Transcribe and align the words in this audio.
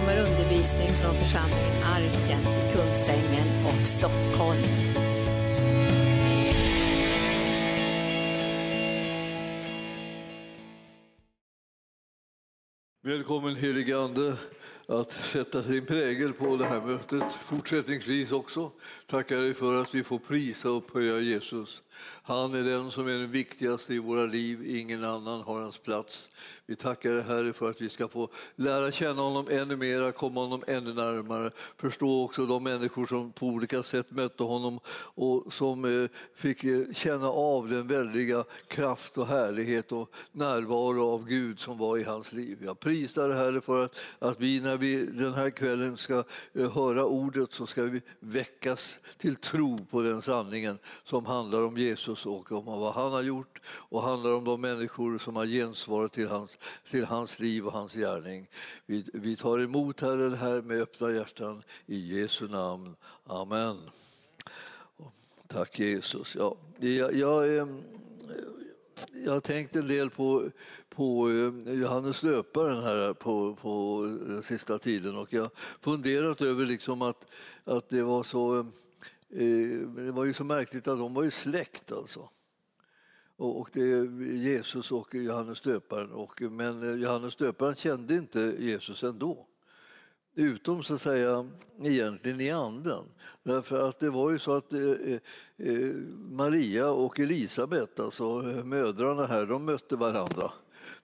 kommer 0.00 0.18
undervisning 0.18 0.88
från 0.88 1.14
församlingen 1.14 1.82
Arken 1.84 2.40
i 2.40 2.72
Kungsängen 2.72 3.48
och 3.66 3.88
Stockholm. 3.88 4.62
Välkommen 13.04 13.56
helige 13.56 13.98
Ande 13.98 14.36
att 14.88 15.12
sätta 15.12 15.62
sin 15.62 15.86
prägel 15.86 16.32
på 16.32 16.56
det 16.56 16.64
här 16.64 16.80
mötet 16.80 17.32
fortsättningsvis 17.32 18.32
också. 18.32 18.70
Tackar 19.06 19.36
dig 19.36 19.54
för 19.54 19.80
att 19.80 19.94
vi 19.94 20.04
får 20.04 20.18
prisa 20.18 20.70
och 20.70 20.76
upphöja 20.76 21.18
Jesus. 21.18 21.82
Han 22.22 22.54
är 22.54 22.62
den 22.62 22.90
som 22.90 23.08
är 23.08 23.12
den 23.12 23.30
viktigaste 23.30 23.94
i 23.94 23.98
våra 23.98 24.26
liv, 24.26 24.76
ingen 24.76 25.04
annan 25.04 25.40
har 25.40 25.60
hans 25.60 25.78
plats. 25.78 26.30
Vi 26.66 26.76
tackar 26.76 27.10
dig 27.10 27.22
Herre 27.22 27.52
för 27.52 27.70
att 27.70 27.80
vi 27.80 27.88
ska 27.88 28.08
få 28.08 28.28
lära 28.56 28.92
känna 28.92 29.22
honom 29.22 29.46
ännu 29.50 29.76
mera, 29.76 30.12
komma 30.12 30.40
honom 30.40 30.64
ännu 30.66 30.94
närmare. 30.94 31.50
Förstå 31.76 32.24
också 32.24 32.46
de 32.46 32.64
människor 32.64 33.06
som 33.06 33.32
på 33.32 33.46
olika 33.46 33.82
sätt 33.82 34.10
mötte 34.10 34.42
honom 34.42 34.80
och 35.14 35.52
som 35.52 35.84
eh, 35.84 36.10
fick 36.34 36.64
eh, 36.64 36.82
känna 36.94 37.28
av 37.28 37.68
den 37.68 37.86
väldiga 37.86 38.44
kraft 38.66 39.18
och 39.18 39.26
härlighet 39.26 39.92
och 39.92 40.14
närvaro 40.32 41.08
av 41.08 41.26
Gud 41.26 41.60
som 41.60 41.78
var 41.78 41.98
i 41.98 42.02
hans 42.02 42.32
liv. 42.32 42.58
Jag 42.60 42.80
prisar 42.80 43.28
dig 43.28 43.36
Herre 43.36 43.60
för 43.60 43.84
att, 43.84 43.96
att 44.18 44.40
vi 44.40 44.60
när 44.60 44.75
när 44.76 44.80
vi 44.80 45.02
den 45.04 45.34
här 45.34 45.50
kvällen 45.50 45.96
ska 45.96 46.24
eh, 46.52 46.72
höra 46.72 47.04
ordet 47.04 47.52
så 47.52 47.66
ska 47.66 47.82
vi 47.82 48.00
väckas 48.20 48.98
till 49.18 49.36
tro 49.36 49.78
på 49.78 50.00
den 50.02 50.22
sanningen 50.22 50.78
som 51.04 51.26
handlar 51.26 51.62
om 51.62 51.76
Jesus 51.76 52.26
och 52.26 52.52
om 52.52 52.64
vad 52.64 52.94
han 52.94 53.12
har 53.12 53.22
gjort 53.22 53.60
och 53.66 54.02
handlar 54.02 54.34
om 54.34 54.44
de 54.44 54.60
människor 54.60 55.18
som 55.18 55.36
har 55.36 55.46
gensvarat 55.46 56.12
till 56.12 56.28
hans, 56.28 56.58
till 56.90 57.04
hans 57.04 57.38
liv 57.38 57.66
och 57.66 57.72
hans 57.72 57.92
gärning. 57.94 58.48
Vi, 58.86 59.04
vi 59.12 59.36
tar 59.36 59.58
emot 59.58 60.00
Herre 60.00 60.28
det 60.28 60.36
här 60.36 60.62
med 60.62 60.82
öppna 60.82 61.10
hjärtan 61.10 61.62
i 61.86 62.20
Jesu 62.20 62.48
namn. 62.48 62.96
Amen. 63.26 63.78
Tack 65.46 65.78
Jesus. 65.78 66.36
Ja, 66.38 66.56
jag, 66.80 67.14
jag, 67.14 67.56
eh, 67.56 67.66
jag 69.24 69.32
har 69.32 69.40
tänkt 69.40 69.76
en 69.76 69.88
del 69.88 70.10
på, 70.10 70.50
på 70.96 71.30
eh, 71.30 71.74
Johannes 71.74 72.20
döparen 72.20 72.82
här 72.82 73.12
på, 73.12 73.54
på 73.54 74.02
den 74.26 74.42
sista 74.42 74.78
tiden 74.78 75.16
och 75.16 75.32
jag 75.32 75.42
har 75.42 75.50
funderat 75.80 76.40
över 76.40 76.66
liksom 76.66 77.02
att, 77.02 77.26
att 77.64 77.88
det 77.88 78.02
var 78.02 78.22
så 78.22 78.58
eh, 78.58 79.78
det 79.96 80.12
var 80.12 80.24
ju 80.24 80.34
så 80.34 80.44
märkligt 80.44 80.88
att 80.88 80.98
de 80.98 81.14
var 81.14 81.22
ju 81.22 81.30
släkt 81.30 81.92
alltså. 81.92 82.28
Och 83.38 83.70
det 83.72 83.80
är 83.80 84.22
Jesus 84.32 84.92
och 84.92 85.14
Johannes 85.14 85.60
döparen. 85.60 86.12
Och, 86.12 86.42
men 86.42 87.00
Johannes 87.00 87.36
döparen 87.36 87.74
kände 87.74 88.14
inte 88.14 88.56
Jesus 88.58 89.02
ändå. 89.02 89.46
Utom 90.34 90.82
så 90.82 90.94
att 90.94 91.00
säga 91.00 91.50
egentligen 91.82 92.40
i 92.40 92.50
anden. 92.50 93.04
Därför 93.42 93.88
att 93.88 93.98
det 93.98 94.10
var 94.10 94.30
ju 94.30 94.38
så 94.38 94.52
att 94.56 94.72
Maria 96.30 96.90
och 96.90 97.20
Elisabet, 97.20 98.00
alltså 98.00 98.42
mödrarna 98.64 99.26
här, 99.26 99.46
de 99.46 99.64
mötte 99.64 99.96
varandra 99.96 100.52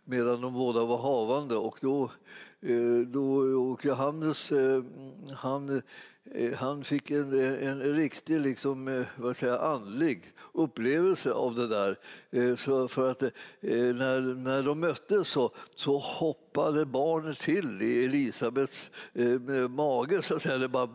medan 0.05 0.41
de 0.41 0.53
båda 0.53 0.85
var 0.85 0.99
havande. 0.99 1.57
Och 1.57 1.79
då, 1.81 2.11
eh, 2.61 3.07
då 3.07 3.35
och 3.71 3.85
Johannes, 3.85 4.53
eh, 4.53 4.83
han, 5.37 5.83
eh, 6.35 6.53
han 6.55 6.85
fick 6.85 7.11
en, 7.11 7.41
en 7.63 7.81
riktig 7.81 8.41
liksom, 8.41 9.05
vad 9.17 9.37
säger, 9.37 9.59
andlig 9.59 10.35
upplevelse 10.53 11.33
av 11.33 11.55
det 11.55 11.69
där. 11.69 11.97
Så 12.57 12.89
för 12.89 13.11
att 13.11 13.23
när, 13.61 14.35
när 14.35 14.63
de 14.63 14.81
möttes 14.81 15.29
så, 15.29 15.51
så 15.75 15.99
hoppade 15.99 16.42
barnet 16.53 17.39
till 17.39 17.83
i 17.83 18.05
Elisabets 18.05 18.91
eh, 19.15 19.69
mage. 19.69 20.23
Så 20.23 20.37
att 20.37 20.43
säga. 20.43 20.59
Det 20.59 20.69
bara, 20.69 20.89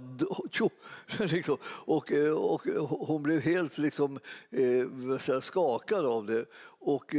tjo, 0.51 0.69
liksom. 1.19 1.57
och, 1.65 2.11
eh, 2.11 2.31
och 2.31 2.61
hon 3.07 3.23
blev 3.23 3.41
helt 3.41 3.77
liksom, 3.77 4.19
eh, 4.51 5.17
säga, 5.17 5.41
skakad 5.41 6.05
av 6.05 6.25
det. 6.25 6.45
Och 6.79 7.15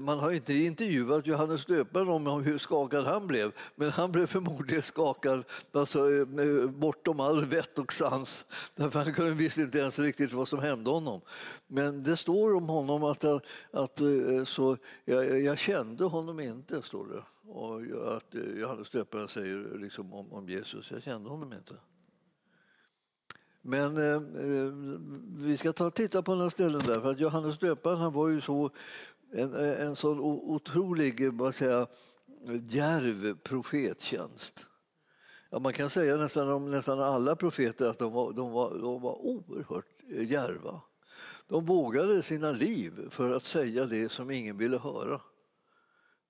man 0.00 0.18
har 0.18 0.32
inte 0.32 0.54
intervjuat 0.54 1.26
Johannes 1.26 1.66
döparen 1.66 2.08
om 2.08 2.42
hur 2.42 2.58
skakad 2.58 3.04
han 3.04 3.26
blev, 3.26 3.52
men 3.74 3.90
han 3.90 4.12
blev 4.12 4.26
förmodligen 4.26 4.82
skakad 4.82 5.44
alltså, 5.72 6.26
bortom 6.68 7.20
all 7.20 7.44
vett 7.46 7.78
och 7.78 7.92
sans. 7.92 8.44
Därför 8.74 9.22
han 9.22 9.36
visste 9.36 9.60
inte 9.60 9.78
ens 9.78 9.98
riktigt 9.98 10.32
vad 10.32 10.48
som 10.48 10.58
hände 10.58 10.90
honom. 10.90 11.20
Men 11.66 12.02
det 12.02 12.16
står 12.16 12.54
om 12.54 12.68
honom 12.68 13.04
att, 13.04 13.24
att 13.70 14.00
så, 14.44 14.76
jag, 15.04 15.40
jag 15.40 15.58
kände 15.58 16.04
honom 16.04 16.40
inte, 16.40 16.82
står 16.82 17.06
det. 17.06 17.22
Och 17.50 17.80
att 18.16 18.34
eh, 18.34 18.42
Johannes 18.42 18.90
döparen 18.90 19.28
säger 19.28 19.78
liksom 19.78 20.12
om, 20.12 20.32
om 20.32 20.48
Jesus, 20.48 20.90
jag 20.90 21.02
kände 21.02 21.30
honom 21.30 21.52
inte. 21.52 21.74
Men 23.62 23.96
eh, 23.96 24.14
eh, 24.14 24.72
vi 25.36 25.56
ska 25.56 25.72
ta 25.72 25.90
titta 25.90 26.22
på 26.22 26.34
några 26.34 26.50
ställen 26.50 26.80
där, 26.86 27.00
för 27.00 27.10
att 27.10 27.20
Johannes 27.20 27.58
döparen 27.58 27.98
han 27.98 28.12
var 28.12 28.28
ju 28.28 28.40
så 28.40 28.70
en, 29.32 29.54
eh, 29.54 29.86
en 29.86 29.96
sån 29.96 30.20
otrolig, 30.20 31.32
vad 31.32 31.54
säga, 31.54 31.86
djärv 32.68 33.38
profettjänst. 33.38 34.66
Ja, 35.50 35.58
man 35.58 35.72
kan 35.72 35.90
säga 35.90 36.16
nästan 36.16 36.48
om 36.48 36.70
nästan 36.70 37.00
alla 37.00 37.36
profeter 37.36 37.88
att 37.88 37.98
de 37.98 38.12
var, 38.12 38.32
de 38.32 38.52
var, 38.52 38.78
de 38.78 39.02
var 39.02 39.26
oerhört 39.26 39.86
djärva. 40.08 40.80
De 41.48 41.66
vågade 41.66 42.22
sina 42.22 42.52
liv 42.52 43.10
för 43.10 43.30
att 43.30 43.44
säga 43.44 43.86
det 43.86 44.12
som 44.12 44.30
ingen 44.30 44.58
ville 44.58 44.78
höra. 44.78 45.20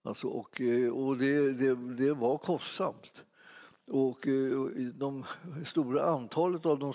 Alltså, 0.08 0.28
och 0.28 0.60
eh, 0.60 0.90
och 0.90 1.18
det, 1.18 1.52
det, 1.52 1.74
det 1.74 2.12
var 2.12 2.38
kostsamt. 2.38 3.24
Och 3.86 4.26
eh, 4.26 4.60
de 4.94 5.24
stora 5.66 6.04
antalet 6.04 6.66
av 6.66 6.78
de 6.78 6.94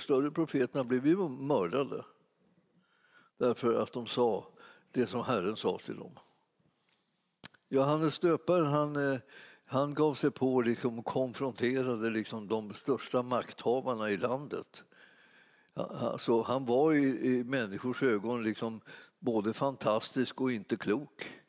större 0.00 0.30
profeterna 0.30 0.84
blev 0.84 1.06
ju 1.06 1.28
mördade 1.28 2.04
därför 3.38 3.74
att 3.74 3.92
de 3.92 4.06
sa 4.06 4.46
det 4.92 5.06
som 5.06 5.24
Herren 5.24 5.56
sa 5.56 5.78
till 5.78 5.96
dem. 5.96 6.18
Johannes 7.68 8.18
döparen 8.18 8.66
han, 8.66 9.12
eh, 9.12 9.18
han 9.64 9.94
gav 9.94 10.14
sig 10.14 10.30
på 10.30 10.60
liksom 10.60 10.98
och 10.98 11.04
konfronterade 11.04 12.10
liksom 12.10 12.48
de 12.48 12.74
största 12.74 13.22
makthavarna 13.22 14.10
i 14.10 14.16
landet. 14.16 14.82
Alltså, 15.74 16.42
han 16.42 16.66
var 16.66 16.92
i, 16.92 17.26
i 17.28 17.44
människors 17.44 18.02
ögon 18.02 18.42
liksom 18.42 18.80
både 19.18 19.52
fantastisk 19.52 20.40
och 20.40 20.52
inte 20.52 20.76
klok. 20.76 21.41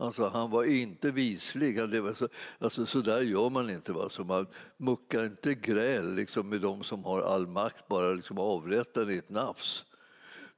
Alltså, 0.00 0.28
han 0.28 0.50
var 0.50 0.64
inte 0.64 1.10
vislig. 1.10 1.90
Det 1.90 2.00
var 2.00 2.14
så, 2.14 2.28
alltså, 2.58 2.86
så 2.86 3.00
där 3.00 3.20
gör 3.20 3.50
man 3.50 3.70
inte. 3.70 3.92
Va? 3.92 4.08
Så 4.10 4.24
man 4.24 4.46
muckar 4.76 5.24
inte 5.24 5.54
gräl 5.54 6.14
liksom, 6.14 6.48
med 6.48 6.60
de 6.60 6.84
som 6.84 7.04
har 7.04 7.22
all 7.22 7.46
makt, 7.46 7.88
bara 7.88 8.12
liksom 8.12 8.38
avrättar 8.38 9.10
i 9.10 9.18
ett 9.18 9.30
nafs. 9.30 9.84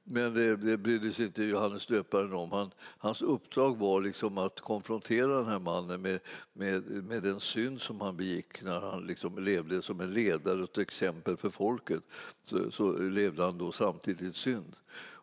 Men 0.03 0.33
det, 0.33 0.55
det 0.55 0.77
brydde 0.77 1.13
sig 1.13 1.25
inte 1.25 1.43
Johannes 1.43 1.85
döparen 1.85 2.33
om. 2.33 2.51
Han, 2.51 2.71
hans 2.97 3.21
uppdrag 3.21 3.77
var 3.77 4.01
liksom 4.01 4.37
att 4.37 4.59
konfrontera 4.59 5.37
den 5.37 5.47
här 5.47 5.59
mannen 5.59 6.01
med, 6.01 6.19
med, 6.53 6.83
med 6.83 7.23
den 7.23 7.39
synd 7.39 7.81
som 7.81 8.01
han 8.01 8.17
begick 8.17 8.61
när 8.61 8.79
han 8.79 9.07
liksom 9.07 9.37
levde 9.37 9.81
som 9.81 10.01
en 10.01 10.13
ledare 10.13 10.63
och 10.63 10.69
ett 10.69 10.77
exempel 10.77 11.37
för 11.37 11.49
folket. 11.49 12.03
Så, 12.43 12.71
så 12.71 12.91
levde 12.91 13.43
han 13.43 13.57
då 13.57 13.71
samtidigt 13.71 14.35
synd. 14.35 14.75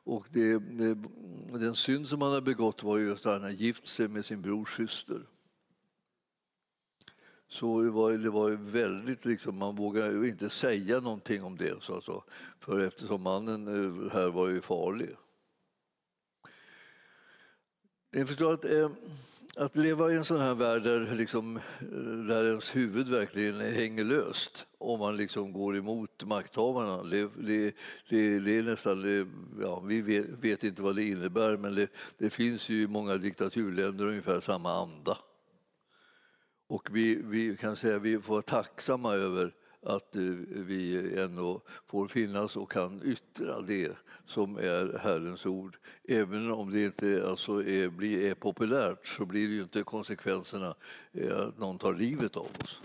Och 0.09 0.27
det, 0.31 0.59
det, 0.59 0.95
den 1.59 1.75
synd 1.75 2.09
som 2.09 2.23
han 2.23 2.31
hade 2.31 2.43
begått 2.43 2.83
var 2.83 2.99
ju 2.99 3.13
att 3.13 3.25
han 3.25 3.43
hade 3.43 3.55
gift 3.55 3.87
sig 3.87 4.09
med 4.09 4.25
sin 4.25 4.43
brors 4.43 4.77
syster. 4.77 5.23
Så 7.49 7.83
det 7.83 7.91
var, 7.91 8.13
det 8.13 8.31
var 8.31 8.51
väldigt, 8.51 9.25
liksom, 9.25 9.59
man 9.59 9.77
vågade 9.77 10.29
inte 10.29 10.51
säga 10.51 11.01
någonting 11.01 11.43
om 11.45 11.57
det. 11.57 11.83
Så 11.83 11.95
alltså, 11.95 12.25
för 12.59 12.81
eftersom 12.81 13.23
mannen 13.23 13.67
eh, 13.67 14.13
här 14.13 14.29
var 14.29 14.49
ju 14.49 14.61
farlig. 14.61 15.11
Ni 18.11 18.27
förstår 18.27 18.53
att, 18.53 18.65
eh, 18.65 18.91
att 19.59 19.77
leva 19.77 20.13
i 20.13 20.17
en 20.17 20.25
sån 20.25 20.41
här 20.41 20.55
värld 20.55 20.83
där, 20.83 21.15
liksom, 21.15 21.57
eh, 21.57 22.27
där 22.29 22.45
ens 22.45 22.77
huvud 22.77 23.09
verkligen 23.09 23.61
hänger 23.61 24.05
löst 24.05 24.67
om 24.79 24.99
man 24.99 25.17
liksom 25.17 25.53
går 25.53 25.77
emot 25.77 26.25
makthavarna. 26.25 27.03
Det, 27.03 27.31
det, 27.37 27.75
det, 28.09 28.39
det 28.39 28.59
är 28.59 28.63
nästan, 28.63 29.03
det, 29.03 29.27
ja, 29.61 29.81
vi 29.81 30.01
vet, 30.01 30.27
vet, 30.29 30.65
inte 30.65 30.83
vad 30.83 30.97
det 30.97 31.05
innebär 31.05 31.57
men 31.57 31.75
det, 31.75 31.89
det 32.19 32.31
finns 32.31 32.69
ju 32.69 32.83
i 32.83 32.87
många 32.87 33.17
diktaturländer 33.17 34.07
ungefär 34.07 34.41
samma 34.41 34.83
anda. 34.83 35.19
Och 36.69 36.89
vi, 36.93 37.23
vi 37.25 37.57
kan 37.57 37.77
säga 37.77 37.97
att 37.97 38.03
vi 38.03 38.21
får 38.21 38.35
vara 38.35 38.43
tacksamma 38.43 39.15
över 39.15 39.55
att 39.83 40.17
eh, 40.17 40.23
vi 40.49 41.13
ändå 41.21 41.63
får 41.87 42.09
finnas 42.09 42.57
och 42.57 42.71
kan 42.71 43.03
yttra 43.05 43.61
det 43.61 43.93
som 44.27 44.57
är 44.57 44.99
Herrens 44.99 45.47
ord. 45.47 45.77
Även 46.09 46.53
om 46.53 46.71
det 46.71 46.85
inte 46.85 47.27
alltså 47.29 47.63
är, 47.65 47.89
blir, 47.89 48.31
är 48.31 48.35
populärt 48.35 49.07
så 49.07 49.27
blir 49.27 49.49
det 49.49 49.55
ju 49.55 49.63
inte 49.63 49.83
konsekvenserna 49.83 50.75
eh, 51.13 51.39
att 51.39 51.59
någon 51.59 51.79
tar 51.79 51.95
livet 51.95 52.37
av 52.37 52.47
oss. 52.65 52.81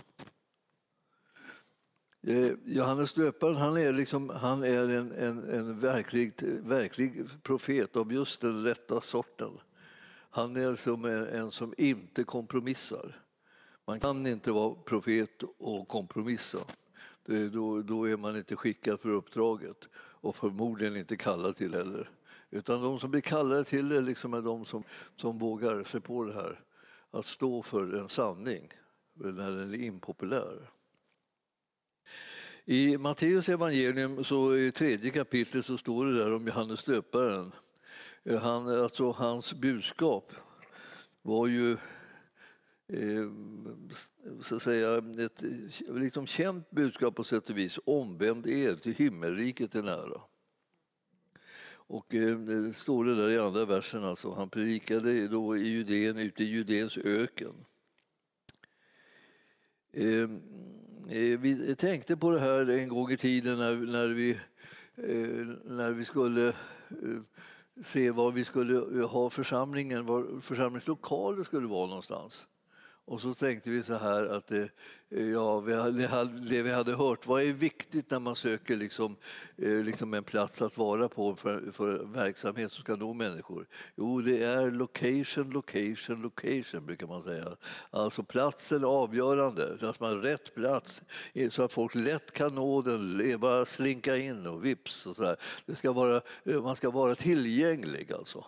Eh, 2.26 2.52
Johannes 2.64 3.12
döparen 3.12 3.56
han 3.56 3.76
är, 3.76 3.92
liksom, 3.92 4.28
han 4.28 4.62
är 4.62 4.88
en, 4.88 5.12
en, 5.12 5.50
en 5.50 5.80
verklig, 5.80 6.32
verklig 6.62 7.24
profet 7.42 7.96
av 7.96 8.12
just 8.12 8.40
den 8.40 8.64
rätta 8.64 9.00
sorten. 9.00 9.50
Han 10.30 10.56
är 10.56 10.76
som 10.76 11.04
en, 11.04 11.26
en 11.26 11.50
som 11.50 11.74
inte 11.78 12.24
kompromissar. 12.24 13.20
Man 13.86 14.00
kan 14.00 14.26
inte 14.26 14.52
vara 14.52 14.74
profet 14.74 15.42
och 15.58 15.88
kompromissa. 15.88 16.58
Det, 17.26 17.48
då, 17.48 17.82
då 17.82 18.08
är 18.08 18.16
man 18.16 18.36
inte 18.36 18.56
skickad 18.56 19.00
för 19.00 19.08
uppdraget 19.08 19.88
och 19.96 20.36
förmodligen 20.36 20.96
inte 20.96 21.16
kallad 21.16 21.56
till 21.56 21.74
heller. 21.74 22.10
Utan 22.50 22.82
de 22.82 23.00
som 23.00 23.10
blir 23.10 23.20
kallade 23.20 23.64
till 23.64 23.88
det 23.88 24.00
liksom 24.00 24.34
är 24.34 24.42
de 24.42 24.64
som, 24.64 24.84
som 25.16 25.38
vågar 25.38 25.84
sig 25.84 26.00
på 26.00 26.24
det 26.24 26.34
här. 26.34 26.60
Att 27.10 27.26
stå 27.26 27.62
för 27.62 27.98
en 27.98 28.08
sanning 28.08 28.68
när 29.14 29.50
den 29.50 29.74
är 29.74 29.84
impopulär. 29.84 30.70
I 32.64 32.98
Matteus 32.98 33.48
evangelium, 33.48 34.24
så 34.24 34.56
i 34.56 34.72
tredje 34.72 35.10
kapitlet, 35.10 35.66
så 35.66 35.78
står 35.78 36.06
det 36.06 36.18
där 36.18 36.34
om 36.34 36.46
Johannes 36.46 36.84
döparen. 36.84 37.52
Eh, 38.22 38.40
han, 38.40 38.68
alltså, 38.68 39.10
hans 39.10 39.54
budskap 39.54 40.32
var 41.22 41.46
ju 41.46 41.76
Eh, 42.88 43.30
så 44.42 44.56
att 44.56 44.62
säga, 44.62 45.02
ett 45.24 45.42
liksom 45.88 46.26
känt 46.26 46.70
budskap 46.70 47.14
på 47.14 47.24
sätt 47.24 47.50
och 47.50 47.58
vis. 47.58 47.78
Omvänd 47.84 48.46
er, 48.46 48.76
till 48.76 48.94
himmelriket 48.94 49.74
är 49.74 49.82
nära. 49.82 50.20
Och 51.86 52.14
eh, 52.14 52.38
det 52.38 52.72
står 52.72 53.04
det 53.04 53.14
där 53.14 53.28
i 53.28 53.38
andra 53.38 53.64
versen, 53.64 54.04
alltså. 54.04 54.30
han 54.30 54.48
predikade 54.48 55.28
då 55.28 55.56
i 55.56 55.68
Judeen, 55.68 56.18
ute 56.18 56.44
i 56.44 56.46
Judens 56.46 56.98
öken. 56.98 57.54
Eh, 59.92 60.30
eh, 61.18 61.38
vi 61.40 61.74
tänkte 61.78 62.16
på 62.16 62.30
det 62.30 62.40
här 62.40 62.70
en 62.70 62.88
gång 62.88 63.10
i 63.10 63.16
tiden 63.16 63.58
när, 63.58 63.76
när, 63.76 64.08
vi, 64.08 64.30
eh, 64.96 65.46
när 65.64 65.92
vi 65.92 66.04
skulle 66.04 66.48
eh, 66.48 66.54
se 67.84 68.10
var 68.10 68.30
vi 68.30 68.44
skulle 68.44 69.04
ha 69.04 69.30
församlingen, 69.30 70.06
var 70.06 70.40
församlingslokaler 70.40 71.44
skulle 71.44 71.66
vara 71.66 71.86
någonstans. 71.86 72.46
Och 73.06 73.20
så 73.20 73.34
tänkte 73.34 73.70
vi 73.70 73.82
så 73.82 73.94
här 73.94 74.26
att 74.26 74.46
det, 74.46 74.70
eh, 75.10 75.28
ja, 75.28 75.62
det 76.50 76.62
vi 76.62 76.72
hade 76.72 76.92
hört, 76.92 77.26
vad 77.26 77.42
är 77.42 77.52
viktigt 77.52 78.10
när 78.10 78.18
man 78.18 78.36
söker 78.36 78.76
liksom, 78.76 79.16
eh, 79.56 79.82
liksom 79.82 80.14
en 80.14 80.24
plats 80.24 80.62
att 80.62 80.78
vara 80.78 81.08
på 81.08 81.36
för, 81.36 81.70
för 81.72 82.04
verksamhet 82.04 82.72
som 82.72 82.82
ska 82.82 82.96
nå 82.96 83.12
människor? 83.12 83.66
Jo, 83.96 84.20
det 84.20 84.42
är 84.42 84.70
location, 84.70 85.50
location, 85.50 86.22
location 86.22 86.86
brukar 86.86 87.06
man 87.06 87.22
säga. 87.22 87.56
Alltså 87.90 88.22
platsen 88.22 88.82
är 88.82 88.88
avgörande, 88.88 89.78
att 89.80 90.00
man 90.00 90.10
har 90.10 90.22
rätt 90.22 90.54
plats 90.54 91.02
eh, 91.32 91.50
så 91.50 91.62
att 91.62 91.72
folk 91.72 91.94
lätt 91.94 92.32
kan 92.32 92.54
nå 92.54 92.82
den, 92.82 93.40
bara 93.40 93.66
slinka 93.66 94.16
in 94.16 94.46
och 94.46 94.64
vips 94.64 95.06
och 95.06 95.16
så 95.16 95.24
här. 95.24 95.36
Det 95.66 95.74
ska 95.74 95.92
vara, 95.92 96.20
man 96.44 96.76
ska 96.76 96.90
vara 96.90 97.14
tillgänglig 97.14 98.12
alltså. 98.12 98.44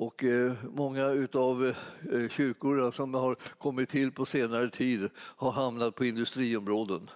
Och 0.00 0.24
eh, 0.24 0.52
många 0.62 1.28
av 1.32 1.66
eh, 1.66 2.28
kyrkorna 2.28 2.92
som 2.92 3.14
har 3.14 3.36
kommit 3.58 3.88
till 3.88 4.12
på 4.12 4.26
senare 4.26 4.68
tid 4.68 5.10
har 5.16 5.52
hamnat 5.52 5.94
på 5.94 6.04
industriområden. 6.04 7.10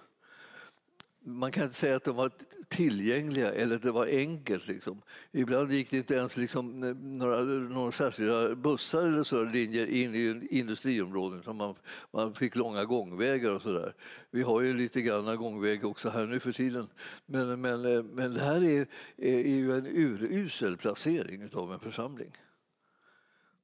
Man 1.25 1.51
kan 1.51 1.63
inte 1.63 1.75
säga 1.75 1.95
att 1.95 2.03
de 2.03 2.15
var 2.15 2.31
tillgängliga 2.67 3.51
eller 3.51 3.75
att 3.75 3.81
det 3.81 3.91
var 3.91 4.07
enkelt. 4.07 4.67
Liksom. 4.67 5.01
Ibland 5.31 5.71
gick 5.71 5.91
det 5.91 5.97
inte 5.97 6.15
ens 6.15 6.37
liksom, 6.37 6.79
några, 7.19 7.43
några 7.43 7.91
särskilda 7.91 8.55
bussar 8.55 9.07
eller 9.07 9.23
så 9.23 9.43
linjer 9.43 9.85
in 9.85 10.15
i 10.15 10.47
industriområden 10.49 11.39
utan 11.39 11.55
man, 11.55 11.75
man 12.11 12.33
fick 12.33 12.55
långa 12.55 12.85
gångvägar 12.85 13.51
och 13.51 13.61
sådär. 13.61 13.93
Vi 14.31 14.41
har 14.41 14.61
ju 14.61 14.73
lite 14.73 15.01
grann 15.01 15.37
gångväg 15.37 15.85
också 15.85 16.09
här 16.09 16.25
nu 16.25 16.39
för 16.39 16.51
tiden. 16.51 16.87
Men, 17.25 17.61
men, 17.61 17.85
eh, 17.85 18.03
men 18.03 18.33
det 18.33 18.41
här 18.41 18.63
är, 18.63 18.87
är 19.17 19.55
ju 19.55 19.77
en 19.77 19.87
urusel 19.87 20.77
placering 20.77 21.49
av 21.53 21.73
en 21.73 21.79
församling. 21.79 22.31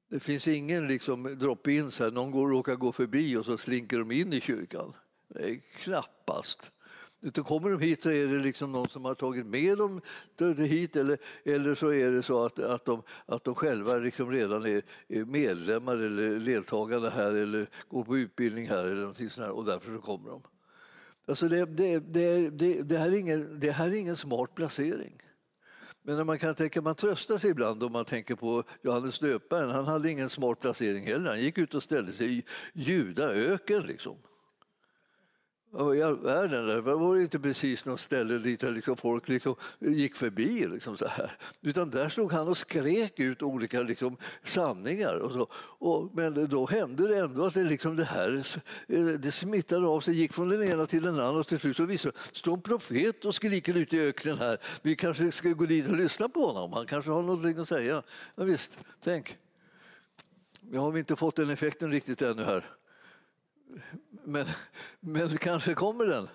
Det 0.10 0.20
finns 0.20 0.48
ingen 0.48 0.88
liksom 0.88 1.38
drop-in, 1.40 1.92
någon 2.12 2.32
går, 2.32 2.48
råkar 2.48 2.76
gå 2.76 2.92
förbi 2.92 3.38
och 3.38 3.46
så 3.46 3.58
slinker 3.58 4.00
de 4.00 4.12
in 4.12 4.34
i 4.34 4.42
kyrkan. 4.42 4.94
Nej, 5.28 5.64
knappast. 5.76 6.72
Utan 7.22 7.44
kommer 7.44 7.70
de 7.70 7.80
hit 7.80 8.04
så 8.04 8.10
är 8.10 8.28
det 8.28 8.38
liksom 8.38 8.72
någon 8.72 8.90
som 8.90 9.06
har 9.06 9.16
tagit 9.16 9.46
med 9.46 9.78
dem 9.78 10.02
hit 10.58 10.96
eller, 10.96 11.18
eller 11.44 11.76
så 11.76 11.94
är 11.94 12.12
det 12.12 12.24
så 12.24 12.46
att, 12.46 12.60
att, 12.60 12.86
de, 12.86 13.04
att 13.26 13.44
de 13.44 13.56
själva 13.56 13.94
liksom 13.94 14.32
redan 14.32 14.66
är, 14.66 14.82
är 15.08 15.26
medlemmar 15.26 15.96
eller 15.96 16.40
deltagande 16.40 17.10
här 17.10 17.36
eller 17.36 17.68
går 17.88 18.04
på 18.04 18.18
utbildning 18.18 18.68
här 18.68 18.84
eller 18.84 19.02
någonting 19.02 19.30
sånt 19.30 19.48
här, 19.48 19.54
och 19.54 19.66
därför 19.66 19.96
så 19.96 20.02
kommer 20.02 20.30
de. 20.30 20.42
Alltså 21.28 21.48
det, 21.48 21.66
det, 21.66 22.00
det, 22.00 22.50
det, 22.50 22.82
det, 22.82 22.98
här 22.98 23.08
är 23.08 23.18
ingen, 23.18 23.60
det 23.60 23.72
här 23.72 23.88
är 23.88 23.96
ingen 23.96 24.18
smart 24.18 24.56
placering. 24.56 25.22
Men 26.04 26.26
man 26.26 26.40
kan 26.40 26.56
tänka, 26.56 26.82
man 26.82 26.96
tröstar 26.96 27.38
sig 27.38 27.50
ibland 27.50 27.84
om 27.84 27.92
man 27.92 28.06
tänker 28.06 28.36
på 28.36 28.64
Johannes 28.82 29.20
döparen. 29.20 29.70
Han 29.70 29.86
hade 29.86 30.12
ingen 30.12 30.30
smart 30.30 30.60
placering 30.60 31.08
heller. 31.08 31.30
Han 31.30 31.42
gick 31.42 31.58
ut 31.58 31.74
och 31.74 31.84
ställde 31.84 32.12
sig 32.12 32.38
i 32.38 32.44
judaöken. 32.74 33.82
Liksom. 33.84 34.18
I 35.74 36.02
all 36.02 36.20
världen, 36.20 36.68
där 36.68 36.82
var 36.82 37.18
inte 37.18 37.40
precis 37.40 37.86
något 37.86 38.00
ställe 38.00 38.38
dit 38.38 38.62
liksom 38.62 38.98
folk 38.98 39.28
liksom 39.28 39.56
gick 39.80 40.16
förbi. 40.16 40.68
Liksom 40.68 40.98
så 40.98 41.08
här. 41.08 41.38
Utan 41.62 41.90
där 41.90 42.10
stod 42.10 42.32
han 42.32 42.48
och 42.48 42.58
skrek 42.58 43.20
ut 43.20 43.42
olika 43.42 43.82
liksom 43.82 44.18
sanningar. 44.44 45.20
Och 45.20 45.32
så. 45.32 45.48
Och, 45.54 46.10
men 46.14 46.50
då 46.50 46.66
hände 46.66 47.08
det 47.08 47.18
ändå 47.18 47.46
att 47.46 47.54
det, 47.54 47.64
liksom 47.64 47.96
det 47.96 48.04
här 48.04 48.44
det 49.18 49.32
smittade 49.32 49.88
av 49.88 50.02
sig, 50.02 50.14
gick 50.14 50.34
från 50.34 50.50
den 50.50 50.64
ena 50.64 50.86
till 50.86 51.04
den 51.04 51.20
andra 51.20 51.40
och 51.40 51.48
till 51.48 51.60
slut 51.60 51.78
så 51.78 51.86
visade 51.86 52.18
står 52.34 52.54
en 52.54 52.62
profet 52.62 53.26
och 53.26 53.36
skriker 53.36 53.78
ut 53.78 53.94
i 53.94 54.00
öknen 54.00 54.38
här. 54.38 54.58
Vi 54.82 54.96
kanske 54.96 55.32
ska 55.32 55.50
gå 55.50 55.66
dit 55.66 55.90
och 55.90 55.98
lyssna 55.98 56.30
på 56.30 56.48
honom, 56.48 56.74
han 56.74 56.86
kanske 56.86 57.12
har 57.12 57.22
någonting 57.22 57.48
liksom 57.48 57.62
att 57.62 57.68
säga. 57.68 58.04
Ja, 58.36 58.44
visst, 58.44 58.78
tänk. 59.04 59.38
Nu 60.62 60.78
har 60.78 60.92
vi 60.92 61.00
inte 61.00 61.16
fått 61.16 61.36
den 61.36 61.50
effekten 61.50 61.92
riktigt 61.92 62.22
ännu 62.22 62.44
här. 62.44 62.79
Men, 64.24 64.46
men 65.00 65.30
kanske 65.30 65.74
kommer 65.74 66.06
den, 66.06 66.28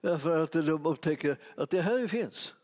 därför 0.00 0.44
att 0.44 0.52
de 0.52 0.86
upptäcker 0.86 1.36
att 1.56 1.70
det 1.70 1.82
här 1.82 2.06
finns. 2.06 2.54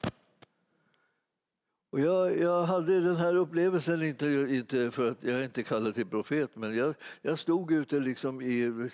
Och 1.90 2.00
jag, 2.00 2.38
jag 2.38 2.64
hade 2.64 3.00
den 3.00 3.16
här 3.16 3.36
upplevelsen, 3.36 4.02
inte, 4.02 4.26
inte 4.50 4.90
för 4.90 5.10
att 5.10 5.22
jag 5.22 5.40
är 5.40 5.44
inte 5.44 5.62
kallad 5.62 5.94
till 5.94 6.06
profet, 6.06 6.56
men 6.56 6.76
jag, 6.76 6.94
jag 7.22 7.38
stod 7.38 7.72
ute 7.72 8.00
liksom 8.00 8.42
i 8.42 8.88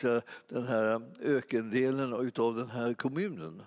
den 0.48 0.66
här 0.66 1.02
ökendelen 1.20 2.12
av 2.36 2.56
den 2.56 2.70
här 2.70 2.94
kommunen. 2.94 3.62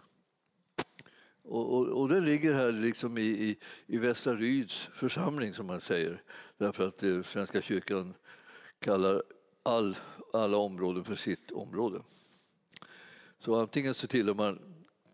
Och, 1.44 1.74
och, 1.74 1.88
och 1.88 2.10
den 2.10 2.26
ligger 2.26 2.54
här 2.54 2.72
liksom 2.72 3.18
i, 3.18 3.22
i, 3.22 3.58
i 3.86 3.98
Västra 3.98 4.36
Ryds 4.36 4.90
församling, 4.94 5.54
som 5.54 5.68
man 5.68 5.82
säger, 5.82 6.22
därför 6.58 6.88
att 6.88 7.04
eh, 7.04 7.24
Svenska 7.24 7.62
kyrkan 7.62 8.14
kallar 8.80 9.24
all 9.64 9.96
alla 10.34 10.58
områden 10.58 11.04
för 11.04 11.16
sitt 11.16 11.52
område. 11.52 12.02
Så 13.40 13.60
antingen 13.60 13.94
så 13.94 14.08
tillhör 14.08 14.34
man 14.34 14.60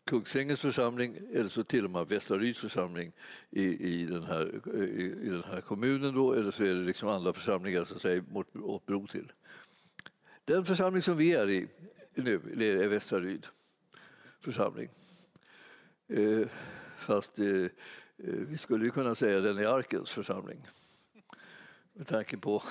Kungsängens 0.05 0.61
församling 0.61 1.17
eller 1.33 1.49
så 1.49 1.63
tillhör 1.63 1.89
man 1.89 2.05
Västra 2.05 2.37
Ryds 2.37 2.59
församling 2.59 3.11
i, 3.49 3.63
i, 3.63 4.05
den 4.05 4.23
här, 4.23 4.61
i, 4.75 5.03
i, 5.03 5.29
den 5.29 5.43
här 5.43 5.61
kommunen 5.61 6.15
då, 6.15 6.33
eller 6.33 6.51
så 6.51 6.63
är 6.63 6.73
det 6.73 6.81
liksom 6.81 7.09
andra 7.09 7.33
församlingar 7.33 7.85
som 7.85 7.99
säger 7.99 8.23
åt, 8.33 8.55
åt 8.55 8.85
bro 8.85 9.07
till. 9.07 9.31
Den 10.45 10.65
församling 10.65 11.01
som 11.01 11.17
vi 11.17 11.33
är 11.33 11.49
i 11.49 11.67
nu 12.15 12.33
är 12.59 12.87
Västra 12.87 13.19
Ryd 13.19 13.47
församling. 14.39 14.89
Eh, 16.07 16.47
fast 16.97 17.39
eh, 17.39 17.47
eh 17.47 17.69
vi 18.17 18.57
skulle 18.57 18.85
ju 18.85 18.91
kunna 18.91 19.15
säga 19.15 19.39
den 19.39 19.57
är 19.57 19.65
Arkens 19.65 20.11
församling 20.11 20.67
med 21.93 22.07
tanke 22.07 22.37
på 22.37 22.63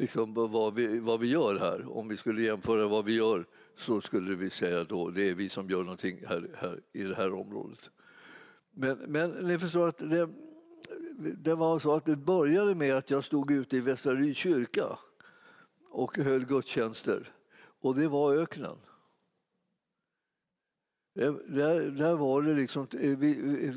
liksom 0.00 0.34
vad, 0.34 0.74
vi, 0.74 0.98
vad 0.98 1.20
vi 1.20 1.26
gör 1.26 1.56
här. 1.58 1.96
Om 1.96 2.08
vi 2.08 2.16
skulle 2.16 2.42
jämföra 2.42 2.88
vad 2.88 3.04
vi 3.04 3.14
gör 3.14 3.46
så 3.76 4.00
skulle 4.00 4.34
vi 4.34 4.50
säga 4.50 4.84
då 4.84 5.10
det 5.10 5.28
är 5.28 5.34
vi 5.34 5.48
som 5.48 5.70
gör 5.70 5.82
någonting 5.82 6.20
här, 6.26 6.50
här 6.54 6.80
i 6.92 7.02
det 7.02 7.14
här 7.14 7.32
området. 7.32 7.90
Men, 8.70 8.98
men 8.98 9.30
ni 9.30 9.58
förstår 9.58 9.88
att 9.88 9.98
det, 9.98 10.28
det 11.18 11.54
var 11.54 11.78
så 11.78 11.94
att 11.94 12.04
det 12.04 12.16
började 12.16 12.74
med 12.74 12.96
att 12.96 13.10
jag 13.10 13.24
stod 13.24 13.50
ute 13.50 13.76
i 13.76 13.80
Västra 13.80 14.14
Ry 14.14 14.34
kyrka 14.34 14.98
och 15.90 16.16
höll 16.16 16.46
gudstjänster. 16.46 17.32
Och 17.80 17.94
det 17.94 18.08
var 18.08 18.34
öknen. 18.34 18.76
Där, 21.14 21.90
där 21.90 22.14
var 22.14 22.42
det 22.42 22.54
liksom, 22.54 22.86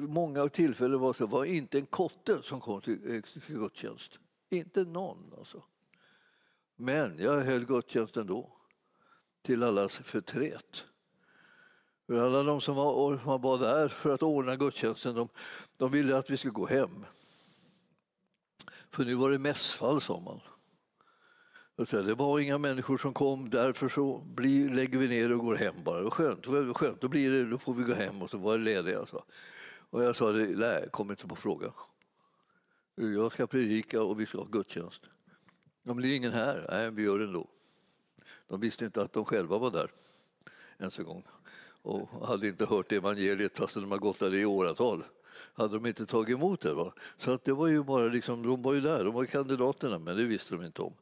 många 0.07 0.49
tillfällen 0.49 0.99
var 0.99 1.15
det 1.17 1.25
var 1.25 1.45
inte 1.45 1.77
en 1.77 1.85
kotte 1.85 2.41
som 2.43 2.59
kom 2.59 2.81
till 2.81 3.15
eh, 3.15 3.21
gudstjänst. 3.47 4.19
Inte 4.49 4.83
någon 4.83 5.33
alltså. 5.37 5.63
Men 6.83 7.17
jag 7.19 7.41
höll 7.41 7.65
gudstjänst 7.65 8.17
ändå, 8.17 8.51
till 9.41 9.63
allas 9.63 9.97
förtret. 9.97 10.85
För 12.07 12.25
alla 12.25 12.43
de 12.43 12.61
som 12.61 12.75
var, 12.75 13.17
som 13.17 13.41
var 13.41 13.57
där 13.57 13.87
för 13.87 14.13
att 14.13 14.23
ordna 14.23 14.55
gudstjänsten, 14.55 15.15
de, 15.15 15.29
de 15.77 15.91
ville 15.91 16.17
att 16.17 16.29
vi 16.29 16.37
skulle 16.37 16.53
gå 16.53 16.65
hem. 16.65 17.05
För 18.89 19.05
nu 19.05 19.13
var 19.13 19.31
det 19.31 19.39
mässfall, 19.39 20.01
sa 20.01 20.19
man. 20.19 20.39
Det 22.05 22.13
var 22.13 22.39
inga 22.39 22.57
människor 22.57 22.97
som 22.97 23.13
kom, 23.13 23.49
därför 23.49 23.89
så 23.89 24.17
blir, 24.17 24.69
lägger 24.69 24.97
vi 24.97 25.07
ner 25.07 25.31
och 25.31 25.39
går 25.39 25.55
hem 25.55 25.75
bara. 25.83 26.11
Skönt, 26.11 26.45
skönt 26.75 27.01
då, 27.01 27.07
blir 27.07 27.31
det, 27.31 27.49
då 27.49 27.57
får 27.57 27.73
vi 27.73 27.83
gå 27.83 27.93
hem 27.93 28.21
och 28.21 28.29
så 28.29 28.37
var 28.37 28.57
det 28.57 28.63
lediga. 28.63 29.05
Så. 29.05 29.23
Och 29.89 30.03
jag 30.03 30.15
sa, 30.15 30.31
nej, 30.31 30.89
kom 30.91 31.11
inte 31.11 31.27
på 31.27 31.35
fråga. 31.35 31.73
Jag 32.95 33.31
ska 33.31 33.47
predika 33.47 34.03
och 34.03 34.19
vi 34.19 34.25
ska 34.25 34.37
ha 34.37 34.45
gudstjänst. 34.45 35.01
Om 35.85 36.01
det 36.01 36.07
är 36.07 36.15
ingen 36.15 36.31
här, 36.31 36.67
nej, 36.71 36.91
vi 36.91 37.03
gör 37.03 37.19
det 37.19 37.25
ändå. 37.25 37.47
De 38.47 38.59
visste 38.59 38.85
inte 38.85 39.01
att 39.01 39.13
de 39.13 39.25
själva 39.25 39.57
var 39.57 39.71
där 39.71 39.91
ens 40.79 40.99
en 40.99 41.05
gång 41.05 41.23
och 41.81 42.27
hade 42.27 42.47
inte 42.47 42.65
hört 42.65 42.91
evangeliet 42.91 43.57
fast 43.57 43.73
de 43.73 43.91
har 43.91 43.97
gått 43.97 44.19
där 44.19 44.33
i 44.33 44.45
åratal. 44.45 45.03
Hade 45.53 45.73
de 45.73 45.85
inte 45.85 46.05
tagit 46.05 46.37
emot 46.37 46.61
det. 46.61 46.73
Va? 46.73 46.93
Så 47.17 47.31
att 47.31 47.45
det 47.45 47.53
var 47.53 47.67
ju 47.67 47.83
bara 47.83 48.03
liksom, 48.03 48.43
de 48.43 48.61
var 48.61 48.73
ju 48.73 48.81
där, 48.81 49.05
de 49.05 49.13
var 49.13 49.25
kandidaterna, 49.25 49.99
men 49.99 50.17
det 50.17 50.23
visste 50.23 50.55
de 50.55 50.63
inte 50.63 50.81
om. 50.81 50.93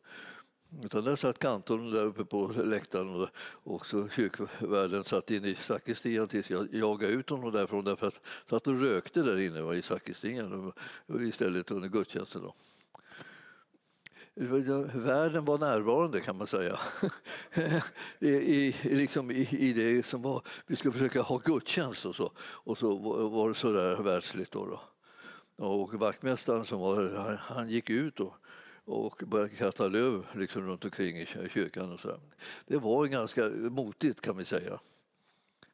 Utan 0.83 1.03
där 1.03 1.15
satt 1.15 1.39
kantorn 1.39 1.91
där 1.91 2.05
uppe 2.05 2.25
på 2.25 2.47
läktaren 2.47 3.15
och 3.15 3.29
också 3.63 4.09
kyrkvärden 4.09 5.03
satt 5.03 5.31
inne 5.31 5.47
i 5.47 5.55
sakristian 5.55 6.27
tills 6.27 6.49
jag 6.49 6.73
jagade 6.73 7.13
ut 7.13 7.29
honom 7.29 7.51
därifrån 7.51 7.85
därför 7.85 8.07
att 8.07 8.21
satt 8.49 8.67
och 8.67 8.79
rökte 8.79 9.21
där 9.21 9.39
inne 9.39 9.73
i 9.73 9.81
sakristian 9.81 10.73
istället 11.19 11.71
under 11.71 11.89
gudstjänsten. 11.89 12.41
Då. 12.41 12.53
Världen 14.35 15.45
var 15.45 15.57
närvarande 15.57 16.19
kan 16.19 16.37
man 16.37 16.47
säga. 16.47 16.79
I, 18.19 18.29
i, 18.29 18.75
liksom 18.83 19.31
i, 19.31 19.47
I 19.51 19.73
det 19.73 20.05
som 20.05 20.21
var, 20.21 20.41
vi 20.67 20.75
skulle 20.75 20.91
försöka 20.91 21.21
ha 21.21 21.37
gudstjänst 21.37 22.05
och 22.05 22.15
så. 22.15 22.31
Och 22.39 22.77
så 22.77 22.97
var 23.29 23.49
det 23.49 23.55
sådär 23.55 23.95
världsligt. 23.95 24.51
Då, 24.51 24.65
då. 24.65 24.81
Och 25.65 25.93
vaktmästaren 25.93 26.65
som 26.65 26.79
var, 26.79 27.15
han, 27.15 27.37
han 27.37 27.69
gick 27.69 27.89
ut 27.89 28.19
och 28.19 28.33
och 28.85 29.23
började 29.27 29.55
kasta 29.55 29.87
löv 29.87 30.25
liksom 30.35 30.67
runt 30.67 30.85
omkring 30.85 31.17
i 31.17 31.25
kyrkan. 31.53 31.91
Och 31.91 31.99
så. 31.99 32.19
Det 32.67 32.77
var 32.77 33.05
ganska 33.05 33.49
motigt 33.49 34.21
kan 34.21 34.37
vi 34.37 34.45
säga. 34.45 34.79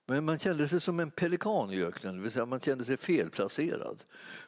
Men 0.10 0.26
man 0.26 0.40
kände 0.40 0.68
sig 0.68 0.82
som 0.82 1.00
en 1.00 1.12
pelikan 1.12 1.72
i 1.72 1.84
öknen, 1.84 2.16
det 2.16 2.22
vill 2.22 2.32
säga 2.32 2.46
man 2.46 2.60
kände 2.60 2.86
sig 2.86 2.98
felplacerad. 2.98 4.04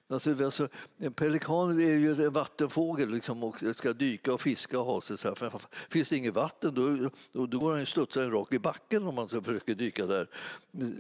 Alltså, 0.10 0.44
alltså 0.46 0.68
en 0.98 1.14
pelikan 1.14 1.80
är 1.80 1.96
ju 1.96 2.26
en 2.26 2.34
vattenfågel 2.34 3.10
liksom, 3.10 3.44
och 3.44 3.56
ska 3.76 3.94
dyka 3.94 4.34
och 4.34 4.42
fiska 4.42 4.80
och 4.80 4.86
ha 4.86 5.02
sig. 5.02 5.18
Så 5.18 5.28
här. 5.28 5.36
För 5.36 5.62
finns 5.90 6.10
det 6.10 6.18
inget 6.18 6.34
vatten 6.34 6.74
då, 6.76 7.10
då, 7.32 7.46
då 7.46 7.60
går 7.60 7.76
han 7.76 7.86
studsa 7.86 8.24
en 8.24 8.32
rakt 8.32 8.54
i 8.54 8.60
backen 8.60 9.08
om 9.08 9.16
man 9.16 9.30
försöker 9.30 9.76
dyka 9.76 10.06
där. 10.06 10.30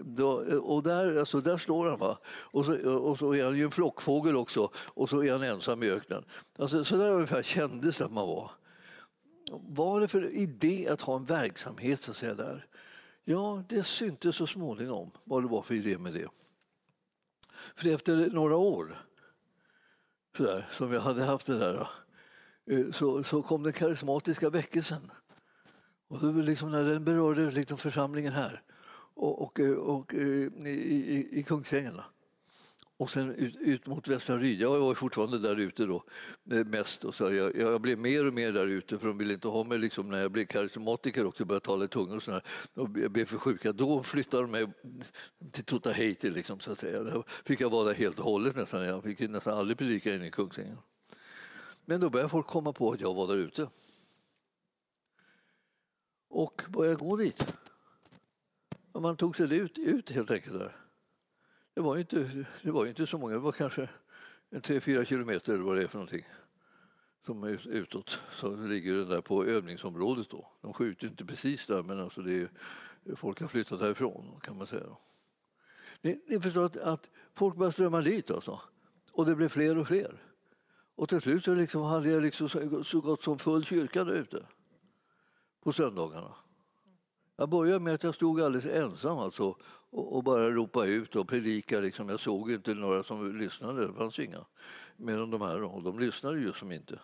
Då, 0.04 0.32
och 0.60 0.84
där, 0.84 1.20
alltså, 1.20 1.42
där 1.42 1.58
slår 1.58 1.89
han. 1.89 2.00
Va? 2.00 2.18
Och, 2.28 2.66
så, 2.66 2.89
och 2.89 3.20
så 3.20 3.36
är 3.36 3.44
han 3.44 3.58
ju 3.58 3.63
en 3.63 3.72
flockfågel 3.72 4.36
också 4.36 4.72
och 4.75 5.10
så 5.10 5.24
är 5.24 5.32
han 5.32 5.44
ensam 5.44 5.84
i 5.84 5.89
öknen. 5.89 6.24
Alltså, 6.58 6.86
så 6.86 6.96
där 6.96 7.13
ungefär 7.13 7.44
kändes 7.44 7.98
det 7.98 8.06
att 8.06 8.12
man 8.12 8.28
var. 8.28 8.51
Vad 9.51 9.88
var 9.88 10.00
det 10.00 10.08
för 10.08 10.30
idé 10.30 10.88
att 10.88 11.01
ha 11.01 11.16
en 11.16 11.25
verksamhet 11.25 12.04
så 12.04 12.12
att 12.12 12.18
säga, 12.18 12.34
där? 12.34 12.66
Ja, 13.31 13.63
det 13.69 13.83
syntes 13.83 14.36
så 14.36 14.48
småningom 14.48 15.12
vad 15.24 15.43
det 15.43 15.48
var 15.48 15.62
för 15.62 15.74
idé 15.74 15.98
med 15.98 16.13
det. 16.13 16.27
För 17.75 17.89
efter 17.89 18.29
några 18.29 18.55
år 18.55 19.05
så 20.38 20.43
där, 20.43 20.69
som 20.71 20.93
jag 20.93 21.01
hade 21.01 21.24
haft 21.24 21.45
det 21.45 21.59
där 21.59 21.89
eh, 22.65 22.91
så, 22.91 23.24
så 23.24 23.41
kom 23.41 23.63
den 23.63 23.74
karismatiska 23.74 24.50
väckelsen. 24.50 25.12
Och 26.07 26.19
det 26.19 26.43
liksom 26.43 26.71
när 26.71 26.83
den 26.83 27.03
berörde 27.03 27.51
liksom 27.51 27.77
församlingen 27.77 28.33
här 28.33 28.63
och, 29.13 29.41
och, 29.41 29.59
eh, 29.59 29.71
och, 29.71 30.00
och 30.00 30.13
i, 30.13 30.50
i, 30.65 31.39
i 31.39 31.43
Kungsängen 31.43 32.01
och 33.00 33.12
sen 33.12 33.36
ut, 33.36 33.56
ut 33.56 33.88
mot 33.88 34.08
Västra 34.08 34.38
Ryd. 34.38 34.62
Jag 34.62 34.79
var 34.79 34.94
fortfarande 34.94 35.39
där 35.39 35.56
ute 35.56 35.86
då 35.86 36.03
eh, 36.51 36.65
mest. 36.65 37.03
Och 37.03 37.15
så 37.15 37.34
jag, 37.34 37.56
jag 37.56 37.82
blev 37.82 38.00
mer 38.00 38.27
och 38.27 38.34
mer 38.34 38.51
där 38.51 38.68
ute 38.68 39.00
för 39.00 39.08
de 39.08 39.18
ville 39.18 39.34
inte 39.34 39.48
ha 39.48 39.63
mig 39.63 39.77
liksom, 39.77 40.10
när 40.10 40.22
jag 40.22 40.32
blev 40.32 40.46
karismatiker 40.46 41.25
och 41.25 41.34
började 41.34 41.65
tala 41.65 41.86
i 41.86 41.88
tungor 41.88 42.15
och 42.15 42.24
sådär. 42.24 42.44
Och 42.74 42.89
jag 43.00 43.12
blev 43.12 43.25
för 43.25 43.38
sjuka. 43.38 43.72
Då 43.72 44.03
flyttade 44.03 44.44
de 44.44 44.51
mig 44.51 44.68
till 45.51 45.63
Totaheiti 45.63 46.29
liksom, 46.29 46.60
så 46.60 46.72
att 46.72 46.79
säga. 46.79 47.03
Där 47.03 47.24
fick 47.46 47.62
jag 47.62 47.70
vara 47.70 47.88
där 47.88 47.94
helt 47.94 48.20
och 48.20 48.25
hållet 48.25 48.56
nästan. 48.56 48.86
Jag 48.86 49.03
fick 49.03 49.20
nästan 49.20 49.58
aldrig 49.58 49.77
predika 49.77 50.15
inne 50.15 50.27
i 50.27 50.32
Kungsängen. 50.32 50.77
Men 51.86 52.01
då 52.01 52.10
började 52.10 52.29
folk 52.29 52.48
komma 52.48 52.74
på 52.74 52.91
att 52.91 53.01
jag 53.01 53.13
var 53.13 53.27
där 53.27 53.38
ute. 53.38 53.70
Och 56.29 56.62
började 56.70 56.96
gå 56.96 57.18
dit. 57.18 57.56
Och 58.91 59.01
man 59.01 59.18
tog 59.18 59.36
sig 59.36 59.58
ut, 59.58 59.77
ut 59.77 60.10
helt 60.10 60.32
enkelt 60.32 60.60
där. 60.60 60.78
Det 61.79 61.83
var 61.83 61.98
inte, 61.98 62.45
det 62.62 62.71
var 62.71 62.86
inte 62.86 63.07
så 63.07 63.17
många, 63.17 63.33
det 63.33 63.39
var 63.39 63.51
kanske 63.51 63.89
en 64.50 64.62
tre, 64.62 64.79
fyra 64.79 65.05
kilometer 65.05 65.53
eller 65.53 65.63
vad 65.63 65.75
det 65.75 65.83
är 65.83 65.88
för 65.88 65.98
någonting 65.98 66.25
som 67.25 67.43
är 67.43 67.67
utåt. 67.67 68.19
Så 68.36 68.55
ligger 68.55 68.93
den 68.95 69.09
där 69.09 69.21
på 69.21 69.45
övningsområdet 69.45 70.29
då. 70.29 70.51
De 70.62 70.74
skjuter 70.74 71.07
inte 71.07 71.25
precis 71.25 71.65
där 71.65 71.83
men 71.83 72.00
alltså 72.00 72.21
det 72.21 72.33
är, 72.33 72.50
folk 73.15 73.41
har 73.41 73.48
flyttat 73.48 73.81
härifrån 73.81 74.39
kan 74.41 74.57
man 74.57 74.67
säga. 74.67 74.86
Ni, 76.01 76.24
ni 76.27 76.39
förstår 76.39 76.65
att, 76.65 76.77
att 76.77 77.09
folk 77.33 77.55
började 77.55 77.74
strömma 77.74 78.01
dit 78.01 78.31
alltså. 78.31 78.62
Och 79.12 79.25
det 79.25 79.36
blev 79.36 79.50
fler 79.50 79.77
och 79.77 79.88
fler. 79.88 80.24
Och 80.95 81.09
till 81.09 81.21
slut 81.21 81.43
så 81.43 81.55
liksom 81.55 81.81
hade 81.81 82.09
jag 82.09 82.24
liksom 82.24 82.50
så, 82.50 82.83
så 82.83 83.01
gott 83.01 83.24
som 83.24 83.39
full 83.39 83.65
kyrka 83.65 84.03
där 84.03 84.13
ute 84.13 84.45
på 85.63 85.74
söndagarna. 85.74 86.36
Jag 87.36 87.50
började 87.50 87.79
med 87.79 87.93
att 87.93 88.03
jag 88.03 88.15
stod 88.15 88.41
alldeles 88.41 88.65
ensam 88.65 89.17
alltså, 89.17 89.57
och, 89.91 90.24
bara 90.24 90.51
ropa 90.51 90.86
ut 90.86 91.15
och 91.15 91.27
predika. 91.27 91.79
Liksom. 91.79 92.10
Jag 92.10 92.19
såg 92.19 92.51
inte 92.51 92.74
några 92.74 93.03
som 93.03 93.39
lyssnade, 93.39 93.88
det 93.88 93.93
fanns 93.93 94.19
inga 94.19 94.46
mer 94.98 95.17
än 95.17 95.31
de 95.31 95.41
här 95.41 95.63
och 95.63 95.84
de 95.84 96.00
lyssnade 96.00 96.39
ju 96.39 96.53
som 96.53 96.72
inte. 96.72 97.00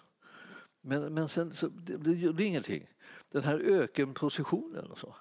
Men, 0.82 1.13
men 1.13 1.30
sen, 1.30 1.54
så, 1.54 1.68
det, 1.68 1.98
det 1.98 2.12
gjorde 2.12 2.44
ingenting. 2.44 2.88
Den 3.32 3.44
här 3.44 3.60
ökenpositionen 3.60 4.92
och 4.92 5.00
så. 5.00 5.15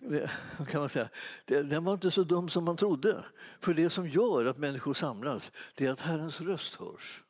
Det, 0.00 0.30
kan 0.68 0.80
man 0.80 0.88
säga, 0.88 1.08
det, 1.44 1.62
den 1.62 1.84
var 1.84 1.94
inte 1.94 2.10
så 2.10 2.24
dum 2.24 2.48
som 2.48 2.64
man 2.64 2.76
trodde. 2.76 3.24
För 3.60 3.74
det 3.74 3.90
som 3.90 4.08
gör 4.08 4.44
att 4.44 4.58
människor 4.58 4.94
samlas, 4.94 5.52
det 5.74 5.86
är 5.86 5.90
att 5.90 6.00
Herrens 6.00 6.40
röst 6.40 6.74
hörs. 6.74 7.22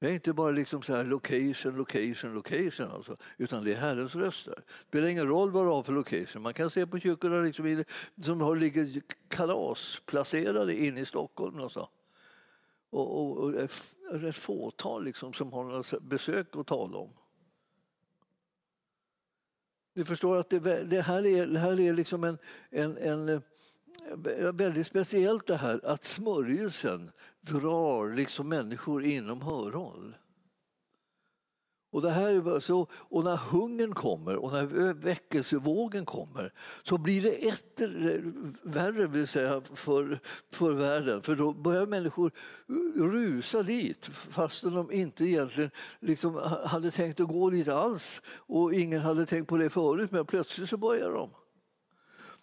Det 0.00 0.08
är 0.08 0.12
inte 0.12 0.32
bara 0.32 0.50
liksom 0.50 0.82
så 0.82 0.94
här 0.94 1.04
location, 1.04 1.76
location, 1.76 2.34
location, 2.34 2.90
alltså, 2.90 3.16
utan 3.38 3.64
det 3.64 3.72
är 3.72 3.76
Herrens 3.76 4.14
röster. 4.14 4.54
Det 4.54 4.88
spelar 4.88 5.08
ingen 5.08 5.28
roll 5.28 5.50
vad 5.50 5.66
du 5.66 5.70
har 5.70 5.82
för 5.82 5.92
location. 5.92 6.42
Man 6.42 6.54
kan 6.54 6.70
se 6.70 6.86
på 6.86 6.98
kyrkorna 6.98 7.40
liksom, 7.40 7.84
som 8.22 8.40
har, 8.40 8.56
ligger 8.56 9.02
kalasplacerade 9.28 10.84
inne 10.84 11.00
i 11.00 11.06
Stockholm. 11.06 11.60
Och, 11.60 11.72
så. 11.72 11.88
och, 12.90 13.20
och, 13.20 13.36
och 13.38 13.54
ett 14.24 14.36
fåtal 14.36 15.04
liksom, 15.04 15.32
som 15.32 15.52
har 15.52 15.64
några 15.64 16.00
besök 16.00 16.56
att 16.56 16.66
tala 16.66 16.98
om. 16.98 17.10
Ni 19.94 20.04
förstår 20.04 20.36
att 20.36 20.50
det, 20.50 20.84
det 20.84 21.02
här 21.02 21.26
är, 21.26 21.46
det 21.46 21.58
här 21.58 21.80
är 21.80 21.92
liksom 21.92 22.24
en, 22.24 22.38
en, 22.70 22.96
en 22.96 23.28
eh, 23.28 24.52
väldigt 24.52 24.86
speciellt 24.86 25.46
det 25.46 25.56
här 25.56 25.80
att 25.84 26.04
smörjelsen 26.04 27.10
drar 27.40 28.14
liksom 28.14 28.48
människor 28.48 29.04
inom 29.04 29.42
hörhåll. 29.42 30.14
Och, 31.92 32.02
det 32.02 32.10
här 32.10 32.60
så, 32.60 32.86
och 32.92 33.24
när 33.24 33.36
hungern 33.36 33.94
kommer 33.94 34.36
och 34.36 34.52
när 34.52 34.94
väckelsevågen 34.94 36.04
kommer 36.04 36.52
så 36.82 36.98
blir 36.98 37.22
det 37.22 37.48
ett 37.48 37.80
värre 38.62 39.06
vill 39.06 39.26
säga, 39.26 39.60
för, 39.74 40.20
för 40.52 40.70
världen. 40.70 41.22
För 41.22 41.36
då 41.36 41.52
börjar 41.52 41.86
människor 41.86 42.32
rusa 42.96 43.62
dit 43.62 44.06
fastän 44.06 44.74
de 44.74 44.92
inte 44.92 45.24
egentligen 45.24 45.70
liksom 46.00 46.40
hade 46.64 46.90
tänkt 46.90 47.20
att 47.20 47.28
gå 47.28 47.50
dit 47.50 47.68
alls. 47.68 48.22
Och 48.28 48.74
ingen 48.74 49.00
hade 49.00 49.26
tänkt 49.26 49.48
på 49.48 49.56
det 49.56 49.70
förut 49.70 50.10
men 50.10 50.26
plötsligt 50.26 50.68
så 50.68 50.76
börjar 50.76 51.10
de. 51.10 51.30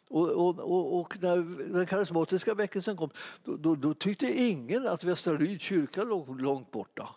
Och, 0.10 0.30
och, 0.30 1.00
och, 1.00 1.22
när 1.22 1.38
den 1.74 1.86
karismatiska 1.86 2.54
väckelsen 2.54 2.98
kom 2.98 3.10
då, 3.44 3.58
då, 3.58 3.76
då 3.76 3.94
tyckte 3.94 4.42
ingen 4.42 4.88
att 4.88 5.04
Västra 5.04 5.34
Ryds 5.34 5.64
kyrka 5.64 6.04
låg 6.04 6.42
långt 6.42 6.72
borta. 6.72 7.10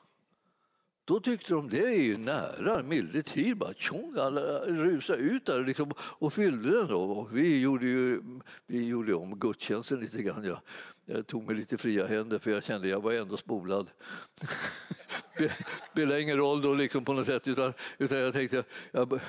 Då 1.05 1.21
tyckte 1.21 1.53
de 1.53 1.69
det 1.69 1.87
är 1.87 2.03
ju 2.03 2.17
nära, 2.17 2.83
milde 2.83 3.23
tid. 3.23 3.57
Bara 3.57 3.75
tjong, 3.75 4.17
alla 4.19 4.41
rusade 4.59 5.19
ut 5.19 5.47
där 5.47 5.65
liksom, 5.65 5.93
och 5.99 6.33
fyllde 6.33 6.71
den. 6.71 6.87
Då. 6.89 7.29
Vi, 7.33 7.61
gjorde 7.61 7.87
ju, 7.87 8.23
vi 8.67 8.87
gjorde 8.87 9.15
om 9.15 9.39
gudstjänsten 9.39 10.01
lite 10.01 10.23
grann. 10.23 10.45
Jag, 10.45 10.61
jag 11.05 11.27
tog 11.27 11.47
mig 11.47 11.57
lite 11.57 11.79
fria 11.79 12.07
händer 12.07 12.39
för 12.39 12.51
jag 12.51 12.65
kände 12.65 12.87
att 12.87 12.91
jag 12.91 13.03
var 13.03 13.13
ändå 13.13 13.37
spolad. 13.37 13.91
Det 15.39 15.53
spelar 15.93 16.17
ingen 16.17 16.37
roll 16.37 16.63
då 16.63 16.75
liksom 16.75 17.05
på 17.05 17.13
något 17.13 17.27
sätt 17.27 17.49
utan, 17.49 17.73
utan 17.99 18.19
jag 18.19 18.33
tänkte, 18.33 18.65
jag, 18.93 19.21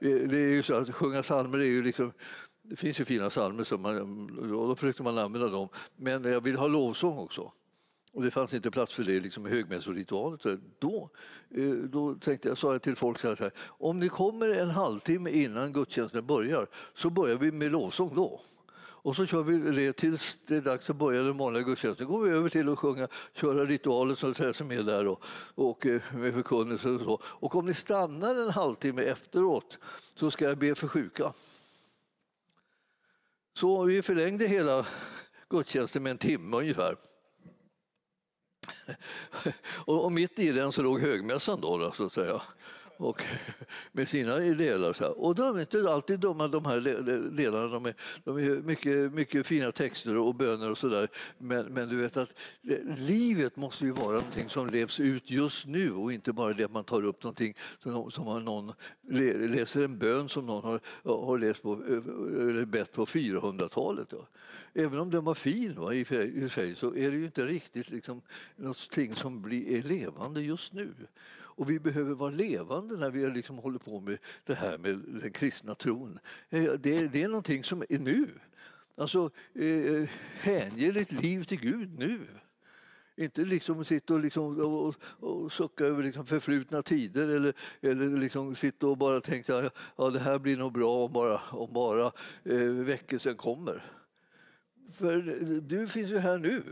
det 0.00 0.36
är 0.36 0.50
ju 0.50 0.62
så 0.62 0.74
att 0.74 0.94
sjunga 0.94 1.22
psalmer 1.22 1.58
är 1.58 1.64
ju 1.64 1.82
liksom 1.82 2.12
det 2.68 2.76
finns 2.76 3.00
ju 3.00 3.04
fina 3.04 3.30
psalmer 3.30 3.64
som 3.64 3.82
man, 3.82 3.98
och 4.38 4.68
då 4.68 4.76
försökte 4.76 5.02
man 5.02 5.18
använda 5.18 5.48
dem. 5.48 5.68
Men 5.96 6.24
jag 6.24 6.40
vill 6.40 6.56
ha 6.56 6.66
lovsång 6.66 7.18
också. 7.18 7.52
Och 8.12 8.22
det 8.22 8.30
fanns 8.30 8.54
inte 8.54 8.70
plats 8.70 8.94
för 8.94 9.04
det 9.04 9.20
liksom 9.20 9.46
i 9.46 9.50
högmässoritualet. 9.50 10.40
Då, 10.78 11.10
eh, 11.50 11.70
då 11.70 12.14
tänkte 12.14 12.48
jag, 12.48 12.58
sa 12.58 12.72
jag 12.72 12.82
till 12.82 12.96
folk 12.96 13.20
så 13.20 13.28
här, 13.28 13.50
om 13.66 13.98
ni 13.98 14.08
kommer 14.08 14.48
en 14.48 14.70
halvtimme 14.70 15.30
innan 15.30 15.72
gudstjänsten 15.72 16.26
börjar 16.26 16.66
så 16.94 17.10
börjar 17.10 17.36
vi 17.36 17.52
med 17.52 17.72
lovsång 17.72 18.14
då. 18.14 18.40
Och 18.80 19.16
så 19.16 19.26
kör 19.26 19.42
vi 19.42 19.86
det 19.86 19.92
tills 19.92 20.36
det 20.46 20.56
är 20.56 20.60
dags 20.60 20.90
att 20.90 20.96
börja 20.96 21.22
den 21.22 21.38
vanliga 21.38 21.62
gudstjänsten. 21.62 22.06
Då 22.06 22.12
går 22.12 22.24
vi 22.24 22.30
över 22.30 22.48
till 22.48 22.68
att 22.68 22.78
sjunga, 22.78 23.08
köra 23.34 23.64
ritualen 23.64 24.16
som 24.16 24.70
är 24.70 24.82
där 24.82 25.06
och, 25.06 25.24
och 25.54 25.86
eh, 25.86 26.00
med 26.14 26.34
förkunnelse 26.34 26.88
och 26.88 27.00
så. 27.00 27.20
Och 27.24 27.56
om 27.56 27.66
ni 27.66 27.74
stannar 27.74 28.34
en 28.34 28.50
halvtimme 28.50 29.02
efteråt 29.02 29.78
så 30.14 30.30
ska 30.30 30.44
jag 30.44 30.58
be 30.58 30.74
för 30.74 30.88
sjuka. 30.88 31.32
Så 33.58 33.84
vi 33.84 34.02
förlängde 34.02 34.46
hela 34.46 34.86
gudstjänsten 35.50 36.02
med 36.02 36.10
en 36.10 36.18
timme 36.18 36.56
ungefär. 36.56 36.96
Och, 39.86 40.12
mitt 40.12 40.38
i 40.38 40.52
den 40.52 40.72
så 40.72 40.82
låg 40.82 41.00
högmässan 41.00 41.60
då, 41.60 41.92
så 41.92 42.06
att 42.06 42.12
säga 42.12 42.42
och 42.98 43.22
med 43.92 44.08
sina 44.08 44.38
delar. 44.38 44.92
Så 44.92 45.04
här. 45.04 45.20
Och 45.20 45.34
de 45.34 45.56
är 45.56 45.60
inte 45.60 45.90
alltid 45.90 46.20
dumma 46.20 46.48
de 46.48 46.64
här 46.64 46.80
delarna. 47.30 47.66
De 47.66 47.86
är, 47.86 47.94
de 48.24 48.38
är 48.38 48.62
mycket, 48.62 49.12
mycket 49.12 49.46
fina 49.46 49.72
texter 49.72 50.16
och 50.16 50.34
böner 50.34 50.70
och 50.70 50.78
sådär. 50.78 51.08
Men, 51.38 51.66
men 51.66 51.88
du 51.88 51.96
vet 51.96 52.16
att 52.16 52.38
livet 52.96 53.56
måste 53.56 53.84
ju 53.84 53.92
vara 53.92 54.12
någonting 54.12 54.48
som 54.48 54.66
levs 54.66 55.00
ut 55.00 55.30
just 55.30 55.66
nu 55.66 55.92
och 55.92 56.12
inte 56.12 56.32
bara 56.32 56.52
det 56.52 56.64
att 56.64 56.72
man 56.72 56.84
tar 56.84 57.04
upp 57.04 57.22
någonting 57.22 57.54
som, 57.82 58.10
som 58.10 58.44
någon 58.44 58.72
läser 59.50 59.84
en 59.84 59.98
bön 59.98 60.28
som 60.28 60.46
någon 60.46 60.64
har, 60.64 60.80
har 61.04 61.38
läst 61.38 61.62
på, 61.62 61.72
eller 61.72 62.64
bett 62.64 62.92
på 62.92 63.06
400-talet. 63.06 64.12
Även 64.74 64.98
om 64.98 65.10
den 65.10 65.24
var 65.24 65.34
fin 65.34 65.74
va, 65.74 65.94
i 65.94 66.04
sig 66.50 66.76
så 66.76 66.94
är 66.94 67.10
det 67.10 67.16
ju 67.16 67.24
inte 67.24 67.46
riktigt 67.46 67.90
liksom, 67.90 68.22
någonting 68.56 69.14
som 69.14 69.42
blir, 69.42 69.78
är 69.78 69.82
levande 69.82 70.42
just 70.42 70.72
nu. 70.72 70.94
Och 71.58 71.70
vi 71.70 71.80
behöver 71.80 72.14
vara 72.14 72.30
levande 72.30 72.96
när 72.96 73.10
vi 73.10 73.30
liksom 73.30 73.58
håller 73.58 73.78
på 73.78 74.00
med 74.00 74.18
det 74.44 74.54
här 74.54 74.78
med 74.78 74.98
den 74.98 75.32
kristna 75.32 75.74
tron. 75.74 76.18
Eh, 76.50 76.72
det, 76.72 77.08
det 77.08 77.22
är 77.22 77.28
någonting 77.28 77.64
som 77.64 77.82
är 77.88 77.98
nu. 77.98 78.28
Alltså, 78.96 79.30
eh, 79.54 80.08
hänge 80.40 80.90
ditt 80.90 81.12
liv 81.12 81.44
till 81.44 81.60
Gud 81.60 81.98
nu. 81.98 82.20
Inte 83.16 83.40
liksom 83.40 83.84
sitta 83.84 84.14
och, 84.14 84.20
liksom, 84.20 84.60
och, 84.60 84.94
och 85.30 85.52
sucka 85.52 85.84
över 85.84 86.02
liksom 86.02 86.26
förflutna 86.26 86.82
tider 86.82 87.28
eller, 87.28 87.52
eller 87.80 88.20
liksom 88.20 88.56
sitta 88.56 88.86
och 88.86 88.98
bara 88.98 89.20
tänka 89.20 89.56
att 89.56 89.74
ja, 89.96 90.10
det 90.10 90.18
här 90.18 90.38
blir 90.38 90.56
nog 90.56 90.72
bra 90.72 91.04
om 91.04 91.12
bara, 91.12 91.40
om 91.50 91.72
bara 91.74 92.12
eh, 92.44 92.70
väckelsen 92.70 93.36
kommer. 93.36 93.92
För 94.92 95.20
du 95.60 95.88
finns 95.88 96.10
ju 96.10 96.18
här 96.18 96.38
nu. 96.38 96.62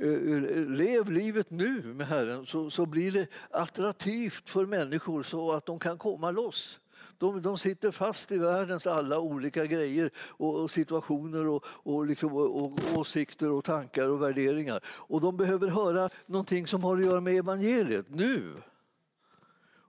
Eh, 0.00 0.08
eh, 0.08 0.66
lev 0.68 1.10
livet 1.10 1.50
nu 1.50 1.82
med 1.82 2.06
Herren 2.06 2.46
så, 2.46 2.70
så 2.70 2.86
blir 2.86 3.12
det 3.12 3.26
attraktivt 3.50 4.50
för 4.50 4.66
människor 4.66 5.22
så 5.22 5.52
att 5.52 5.66
de 5.66 5.78
kan 5.78 5.98
komma 5.98 6.30
loss. 6.30 6.80
De, 7.18 7.42
de 7.42 7.58
sitter 7.58 7.90
fast 7.90 8.32
i 8.32 8.38
världens 8.38 8.86
alla 8.86 9.20
olika 9.20 9.66
grejer 9.66 10.10
och, 10.16 10.62
och 10.62 10.70
situationer 10.70 11.46
och, 11.46 11.64
och, 11.66 12.06
liksom, 12.06 12.32
och, 12.32 12.64
och, 12.64 12.78
åsikter 12.94 13.50
och 13.50 13.64
tankar 13.64 14.08
och 14.08 14.22
värderingar. 14.22 14.80
Och 14.86 15.20
de 15.20 15.36
behöver 15.36 15.68
höra 15.68 16.10
någonting 16.26 16.66
som 16.66 16.84
har 16.84 16.96
att 16.96 17.04
göra 17.04 17.20
med 17.20 17.34
evangeliet 17.38 18.06
nu. 18.08 18.52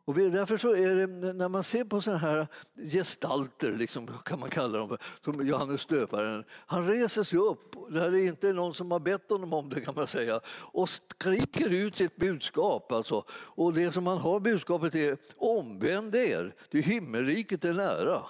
Och 0.08 0.16
därför 0.16 0.58
så 0.58 0.76
är 0.76 0.96
det, 0.96 1.34
när 1.34 1.50
man 1.50 1.64
ser 1.64 1.84
på 1.84 2.02
sådana 2.02 2.20
här 2.20 2.48
gestalter, 2.92 3.72
liksom, 3.72 4.08
kan 4.26 4.40
man 4.40 4.50
kalla 4.50 4.78
dem, 4.78 4.98
som 5.24 5.48
Johannes 5.48 5.86
döparen, 5.86 6.44
han 6.52 6.88
reser 6.88 7.24
sig 7.24 7.40
upp, 7.40 7.76
där 7.90 8.12
det 8.12 8.24
inte 8.24 8.50
är 8.50 8.54
någon 8.54 8.74
som 8.74 8.92
har 8.92 9.00
bett 9.00 9.30
honom 9.30 9.54
om 9.54 9.70
det 9.70 9.82
kan 9.82 9.96
man 9.96 10.08
säga, 10.08 10.40
och 10.48 10.90
skriker 10.90 11.70
ut 11.70 11.96
sitt 11.96 12.16
budskap. 12.16 12.92
Alltså. 12.92 13.24
Och 13.32 13.74
det 13.74 13.92
som 13.92 14.08
han 14.08 14.18
har 14.18 14.40
budskapet 14.40 14.96
är 14.96 15.18
omvänd 15.38 16.16
er, 16.16 16.56
det 16.72 16.82
himmelriket 16.82 17.66
är 17.66 17.74
nära. 17.74 18.22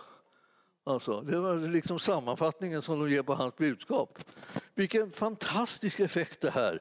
Alltså, 0.83 1.21
det 1.21 1.39
var 1.39 1.55
liksom 1.55 1.99
sammanfattningen 1.99 2.81
som 2.81 2.99
de 2.99 3.11
ger 3.11 3.23
på 3.23 3.35
hans 3.35 3.55
budskap. 3.55 4.19
Vilken 4.75 5.11
fantastisk 5.11 5.99
effekt 5.99 6.41
det 6.41 6.51
här 6.51 6.79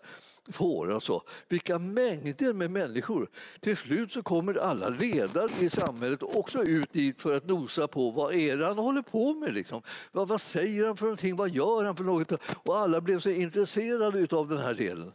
får. 0.53 0.93
Alltså. 0.93 1.23
Vilka 1.49 1.79
mängder 1.79 2.53
med 2.53 2.71
människor. 2.71 3.29
Till 3.61 3.76
slut 3.76 4.12
så 4.12 4.23
kommer 4.23 4.55
alla 4.55 4.88
ledare 4.88 5.50
i 5.61 5.71
samhället 5.71 6.23
också 6.23 6.62
ut 6.62 6.93
dit 6.93 7.23
för 7.23 7.35
att 7.35 7.47
nosa 7.47 7.88
på 7.88 8.11
vad 8.11 8.35
är 8.35 8.57
det 8.57 8.67
han 8.67 8.79
håller 8.79 9.03
på 9.03 9.35
med. 9.35 9.55
Liksom. 9.55 9.83
Vad, 10.12 10.29
vad 10.29 10.41
säger 10.41 10.87
han 10.87 10.97
för 10.97 11.05
någonting? 11.05 11.37
Vad 11.37 11.50
gör 11.50 11.85
han 11.85 11.97
för 11.97 12.05
något? 12.05 12.33
Och 12.65 12.79
alla 12.79 13.00
blev 13.00 13.21
så 13.21 13.31
intresserade 13.31 14.37
av 14.37 14.49
den 14.49 14.59
här 14.59 14.75
delen. 14.75 15.12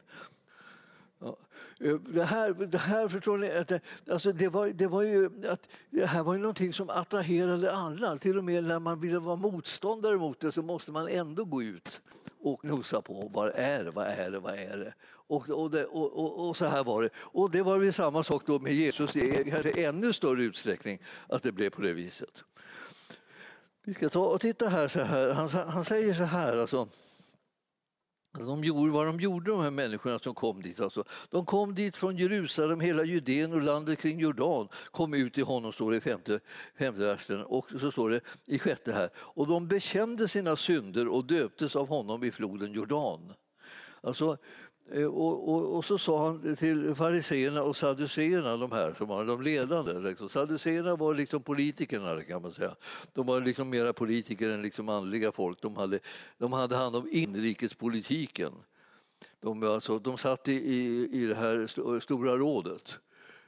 Ja. 1.20 1.38
Eh, 1.80 1.96
det 1.96 2.24
här, 2.24 2.54
det 2.54 2.78
här 2.78 3.08
förstår 3.08 3.38
ni, 3.38 3.52
att 3.52 3.68
det, 3.68 3.82
alltså 4.12 4.32
det, 4.32 4.50
var, 4.50 4.68
det, 4.68 4.88
var 4.88 5.02
ju, 5.02 5.26
att 5.50 5.68
det 5.90 6.06
här 6.06 6.24
var 6.24 6.34
ju 6.34 6.40
någonting 6.40 6.74
som 6.74 6.90
attraherade 6.90 7.72
alla. 7.72 8.18
Till 8.18 8.38
och 8.38 8.44
med 8.44 8.64
när 8.64 8.80
man 8.80 9.00
ville 9.00 9.20
vara 9.20 9.36
motståndare 9.36 10.18
mot 10.18 10.40
det 10.40 10.52
så 10.52 10.62
måste 10.62 10.92
man 10.92 11.08
ändå 11.08 11.46
gå 11.46 11.64
ut 11.64 12.02
och 12.44 12.66
nosa 12.66 13.02
på 13.02 13.30
vad 13.34 13.52
är 13.56 13.84
det, 13.84 13.92
vad 13.92 14.08
är 14.08 14.32
det, 14.32 14.40
vad 14.40 14.54
är 14.54 14.78
det? 14.78 14.94
Och, 15.32 15.50
och, 15.50 15.72
det, 15.72 15.86
och, 15.86 16.20
och, 16.20 16.50
och, 16.50 16.58
så 16.58 16.66
här 16.66 16.84
var 16.84 17.02
det. 17.02 17.10
Och 17.16 17.52
det 17.52 17.62
var 17.62 17.78
väl 17.78 17.94
samma 17.94 18.24
sak 18.24 18.44
då 18.46 18.60
med 18.60 18.74
Jesus 18.74 19.16
i 19.16 19.84
ännu 19.86 20.14
större 20.14 20.44
utsträckning, 20.44 21.00
att 21.28 21.44
det 21.44 21.52
blev 21.52 21.70
på 21.70 21.82
det 21.82 21.94
viset. 21.94 22.44
Vi 23.84 23.94
ska 23.94 24.10
ta 24.10 24.26
och 24.26 24.42
titta 24.42 24.70
här. 24.70 24.88
Så 24.88 25.00
här. 25.00 25.30
Han, 25.30 25.50
han 25.50 25.86
säger 25.86 26.14
så 26.14 26.24
här. 26.24 26.58
Alltså, 26.58 26.88
de 28.40 28.64
gjorde, 28.64 28.92
vad 28.92 29.06
de 29.06 29.20
gjorde, 29.20 29.52
de 29.52 29.62
här 29.62 29.72
människorna 29.72 30.20
som 30.20 30.34
kom 30.36 30.62
dit. 30.62 30.80
Alltså. 30.80 31.04
De 31.30 31.46
kom 31.46 31.76
dit 31.76 31.98
från 31.98 32.18
Jerusalem, 32.18 32.80
hela 32.80 33.04
Judeen 33.04 33.54
och 33.54 33.62
landet 33.62 34.00
kring 34.00 34.20
Jordan 34.20 34.68
kom 34.92 35.14
ut 35.14 35.34
till 35.34 35.44
honom, 35.44 35.74
står 35.74 35.92
det 35.92 35.98
i 35.98 36.02
femte, 36.02 36.40
femte 36.78 37.02
versen. 37.02 37.44
Och 37.44 37.70
så 37.80 37.92
står 37.92 38.10
det 38.10 38.22
i 38.46 38.60
sjätte 38.60 38.94
här. 38.94 39.10
Och 39.16 39.48
de 39.48 39.68
bekände 39.68 40.28
sina 40.28 40.56
synder 40.56 41.08
och 41.08 41.26
döptes 41.26 41.76
av 41.76 41.88
honom 41.88 42.24
i 42.24 42.32
floden 42.32 42.74
Jordan. 42.74 43.34
Alltså, 44.04 44.38
Eh, 44.94 45.06
och, 45.06 45.50
och, 45.50 45.78
och, 45.78 45.86
så 45.86 45.98
sa 45.98 46.26
han 46.26 46.56
till 46.56 46.96
fariseerna 46.96 47.64
och 47.64 47.78
saduceerna, 47.78 48.58
de 48.58 48.72
här 48.72 48.94
som 48.98 49.08
var 49.08 49.26
de 49.26 49.42
ledande. 49.42 49.94
Liksom. 49.94 50.30
Saduceerna 50.30 50.96
var 50.96 51.16
liksom 51.16 51.44
politikerna 51.44 52.24
kan 52.24 52.42
man 52.42 52.52
säga. 52.52 52.76
De 53.14 53.28
var 53.28 53.42
liksom 53.42 53.70
mera 53.70 53.94
politiker 53.94 54.50
än 54.50 54.62
liksom 54.62 54.90
andliga 54.90 55.32
folk. 55.32 55.62
De 55.62 55.76
hade, 55.76 56.00
de 56.38 56.54
hade 56.54 56.76
hand 56.76 56.96
om 56.96 57.08
inrikespolitiken. 57.12 58.54
De, 59.40 59.64
alltså, 59.64 60.00
de 60.00 60.18
satt 60.18 60.48
i, 60.48 60.54
i, 60.54 61.10
i 61.12 61.26
det 61.26 61.36
här 61.36 62.00
stora 62.00 62.38
rådet. 62.38 63.00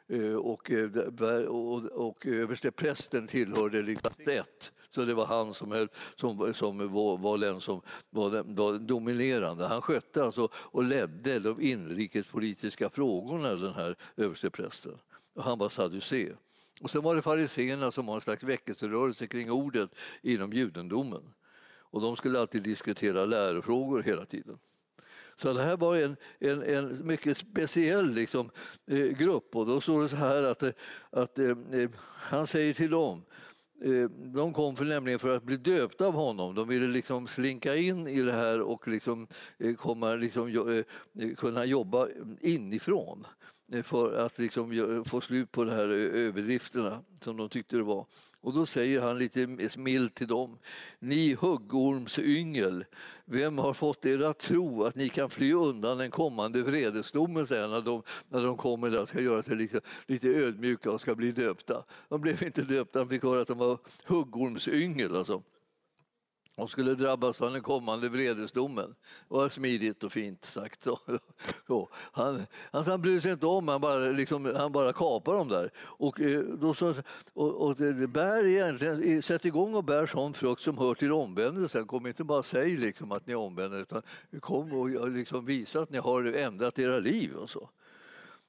Eh, 0.08 0.36
och, 0.36 0.71
eh, 0.71 1.45
och, 1.45 1.86
och 1.86 2.25
översteprästen 2.25 3.27
tillhörde 3.27 3.82
liksom 3.82 4.13
ett 4.25 4.71
så 4.95 5.06
det 5.06 5.13
var 5.13 5.25
han 5.25 5.53
som, 5.53 5.71
höll, 5.71 5.88
som, 6.15 6.53
som 6.53 6.93
var, 6.93 7.17
var 7.17 7.38
den 7.38 7.62
som 7.62 7.82
var, 8.10 8.32
den, 8.32 8.56
var 8.56 8.73
dominerande. 8.73 9.67
Han 9.67 9.82
skötte 9.82 10.23
alltså 10.23 10.49
och 10.53 10.84
ledde 10.84 11.39
de 11.39 11.62
inrikespolitiska 11.62 12.89
frågorna, 12.89 13.56
den 13.56 13.73
här 13.73 13.95
översteprästen. 14.17 14.97
Han 15.39 15.60
var 15.60 15.69
saducé. 15.69 16.32
Och 16.82 16.91
sen 16.91 17.03
var 17.03 17.15
det 17.15 17.21
fariséerna 17.21 17.91
som 17.91 18.06
var 18.06 18.15
en 18.15 18.21
slags 18.21 18.43
väckelserörelse 18.43 19.27
kring 19.27 19.51
ordet 19.51 19.89
inom 20.21 20.53
judendomen. 20.53 21.34
Och 21.77 22.01
de 22.01 22.15
skulle 22.15 22.39
alltid 22.39 22.63
diskutera 22.63 23.25
lärofrågor 23.25 24.03
hela 24.03 24.25
tiden. 24.25 24.58
Så 25.36 25.53
det 25.53 25.63
här 25.63 25.77
var 25.77 25.95
en, 25.95 26.15
en, 26.39 26.63
en 26.63 27.08
mycket 27.08 27.38
speciell 27.38 28.13
liksom, 28.13 28.49
eh, 28.88 28.97
grupp. 28.97 29.56
Och 29.56 29.65
då 29.65 29.82
står 29.82 30.03
det 30.03 30.10
så 30.10 30.15
här 30.15 30.43
att, 30.43 30.63
eh, 30.63 30.71
att 31.10 31.39
eh, 31.39 31.49
eh, 31.49 31.89
han 32.06 32.47
säger 32.47 32.73
till 32.73 32.89
dem 32.89 33.23
Eh, 33.84 34.10
de 34.10 34.54
kom 34.54 34.76
för 34.76 34.86
nämligen 34.86 35.19
för 35.19 35.36
att 35.36 35.43
bli 35.43 35.58
döpta 35.58 36.08
av 36.08 36.13
honom. 36.13 36.56
De 36.56 36.67
ville 36.67 36.88
liksom 36.88 37.28
slinka 37.28 37.76
in 37.76 38.08
i 38.08 38.22
det 38.22 38.32
här 38.32 38.62
och 38.62 38.88
liksom 38.88 39.28
eh, 39.58 39.76
komma, 39.76 40.15
liksom, 40.15 40.48
eh, 41.19 41.36
kunna 41.36 41.65
jobba 41.65 42.08
inifrån 42.41 43.28
Eh, 43.71 43.84
för 43.84 44.13
att 44.13 44.39
liksom 44.39 45.04
få 45.06 45.21
slut 45.21 45.52
på 45.52 45.63
de 45.63 45.71
här 45.71 45.89
eh, 45.89 46.26
överdrifterna 46.28 47.04
som 47.21 47.38
de 47.38 47.49
tyckte 47.49 47.76
det 47.76 47.84
var. 47.84 48.06
Och 48.41 48.54
då 48.54 48.65
säger 48.65 49.02
han 49.02 49.17
lite 49.17 49.47
milt 49.78 50.15
till 50.15 50.28
dem. 50.28 50.58
Ni 50.99 51.34
huggormsyngel, 51.34 52.86
vem 53.26 53.58
har 53.58 53.73
fått 53.73 54.06
er 54.06 54.23
att 54.23 54.39
tro 54.39 54.84
att 54.84 54.95
ni 54.95 55.10
kan 55.10 55.30
fly 55.30 55.54
undan 55.54 55.97
den 55.97 56.12
kommande 56.12 56.63
vredesdomen 56.63 57.47
sen 57.47 57.71
när 57.71 57.82
de, 57.82 58.04
när 58.30 58.43
de 58.43 58.58
kommer 58.58 58.89
där 58.89 59.02
och 59.02 59.10
ska 59.10 59.21
göra 59.21 59.43
sig 59.43 59.56
lite, 59.56 59.82
lite 60.08 60.28
ödmjuka 60.28 60.91
och 60.91 61.02
ska 61.02 61.15
bli 61.15 61.32
döpta. 61.32 61.84
De 62.10 62.21
blev 62.21 62.43
inte 62.43 62.62
döpta, 62.62 62.99
de 62.99 63.10
fick 63.10 63.23
höra 63.23 63.41
att 63.41 63.47
de 63.47 63.58
var 63.58 63.78
huggormsyngel. 64.06 65.15
Alltså 65.15 65.43
och 66.56 66.70
skulle 66.70 66.96
drabbas 66.96 67.42
av 67.42 67.52
den 67.52 67.62
kommande 67.62 68.10
vredesdomen. 68.10 68.96
Det 69.30 69.36
var 69.36 69.50
smidigt 69.50 70.04
och 70.04 70.12
fint 70.12 70.46
sagt. 70.46 70.84
Så, 71.68 71.89
han, 71.94 72.46
alltså 72.72 72.92
han 72.92 73.02
brydde 73.02 73.22
sig 73.22 73.32
inte 73.32 73.46
om, 73.46 73.68
han 73.68 73.82
bara, 73.82 73.98
liksom, 73.98 74.54
han 74.58 74.72
bara 74.72 74.94
kapade 74.94 75.38
dem 75.38 75.48
där. 75.48 75.72
Och, 75.78 76.22
eh, 76.22 76.42
då 76.42 76.74
så, 76.74 76.96
och, 77.34 77.68
och 77.68 77.76
bär 78.10 78.46
egentligen, 78.46 79.22
sätt 79.22 79.46
igång 79.46 79.76
och 79.76 79.84
bär 79.84 80.06
sån 80.06 80.34
frukt 80.34 80.62
som 80.62 80.78
hör 80.78 80.94
till 80.94 81.12
omvändelsen. 81.12 81.88
Kom 81.88 82.08
inte 82.08 82.24
bara 82.24 82.39
och 82.39 82.46
säg 82.46 82.78
liksom 82.78 83.12
att 83.12 83.28
ni 83.28 83.34
är 83.34 83.38
omvända, 83.38 83.78
utan 83.78 84.02
kom 84.39 84.74
och 84.74 85.10
liksom 85.10 85.46
visa 85.46 85.80
att 85.80 85.89
ni 85.89 85.98
har 85.98 86.24
ändrat 86.24 86.80
era 86.80 87.00
liv. 87.00 87.36
Och 87.36 87.50
så. 87.50 87.70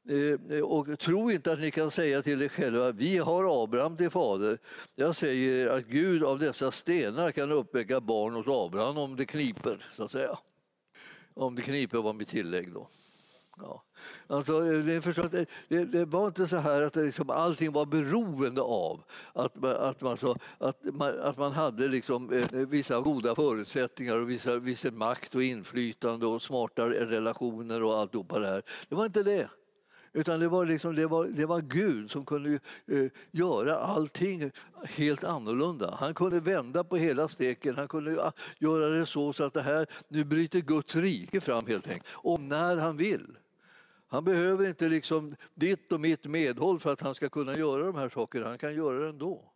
Eh, 0.09 0.57
eh, 0.57 0.64
och 0.64 0.99
tro 0.99 1.31
inte 1.31 1.53
att 1.53 1.61
ni 1.61 1.71
kan 1.71 1.90
säga 1.90 2.23
till 2.23 2.43
er 2.43 2.49
själva, 2.49 2.93
vi 2.93 3.19
har 3.19 3.64
Abraham 3.64 3.97
till 3.97 4.11
fader. 4.11 4.59
Jag 4.95 5.17
säger 5.17 5.69
att 5.71 5.85
Gud 5.85 6.25
av 6.25 6.38
dessa 6.38 6.73
stenar 6.73 7.31
kan 7.31 7.53
uppväcka 7.53 8.01
barn 8.01 8.37
åt 8.37 8.49
Abraham 8.49 8.99
om 8.99 9.17
det 9.17 9.27
kniper, 9.27 9.90
så 9.97 10.05
att 10.05 10.11
säga. 10.11 10.38
Om 11.35 11.55
det 11.55 11.62
kniper 11.62 11.99
var 11.99 12.12
mitt 12.12 12.29
tillägg 12.29 12.73
då. 12.73 12.88
Ja. 13.57 13.83
Alltså, 14.27 14.67
eh, 14.67 14.85
det, 14.85 15.03
förstås, 15.03 15.27
det, 15.69 15.85
det, 15.85 16.05
var 16.05 16.27
inte 16.27 16.49
så 16.49 16.57
här 16.57 16.83
att 16.83 16.93
det 16.93 17.03
liksom, 17.03 17.31
allting 17.31 17.73
var 17.73 17.87
beroende 17.87 18.62
av 18.62 19.05
att, 19.33 19.64
att, 19.64 20.01
man, 20.01 20.17
så, 20.17 20.37
att, 20.59 20.85
man, 20.85 21.21
att 21.21 21.38
man 21.38 21.53
hade 21.53 21.88
liksom, 21.88 22.33
eh, 22.33 22.59
vissa 22.59 23.01
goda 23.01 23.35
förutsättningar 23.35 24.17
och 24.17 24.31
vissa, 24.31 24.59
vissa 24.59 24.90
makt 24.90 25.35
och 25.35 25.43
inflytande 25.43 26.27
och 26.27 26.43
smarta 26.43 26.88
relationer 26.90 27.83
och 27.83 27.95
alltihopa 27.99 28.38
det 28.38 28.47
här. 28.47 28.62
Det 28.88 28.95
var 28.95 29.07
inte 29.07 29.23
det. 29.23 29.49
Utan 30.16 30.40
det 30.40 30.48
var, 30.48 30.66
liksom, 30.66 30.94
det 30.94 31.07
var, 31.07 31.24
det 31.24 31.46
var 31.46 31.61
Gud 31.61 32.11
som 32.11 32.24
kunde 32.24 32.61
eh, 32.87 33.07
göra 33.31 33.77
allting 33.77 34.50
helt 34.85 35.24
annorlunda. 35.24 35.96
Han 36.00 36.14
kunde 36.14 36.40
vända 36.40 36.85
på 36.85 36.96
hela 36.96 37.29
steken. 37.29 37.77
Han 37.77 37.88
kunde 37.88 38.22
ah, 38.22 38.33
göra 38.59 38.88
det 38.88 39.07
så, 39.07 39.33
så 39.33 39.44
att 39.44 39.55
det 39.55 39.62
här, 39.62 39.87
nu 40.09 40.24
bryter 40.24 40.61
Guds 40.61 40.96
rike 40.96 41.40
fram 41.40 41.66
helt 41.66 41.87
enkelt. 41.87 42.07
Och 42.12 42.40
när 42.40 42.77
han 42.77 42.96
vill. 42.96 43.37
Han 44.07 44.24
behöver 44.24 44.68
inte 44.68 44.88
liksom 44.88 45.37
ditt 45.55 45.92
och 45.92 46.00
mitt 46.00 46.24
medhåll 46.24 46.81
för 46.81 46.92
att 46.92 47.00
han 47.00 47.14
ska 47.14 47.29
kunna 47.29 47.57
göra 47.57 47.87
de 47.87 47.94
här 47.94 48.09
sakerna. 48.09 48.48
Han 48.48 48.59
kan 48.59 48.74
göra 48.74 48.98
det 48.98 49.09
ändå. 49.09 49.54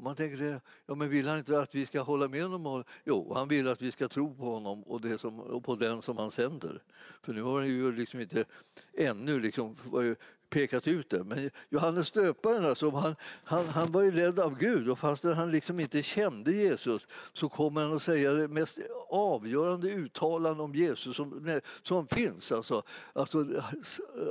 Och 0.00 0.04
man 0.04 0.16
tänker, 0.16 0.60
ja, 0.86 0.94
men 0.94 1.08
vill 1.08 1.28
han 1.28 1.38
inte 1.38 1.60
att 1.60 1.74
vi 1.74 1.86
ska 1.86 2.00
hålla 2.00 2.28
med 2.28 2.42
honom? 2.42 2.84
Jo, 3.04 3.34
han 3.34 3.48
vill 3.48 3.68
att 3.68 3.82
vi 3.82 3.92
ska 3.92 4.08
tro 4.08 4.34
på 4.34 4.44
honom 4.44 4.82
och, 4.82 5.00
det 5.00 5.18
som, 5.18 5.40
och 5.40 5.64
på 5.64 5.76
den 5.76 6.02
som 6.02 6.16
han 6.16 6.30
sänder. 6.30 6.82
För 7.22 7.32
nu 7.32 7.42
har 7.42 7.58
han 7.58 7.68
ju 7.68 7.92
liksom 7.92 8.20
inte 8.20 8.44
ännu 8.98 9.40
liksom 9.40 9.76
pekat 10.50 10.88
ut 10.88 11.10
det. 11.10 11.24
Men 11.24 11.50
Johannes 11.68 12.10
döparen 12.10 12.64
alltså, 12.64 12.90
han, 12.90 13.16
han, 13.44 13.68
han 13.68 13.92
var 13.92 14.02
ju 14.02 14.12
ledd 14.12 14.40
av 14.40 14.58
Gud 14.58 14.88
och 14.88 14.98
fastän 14.98 15.32
han 15.32 15.50
liksom 15.50 15.80
inte 15.80 16.02
kände 16.02 16.52
Jesus 16.52 17.06
så 17.32 17.48
kommer 17.48 17.80
han 17.82 17.96
att 17.96 18.02
säga 18.02 18.32
det 18.32 18.48
mest 18.48 18.78
avgörande 19.08 19.88
uttalande 19.88 20.62
om 20.62 20.74
Jesus 20.74 21.16
som, 21.16 21.60
som 21.82 22.06
finns. 22.08 22.52
Alltså, 22.52 22.82
alltså, 23.12 23.46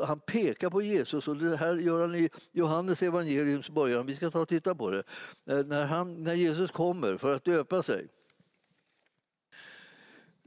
han 0.05 0.19
pekar 0.19 0.69
på 0.69 0.81
Jesus 0.81 1.27
och 1.27 1.37
det 1.37 1.57
här 1.57 1.75
gör 1.75 2.01
han 2.01 2.15
i 2.15 2.29
Johannes 2.51 3.03
evangeliums 3.03 3.69
början. 3.69 4.05
Vi 4.05 4.15
ska 4.15 4.31
ta 4.31 4.41
och 4.41 4.47
titta 4.47 4.75
på 4.75 4.89
det. 4.89 5.03
Eh, 5.45 5.65
när, 5.65 5.85
han, 5.85 6.23
när 6.23 6.33
Jesus 6.33 6.71
kommer 6.71 7.17
för 7.17 7.33
att 7.33 7.45
döpa 7.45 7.83
sig 7.83 8.07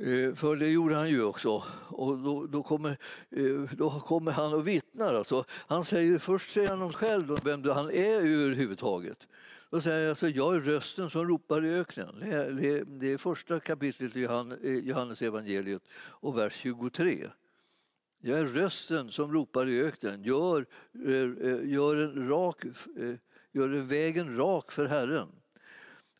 Eh, 0.02 0.34
för 0.34 0.56
det 0.56 0.68
gjorde 0.68 0.94
han 0.94 1.10
ju 1.10 1.22
också. 1.22 1.64
Och 1.88 2.18
då, 2.18 2.46
då, 2.46 2.62
kommer, 2.62 2.90
eh, 3.30 3.76
då 3.76 3.90
kommer 3.90 4.32
han 4.32 4.54
och 4.54 4.68
vittnar. 4.68 5.14
Alltså. 5.14 5.44
Han 5.48 5.84
säger, 5.84 6.18
först 6.18 6.52
säger 6.52 6.68
han 6.68 6.82
om 6.82 6.92
själv 6.92 7.26
då, 7.26 7.36
vem 7.44 7.64
han 7.64 7.90
är 7.90 8.16
överhuvudtaget. 8.16 9.26
Då 9.70 9.80
säger 9.80 10.00
han 10.00 10.10
alltså, 10.10 10.28
jag 10.28 10.56
är 10.56 10.60
rösten 10.60 11.10
som 11.10 11.28
ropar 11.28 11.64
i 11.64 11.74
öknen. 11.74 12.14
Det 12.86 13.12
är 13.12 13.18
första 13.18 13.60
kapitlet 13.60 14.16
i 14.16 14.20
Johannes 14.84 15.22
evangeliet 15.22 15.82
och 15.94 16.38
vers 16.38 16.52
23. 16.54 17.26
Jag 18.20 18.38
är 18.38 18.44
rösten 18.44 19.10
som 19.10 19.32
ropar 19.32 19.68
i 19.68 19.82
öknen. 19.82 20.24
Gör, 20.24 20.66
eh, 21.06 21.70
gör, 21.70 21.96
en 21.96 22.28
rak, 22.28 22.64
gör 23.52 23.68
vägen 23.68 24.36
rak 24.36 24.72
för 24.72 24.86
Herren. 24.86 25.28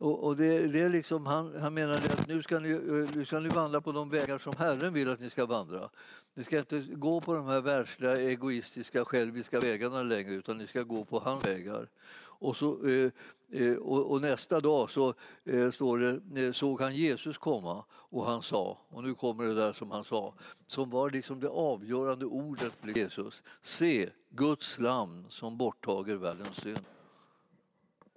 Och, 0.03 0.25
och 0.25 0.37
det, 0.37 0.67
det, 0.67 0.81
är 0.81 0.89
liksom, 0.89 1.27
han, 1.27 1.61
han 1.61 1.75
menade 1.75 1.99
att 1.99 2.29
nu 2.29 2.43
ska, 2.43 2.59
ni, 2.59 2.71
eh, 2.71 3.17
nu 3.17 3.25
ska 3.25 3.41
ni 3.41 3.49
vandra 3.49 3.81
på 3.81 3.93
de 3.93 4.09
vägar 4.09 4.39
som 4.39 4.55
Herren 4.59 4.93
vill 4.93 5.11
att 5.11 5.21
ni 5.21 5.31
ska 5.31 5.47
vandra. 5.47 5.91
Ni 6.35 6.45
ska 6.45 6.59
inte 6.59 6.79
gå 6.79 7.21
på 7.21 7.35
de 7.35 7.47
här 7.47 7.61
världsliga, 7.61 8.21
egoistiska, 8.21 9.05
själviska 9.05 9.61
vägarna 9.61 10.03
längre 10.03 10.35
utan 10.35 10.59
ni 10.59 10.67
ska 10.67 10.83
gå 10.83 11.05
på 11.05 11.19
hans 11.19 11.47
vägar. 11.47 11.89
Och, 12.19 12.57
så, 12.57 12.87
eh, 12.87 13.11
eh 13.53 13.77
och, 13.77 14.11
och 14.11 14.21
nästa 14.21 14.61
dag 14.61 14.91
så 14.91 15.15
eh, 15.45 15.71
står 15.71 15.99
det, 15.99 16.47
eh, 16.47 16.53
såg 16.53 16.81
han 16.81 16.97
Jesus 16.97 17.39
komma 17.39 17.85
och 17.91 18.27
han 18.27 18.43
sa, 18.43 18.79
och 18.89 19.05
nu 19.05 19.15
kommer 19.15 19.45
det 19.45 19.55
där 19.55 19.73
som 19.73 19.91
han 19.91 20.05
sa, 20.05 20.35
som 20.67 20.91
var 20.91 21.11
liksom 21.11 21.41
det 21.41 21.49
avgörande 21.49 22.27
ordet 22.27 22.73
för 22.81 22.99
Jesus. 22.99 23.43
Se, 23.63 24.11
Guds 24.31 24.79
lam 24.79 25.27
som 25.29 25.57
borttager 25.57 26.17
världens 26.17 26.57
synd. 26.57 26.85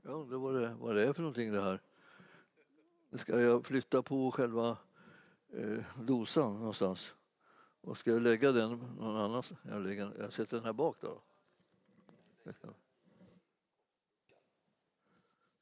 Jag 0.08 0.14
undrar 0.14 0.38
vad 0.38 0.54
det, 0.54 0.74
vad 0.74 0.96
det 0.96 1.04
är 1.04 1.14
för 1.14 1.22
någonting 1.22 1.52
det 1.52 1.62
här. 1.62 1.82
Ska 3.14 3.42
jag 3.42 3.66
flytta 3.66 4.04
på 4.04 4.32
själva 4.32 4.78
eh, 5.54 5.84
dosan 6.00 6.60
någonstans? 6.60 7.16
Och 7.82 7.98
ska 7.98 8.12
jag 8.12 8.22
lägga 8.22 8.52
den 8.52 8.70
någon 9.00 9.18
annanstans? 9.18 9.60
Jag, 9.64 9.82
lägger, 9.82 10.12
jag 10.20 10.34
sätter 10.34 10.58
den 10.58 10.66
här 10.66 10.74
bak 10.74 10.98
då. 11.02 11.22
Ska 12.44 12.70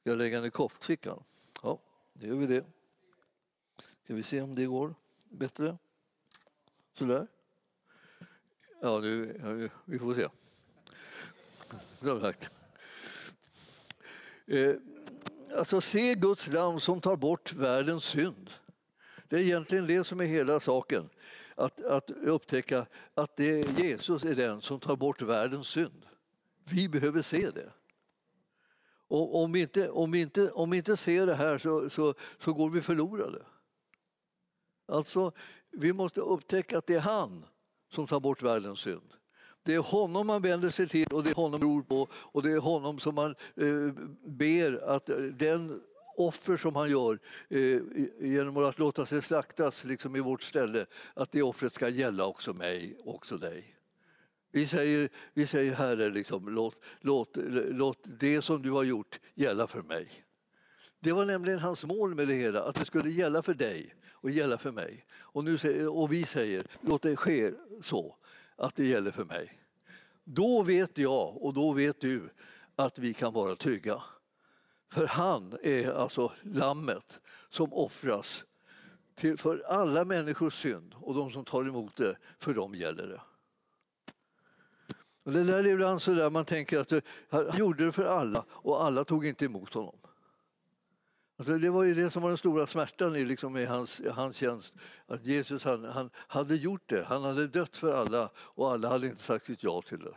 jag 0.02 0.18
lägga 0.18 0.36
den 0.36 0.46
i 0.46 0.50
koftfickan? 0.50 1.24
Ja, 1.62 1.78
det 2.12 2.26
gör 2.26 2.36
vi 2.36 2.46
det. 2.46 2.64
Ska 4.04 4.14
vi 4.14 4.22
se 4.22 4.40
om 4.40 4.54
det 4.54 4.66
går 4.66 4.94
bättre? 5.24 5.78
Sådär. 6.92 7.26
Ja, 8.80 9.00
nu, 9.00 9.70
vi 9.84 9.98
får 9.98 10.14
se. 10.14 10.28
Som 12.00 12.20
sagt. 12.20 12.50
Eh, 14.46 14.74
alltså 15.56 15.80
se 15.80 16.14
Guds 16.14 16.46
lam 16.46 16.80
som 16.80 17.00
tar 17.00 17.16
bort 17.16 17.52
världens 17.52 18.04
synd. 18.04 18.50
Det 19.28 19.36
är 19.36 19.40
egentligen 19.40 19.86
det 19.86 20.04
som 20.04 20.20
är 20.20 20.24
hela 20.24 20.60
saken. 20.60 21.08
Att, 21.54 21.84
att 21.84 22.10
upptäcka 22.10 22.86
att 23.14 23.36
det 23.36 23.78
Jesus 23.78 24.24
är 24.24 24.34
den 24.34 24.60
som 24.60 24.80
tar 24.80 24.96
bort 24.96 25.22
världens 25.22 25.68
synd. 25.68 26.06
Vi 26.64 26.88
behöver 26.88 27.22
se 27.22 27.50
det. 27.50 27.72
Och 29.08 29.42
om 29.42 29.52
vi 29.52 29.60
inte, 29.60 29.90
om 29.90 30.10
vi 30.10 30.20
inte, 30.20 30.50
om 30.50 30.70
vi 30.70 30.76
inte 30.76 30.96
ser 30.96 31.26
det 31.26 31.34
här 31.34 31.58
så, 31.58 31.90
så, 31.90 32.14
så 32.40 32.52
går 32.52 32.70
vi 32.70 32.82
förlorade. 32.82 33.42
Alltså, 34.86 35.32
vi 35.70 35.92
måste 35.92 36.20
upptäcka 36.20 36.78
att 36.78 36.86
det 36.86 36.94
är 36.94 37.00
han 37.00 37.44
som 37.92 38.06
tar 38.06 38.20
bort 38.20 38.42
världens 38.42 38.80
synd. 38.80 39.14
Det 39.64 39.74
är 39.74 39.78
honom 39.78 40.26
man 40.26 40.42
vänder 40.42 40.70
sig 40.70 40.88
till 40.88 41.06
och 41.06 41.24
det 41.24 41.30
är 41.30 41.34
honom 41.34 41.50
man 41.50 41.60
tror 41.60 41.82
på 41.82 42.08
och 42.12 42.42
det 42.42 42.52
är 42.52 42.58
honom 42.58 42.98
som 42.98 43.14
man 43.14 43.34
eh, 43.56 44.04
ber 44.26 44.88
att 44.88 45.08
eh, 45.08 45.16
den 45.16 45.80
offer 46.16 46.56
som 46.56 46.76
han 46.76 46.90
gör 46.90 47.18
eh, 47.48 47.80
genom 48.20 48.56
att 48.56 48.78
låta 48.78 49.06
sig 49.06 49.22
slaktas 49.22 49.84
liksom 49.84 50.16
i 50.16 50.20
vårt 50.20 50.42
ställe, 50.42 50.86
att 51.14 51.32
det 51.32 51.42
offret 51.42 51.74
ska 51.74 51.88
gälla 51.88 52.26
också 52.26 52.52
mig 52.52 52.96
och 53.04 53.14
också 53.14 53.36
dig. 53.36 53.76
Vi 54.52 54.66
säger, 54.66 55.08
vi 55.34 55.46
säger 55.46 55.74
Herre, 55.74 56.10
liksom, 56.10 56.48
låt, 56.48 56.76
låt, 57.00 57.36
låt 57.70 57.98
det 58.04 58.42
som 58.42 58.62
du 58.62 58.70
har 58.70 58.84
gjort 58.84 59.20
gälla 59.34 59.66
för 59.66 59.82
mig. 59.82 60.08
Det 61.00 61.12
var 61.12 61.24
nämligen 61.24 61.58
hans 61.58 61.84
mål 61.84 62.14
med 62.14 62.28
det 62.28 62.34
hela, 62.34 62.62
att 62.62 62.74
det 62.74 62.84
skulle 62.84 63.10
gälla 63.10 63.42
för 63.42 63.54
dig 63.54 63.94
och 64.10 64.30
gälla 64.30 64.58
för 64.58 64.72
mig. 64.72 65.04
Och, 65.18 65.44
nu, 65.44 65.58
och 65.88 66.12
vi 66.12 66.24
säger, 66.24 66.66
låt 66.80 67.02
det 67.02 67.16
ske 67.16 67.52
så 67.82 68.16
att 68.56 68.74
det 68.74 68.86
gäller 68.86 69.10
för 69.10 69.24
mig. 69.24 69.60
Då 70.24 70.62
vet 70.62 70.98
jag 70.98 71.42
och 71.42 71.54
då 71.54 71.72
vet 71.72 72.00
du 72.00 72.30
att 72.76 72.98
vi 72.98 73.14
kan 73.14 73.32
vara 73.32 73.56
trygga. 73.56 74.02
För 74.92 75.06
han 75.06 75.58
är 75.62 75.90
alltså 75.90 76.32
lammet 76.42 77.20
som 77.48 77.72
offras 77.72 78.44
till, 79.14 79.38
för 79.38 79.64
alla 79.66 80.04
människors 80.04 80.62
synd 80.62 80.94
och 81.00 81.14
de 81.14 81.30
som 81.30 81.44
tar 81.44 81.68
emot 81.68 81.96
det, 81.96 82.16
för 82.38 82.54
dem 82.54 82.74
gäller 82.74 83.06
det. 83.06 83.20
Och 85.24 85.32
det 85.32 85.44
där 85.44 85.64
är 85.64 85.66
ibland 85.66 86.02
så 86.02 86.14
där 86.14 86.30
man 86.30 86.44
tänker 86.44 86.78
att 86.78 86.92
han 87.28 87.56
gjorde 87.56 87.84
det 87.84 87.92
för 87.92 88.04
alla 88.04 88.44
och 88.50 88.84
alla 88.84 89.04
tog 89.04 89.26
inte 89.26 89.44
emot 89.44 89.74
honom. 89.74 89.96
Alltså 91.36 91.58
det 91.58 91.70
var 91.70 91.82
ju 91.82 91.94
det 91.94 92.10
som 92.10 92.22
var 92.22 92.28
den 92.28 92.38
stora 92.38 92.66
smärtan 92.66 93.16
i, 93.16 93.24
liksom, 93.24 93.56
i 93.56 93.64
hans, 93.64 94.00
hans 94.10 94.36
tjänst. 94.36 94.74
Att 95.06 95.24
Jesus 95.24 95.64
han, 95.64 95.84
han 95.84 96.10
hade 96.14 96.56
gjort 96.56 96.88
det, 96.88 97.04
han 97.04 97.24
hade 97.24 97.46
dött 97.46 97.76
för 97.76 97.92
alla 97.92 98.30
och 98.36 98.72
alla 98.72 98.88
hade 98.88 99.06
inte 99.06 99.22
sagt 99.22 99.46
sitt 99.46 99.62
ja 99.62 99.82
till 99.82 99.98
det. 99.98 100.14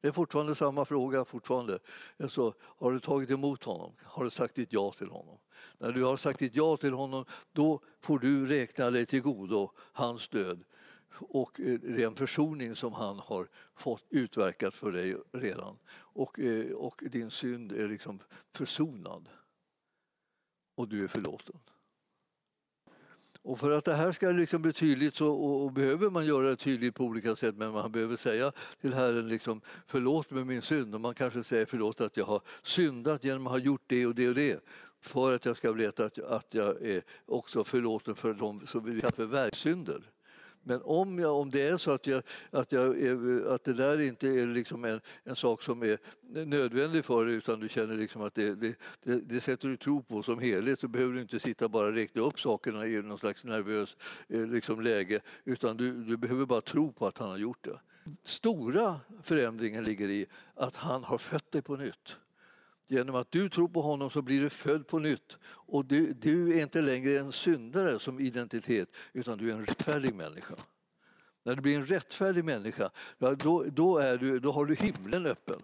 Det 0.00 0.08
är 0.08 0.12
fortfarande 0.12 0.54
samma 0.54 0.84
fråga. 0.84 1.24
fortfarande. 1.24 1.78
Alltså, 2.22 2.54
har 2.60 2.92
du 2.92 3.00
tagit 3.00 3.30
emot 3.30 3.64
honom? 3.64 3.92
Har 4.02 4.24
du 4.24 4.30
sagt 4.30 4.54
ditt 4.54 4.72
ja 4.72 4.92
till 4.92 5.08
honom? 5.08 5.38
När 5.78 5.92
du 5.92 6.04
har 6.04 6.16
sagt 6.16 6.38
ditt 6.38 6.56
ja 6.56 6.76
till 6.76 6.92
honom, 6.92 7.24
då 7.52 7.80
får 8.00 8.18
du 8.18 8.46
räkna 8.46 8.90
dig 8.90 9.06
till 9.06 9.20
godo 9.20 9.70
hans 9.92 10.28
död 10.28 10.64
och 11.18 11.60
eh, 11.60 11.78
den 11.80 12.14
försoning 12.14 12.76
som 12.76 12.92
han 12.92 13.18
har 13.18 13.48
fått 13.74 14.04
utverkat 14.10 14.74
för 14.74 14.92
dig 14.92 15.16
redan. 15.32 15.78
Och, 15.90 16.38
eh, 16.38 16.72
och 16.72 17.02
din 17.10 17.30
synd 17.30 17.72
är 17.72 17.88
liksom 17.88 18.20
försonad 18.54 19.28
och 20.78 20.88
du 20.88 21.04
är 21.04 21.08
förlåten. 21.08 21.56
Och 23.42 23.58
för 23.58 23.70
att 23.70 23.84
det 23.84 23.94
här 23.94 24.12
ska 24.12 24.30
liksom 24.30 24.62
bli 24.62 24.72
tydligt 24.72 25.16
så 25.16 25.28
och, 25.28 25.64
och 25.64 25.72
behöver 25.72 26.10
man 26.10 26.26
göra 26.26 26.46
det 26.48 26.56
tydligt 26.56 26.94
på 26.94 27.04
olika 27.04 27.36
sätt 27.36 27.54
men 27.56 27.72
man 27.72 27.92
behöver 27.92 28.16
säga 28.16 28.52
till 28.80 28.94
Herren 28.94 29.28
liksom, 29.28 29.60
förlåt 29.86 30.30
mig 30.30 30.44
min 30.44 30.62
synd 30.62 30.94
och 30.94 31.00
man 31.00 31.14
kanske 31.14 31.44
säger 31.44 31.66
förlåt 31.66 32.00
att 32.00 32.16
jag 32.16 32.24
har 32.24 32.40
syndat 32.62 33.24
genom 33.24 33.46
att 33.46 33.52
ha 33.52 33.58
gjort 33.58 33.82
det 33.86 34.06
och 34.06 34.14
det 34.14 34.28
och 34.28 34.34
det 34.34 34.64
för 35.00 35.34
att 35.34 35.44
jag 35.44 35.56
ska 35.56 35.72
veta 35.72 36.04
att, 36.04 36.18
att 36.18 36.54
jag 36.54 36.82
är 36.82 37.02
också 37.26 37.64
förlåten 37.64 38.14
för 38.14 38.34
de 38.34 38.66
som 38.66 38.84
vi 38.84 39.00
kallar 39.00 39.12
för 39.12 39.26
verksynder. 39.26 40.02
Men 40.68 40.80
om, 40.84 41.18
jag, 41.18 41.36
om 41.36 41.50
det 41.50 41.68
är 41.68 41.76
så 41.76 41.90
att, 41.90 42.06
jag, 42.06 42.22
att, 42.50 42.72
jag, 42.72 42.96
att 43.46 43.64
det 43.64 43.72
där 43.72 44.00
inte 44.00 44.28
är 44.28 44.46
liksom 44.46 44.84
en, 44.84 45.00
en 45.24 45.36
sak 45.36 45.62
som 45.62 45.82
är 45.82 45.98
nödvändig 46.44 47.04
för 47.04 47.26
dig 47.26 47.34
utan 47.34 47.60
du 47.60 47.68
känner 47.68 47.96
liksom 47.96 48.22
att 48.22 48.34
det, 48.34 48.54
det, 48.54 48.74
det, 49.02 49.20
det 49.20 49.40
sätter 49.40 49.68
du 49.68 49.76
tro 49.76 50.02
på 50.02 50.22
som 50.22 50.38
helhet 50.38 50.80
så 50.80 50.88
behöver 50.88 51.14
du 51.14 51.20
inte 51.20 51.40
sitta 51.40 51.68
bara 51.68 51.86
och 51.86 51.92
räkna 51.92 52.22
upp 52.22 52.40
sakerna 52.40 52.86
i 52.86 53.02
någon 53.02 53.18
slags 53.18 53.44
nervös 53.44 53.96
eh, 54.28 54.46
liksom, 54.46 54.80
läge 54.80 55.20
utan 55.44 55.76
du, 55.76 56.04
du 56.04 56.16
behöver 56.16 56.46
bara 56.46 56.60
tro 56.60 56.92
på 56.92 57.06
att 57.06 57.18
han 57.18 57.30
har 57.30 57.38
gjort 57.38 57.64
det. 57.64 57.80
Stora 58.24 59.00
förändringen 59.22 59.84
ligger 59.84 60.08
i 60.08 60.26
att 60.54 60.76
han 60.76 61.04
har 61.04 61.18
fött 61.18 61.50
dig 61.52 61.62
på 61.62 61.76
nytt. 61.76 62.16
Genom 62.88 63.16
att 63.16 63.30
du 63.30 63.48
tror 63.48 63.68
på 63.68 63.82
honom 63.82 64.10
så 64.10 64.22
blir 64.22 64.40
du 64.40 64.50
född 64.50 64.86
på 64.86 64.98
nytt. 64.98 65.36
Och 65.44 65.84
du, 65.84 66.12
du, 66.12 66.58
är 66.58 66.62
inte 66.62 66.80
längre 66.80 67.18
en 67.18 67.32
syndare 67.32 67.98
som 67.98 68.20
identitet 68.20 68.88
utan 69.12 69.38
du 69.38 69.50
är 69.50 69.54
en 69.54 69.66
rättfärdig 69.66 70.14
människa. 70.14 70.54
när 71.42 71.54
du 71.54 71.62
blir 71.62 71.76
en 71.76 71.86
rättfärdig 71.86 72.44
människa, 72.44 72.90
då, 73.18 73.64
då, 73.64 73.98
är 73.98 74.18
du, 74.18 74.38
då 74.38 74.52
har 74.52 74.66
du 74.66 74.74
himlen 74.74 75.26
öppen. 75.26 75.62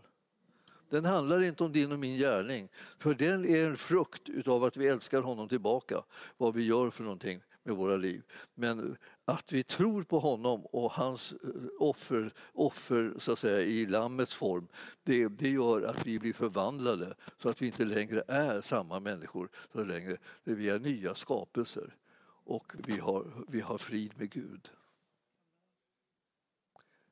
Den 0.91 1.05
handlar 1.05 1.43
inte 1.43 1.65
om 1.65 1.73
din 1.73 1.93
och 1.93 1.99
min 1.99 2.19
gärning, 2.19 2.69
för 2.99 3.15
den 3.15 3.45
är 3.45 3.67
en 3.67 3.77
frukt 3.77 4.49
av 4.49 4.65
att 4.65 4.77
vi 4.77 4.89
älskar 4.89 5.23
honom 5.23 5.49
tillbaka, 5.49 6.03
vad 6.37 6.55
vi 6.55 6.63
gör 6.67 6.91
för 6.91 7.03
någonting 7.03 7.41
med 7.65 7.77
våra 7.77 7.97
liv. 7.97 8.23
Men 8.55 8.97
att 9.25 9.53
vi 9.53 9.63
tror 9.63 10.03
på 10.03 10.19
honom 10.19 10.67
och 10.67 10.93
hans 10.93 11.33
eh, 11.33 11.49
offer, 11.79 12.33
offer 12.53 13.15
så 13.19 13.33
att 13.33 13.39
säga, 13.39 13.61
i 13.61 13.87
Lammets 13.87 14.35
form, 14.35 14.69
det, 15.03 15.29
det 15.29 15.49
gör 15.49 15.83
att 15.83 16.07
vi 16.07 16.19
blir 16.19 16.33
förvandlade 16.33 17.15
så 17.43 17.49
att 17.49 17.63
vi 17.63 17.67
inte 17.67 17.85
längre 17.85 18.23
är 18.29 18.61
samma 18.61 19.01
människor, 19.01 19.49
så 19.73 19.85
längre 19.85 20.17
vi 20.45 20.69
är 20.69 20.79
nya 20.79 21.15
skapelser 21.15 21.97
och 22.45 22.73
vi 22.87 22.99
har, 22.99 23.45
vi 23.49 23.61
har 23.61 23.79
frid 23.79 24.13
med 24.17 24.31
Gud. 24.31 24.71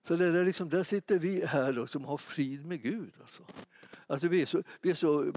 Så 0.06 0.16
det 0.16 0.26
är 0.26 0.44
liksom, 0.44 0.68
där 0.68 0.84
sitter 0.84 1.18
vi 1.18 1.46
här 1.46 1.72
då, 1.72 1.86
som 1.86 2.04
har 2.04 2.18
frid 2.18 2.66
med 2.66 2.82
Gud. 2.82 3.12
Alltså. 3.20 3.42
Alltså 4.12 4.28
vi, 4.28 4.42
är 4.42 4.46
så, 4.46 4.62
vi 4.80 4.90
är 4.90 4.94
så 4.94 5.32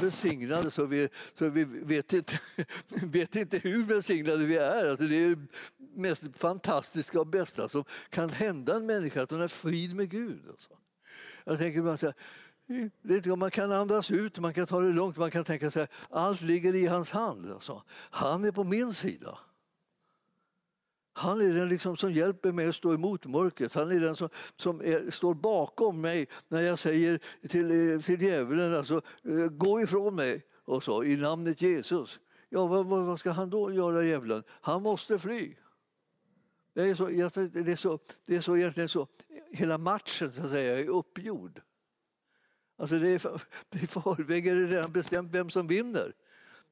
välsignade 0.00 0.70
så 0.70 0.86
vi, 0.86 1.08
så 1.38 1.48
vi 1.48 1.64
vet, 1.64 2.12
inte, 2.12 2.40
vet 3.02 3.36
inte 3.36 3.58
hur 3.58 3.84
välsignade 3.84 4.44
vi 4.44 4.56
är. 4.56 4.88
Alltså 4.90 5.06
det 5.06 5.16
är 5.16 5.28
det 5.28 5.46
mest 5.78 6.22
fantastiska 6.38 7.20
och 7.20 7.26
bästa 7.26 7.68
som 7.68 7.84
kan 8.10 8.30
hända 8.30 8.76
en 8.76 8.86
människa, 8.86 9.22
att 9.22 9.30
hon 9.30 9.40
är 9.40 9.48
frid 9.48 9.96
med 9.96 10.10
Gud. 10.10 10.48
Alltså. 10.50 10.70
Jag 11.44 11.58
tänker 11.58 11.82
bara 11.82 11.96
så 11.96 12.06
här, 12.06 13.36
man 13.36 13.50
kan 13.50 13.72
andas 13.72 14.10
ut, 14.10 14.38
man 14.38 14.54
kan 14.54 14.66
ta 14.66 14.80
det 14.80 14.92
lugnt, 14.92 15.16
man 15.16 15.30
kan 15.30 15.44
tänka 15.44 15.70
sig 15.70 15.86
allt 16.10 16.40
ligger 16.40 16.74
i 16.74 16.86
hans 16.86 17.10
hand. 17.10 17.52
Alltså. 17.52 17.82
Han 17.92 18.44
är 18.44 18.52
på 18.52 18.64
min 18.64 18.94
sida. 18.94 19.38
Han 21.18 21.40
är 21.40 21.54
den 21.54 21.68
liksom 21.68 21.96
som 21.96 22.12
hjälper 22.12 22.52
mig 22.52 22.68
att 22.68 22.74
stå 22.74 22.94
emot 22.94 23.26
mörkret. 23.26 23.74
Han 23.74 23.90
är 23.90 24.00
den 24.00 24.16
som, 24.16 24.28
som 24.56 24.80
är, 24.80 25.10
står 25.10 25.34
bakom 25.34 26.00
mig 26.00 26.28
när 26.48 26.60
jag 26.60 26.78
säger 26.78 27.20
till, 27.48 27.94
eh, 27.94 28.00
till 28.00 28.22
djävulen 28.22 28.74
alltså, 28.74 29.00
eh, 29.24 29.46
gå 29.46 29.80
ifrån 29.80 30.14
mig 30.14 30.46
och 30.64 30.84
så, 30.84 31.04
i 31.04 31.16
namnet 31.16 31.62
Jesus. 31.62 32.20
Ja, 32.48 32.66
vad, 32.66 32.86
vad 32.86 33.20
ska 33.20 33.30
han 33.30 33.50
då 33.50 33.72
göra, 33.72 34.04
djävulen? 34.04 34.42
Han 34.48 34.82
måste 34.82 35.18
fly. 35.18 35.54
Det 36.74 36.82
är, 36.82 36.94
så, 36.94 37.06
det, 37.06 37.72
är 37.72 37.76
så, 37.76 37.98
det 38.26 38.36
är 38.36 38.40
så 38.40 38.56
egentligen 38.56 38.88
så, 38.88 39.06
hela 39.52 39.78
matchen 39.78 40.32
så 40.32 40.42
att 40.42 40.50
säga, 40.50 40.78
är 40.78 40.88
uppgjord. 40.88 41.62
Alltså 42.78 42.98
det 42.98 43.08
är, 43.08 43.42
det 43.68 43.82
är 43.82 43.86
förväg 43.86 44.46
är 44.46 44.54
det 44.54 44.66
redan 44.66 44.92
bestämt 44.92 45.30
vem 45.30 45.50
som 45.50 45.66
vinner. 45.66 46.12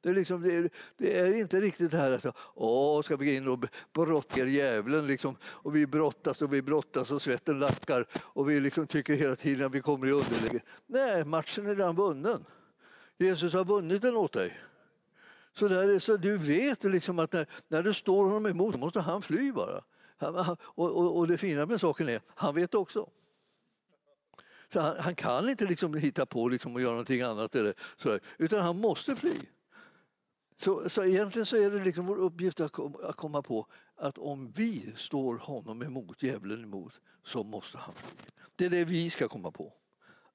Det 0.05 0.11
är, 0.11 0.15
liksom, 0.15 0.43
det 0.43 0.57
är, 0.57 0.71
det 0.97 1.19
är 1.19 1.35
inte 1.35 1.61
riktigt 1.61 1.91
det 1.91 1.97
här 1.97 2.11
att 2.11 2.37
åh, 2.55 3.03
ska 3.03 3.17
vi 3.17 3.27
gå 3.27 3.33
in 3.33 3.49
och 3.49 3.65
brotta 3.93 4.47
djävulen 4.47 5.07
liksom, 5.07 5.37
och 5.45 5.77
vi 5.77 5.87
brottas 5.87 6.43
och 6.43 6.53
vi 6.53 6.63
brottas 6.63 7.11
och 7.11 7.23
svetten 7.23 7.59
lackar 7.59 8.07
och 8.15 8.51
vi 8.51 8.61
liksom 8.61 8.87
tycker 8.87 9.15
hela 9.15 9.37
tiden 9.37 9.67
att 9.67 9.75
vi 9.75 9.81
kommer 9.81 10.07
i 10.07 10.11
underläge. 10.11 10.61
Nej, 10.87 11.25
matchen 11.25 11.67
är 11.67 11.75
redan 11.75 11.97
vunnen. 11.97 12.45
Jesus 13.19 13.53
har 13.53 13.65
vunnit 13.65 14.03
den 14.03 14.17
åt 14.17 14.33
dig. 14.33 14.61
Så, 15.53 15.69
där, 15.69 15.99
så 15.99 16.17
du 16.17 16.37
vet 16.37 16.85
liksom 16.85 17.19
att 17.19 17.33
när, 17.33 17.47
när 17.69 17.83
du 17.83 17.95
står 17.95 18.25
honom 18.25 18.47
emot 18.47 18.77
måste 18.77 19.01
han 19.01 19.23
fly 19.23 19.53
bara. 19.53 19.85
Han, 20.17 20.57
och, 20.61 20.97
och, 20.97 21.17
och, 21.17 21.29
det 21.29 21.39
fina 21.39 21.67
med 21.67 21.81
saken 21.81 22.09
är, 22.09 22.21
han 22.35 22.55
vet 22.55 22.75
också. 22.75 23.11
Så 24.73 24.81
han, 24.81 24.97
han 24.99 25.15
kan 25.15 25.49
inte 25.49 25.67
liksom 25.67 25.95
hitta 25.95 26.27
på 26.27 26.49
liksom 26.49 26.75
och 26.75 26.81
göra 26.81 26.91
någonting 26.91 27.23
annat, 27.23 27.55
eller, 27.55 27.75
sådär, 27.97 28.21
utan 28.39 28.61
han 28.61 28.81
måste 28.81 29.17
fly. 29.17 29.35
Så, 30.57 30.91
så 30.91 31.05
egentligen 31.05 31.47
så 31.47 31.57
är 31.57 31.71
det 31.71 31.85
liksom 31.85 32.07
vår 32.07 32.17
uppgift 32.17 32.61
att, 32.61 32.79
att 33.05 33.17
komma 33.17 33.43
på 33.43 33.67
att 33.97 34.19
om 34.19 34.51
vi 34.51 34.93
står 34.97 35.37
honom 35.39 35.83
emot, 35.83 36.23
djävulen 36.23 36.63
emot, 36.63 37.01
så 37.25 37.45
måste 37.45 37.79
han 37.79 37.95
fly. 37.95 38.27
Det 38.57 38.67
är 38.67 38.71
det 38.71 38.85
vi 38.85 39.11
ska 39.11 39.29
komma 39.29 39.51
på. 39.51 39.73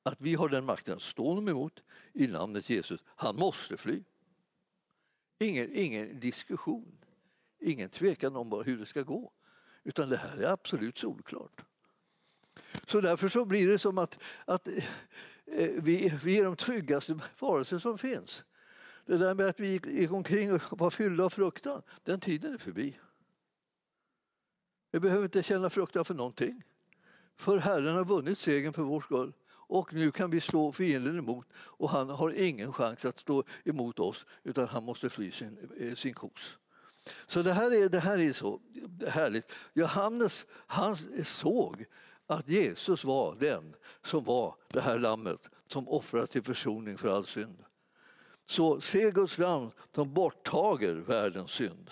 Att 0.03 0.21
vi 0.21 0.35
har 0.35 0.49
den 0.49 0.65
makten 0.65 0.95
att 0.95 1.01
stå 1.01 1.27
honom 1.27 1.47
emot 1.47 1.83
i 2.13 2.27
namnet 2.27 2.69
Jesus. 2.69 3.01
Han 3.05 3.35
måste 3.35 3.77
fly. 3.77 4.03
Ingen, 5.39 5.69
ingen 5.73 6.19
diskussion, 6.19 6.97
ingen 7.59 7.89
tvekan 7.89 8.35
om 8.35 8.63
hur 8.65 8.77
det 8.77 8.85
ska 8.85 9.01
gå. 9.01 9.31
Utan 9.83 10.09
det 10.09 10.17
här 10.17 10.37
är 10.37 10.51
absolut 10.51 10.97
solklart. 10.97 11.61
Så 12.87 13.01
därför 13.01 13.29
så 13.29 13.45
blir 13.45 13.67
det 13.67 13.79
som 13.79 13.97
att, 13.97 14.19
att 14.45 14.67
eh, 14.67 15.69
vi, 15.77 16.13
vi 16.23 16.39
är 16.39 16.43
de 16.45 16.55
tryggaste 16.55 17.19
varelser 17.39 17.79
som 17.79 17.97
finns. 17.97 18.43
Det 19.09 19.17
där 19.17 19.35
med 19.35 19.45
att 19.45 19.59
vi 19.59 19.79
gick 19.85 20.11
omkring 20.11 20.53
och 20.53 20.79
var 20.79 20.89
fyllda 20.89 21.23
av 21.23 21.29
fruktan, 21.29 21.81
den 22.03 22.19
tiden 22.19 22.53
är 22.53 22.57
förbi. 22.57 22.99
Vi 24.91 24.99
behöver 24.99 25.23
inte 25.23 25.43
känna 25.43 25.69
fruktan 25.69 26.05
för 26.05 26.13
någonting. 26.13 26.63
För 27.35 27.57
Herren 27.57 27.95
har 27.95 28.05
vunnit 28.05 28.39
segern 28.39 28.73
för 28.73 28.81
vår 28.81 29.01
skull. 29.01 29.33
Och 29.49 29.93
nu 29.93 30.11
kan 30.11 30.29
vi 30.29 30.41
stå 30.41 30.71
fienden 30.71 31.17
emot 31.17 31.47
och 31.55 31.89
han 31.89 32.09
har 32.09 32.31
ingen 32.31 32.73
chans 32.73 33.05
att 33.05 33.19
stå 33.19 33.43
emot 33.65 33.99
oss 33.99 34.25
utan 34.43 34.67
han 34.67 34.83
måste 34.83 35.09
fly 35.09 35.31
sin, 35.31 35.57
eh, 35.79 35.95
sin 35.95 36.13
kos. 36.13 36.57
Så 37.27 37.41
det 37.41 37.53
här 37.53 37.83
är, 37.83 37.89
det 37.89 37.99
här 37.99 38.19
är 38.19 38.33
så 38.33 38.61
härligt. 39.07 39.51
Johannes 39.73 40.45
han 40.51 40.95
såg 41.23 41.85
att 42.27 42.49
Jesus 42.49 43.03
var 43.03 43.35
den 43.39 43.75
som 44.03 44.23
var 44.23 44.55
det 44.67 44.81
här 44.81 44.99
lammet 44.99 45.49
som 45.67 45.87
offrades 45.87 46.29
till 46.29 46.43
försoning 46.43 46.97
för 46.97 47.15
all 47.15 47.25
synd. 47.25 47.63
Så 48.49 48.81
se 48.81 49.11
Guds 49.11 49.37
lam 49.37 49.71
som 49.91 50.13
borttager 50.13 50.95
världens 50.95 51.51
synd. 51.51 51.91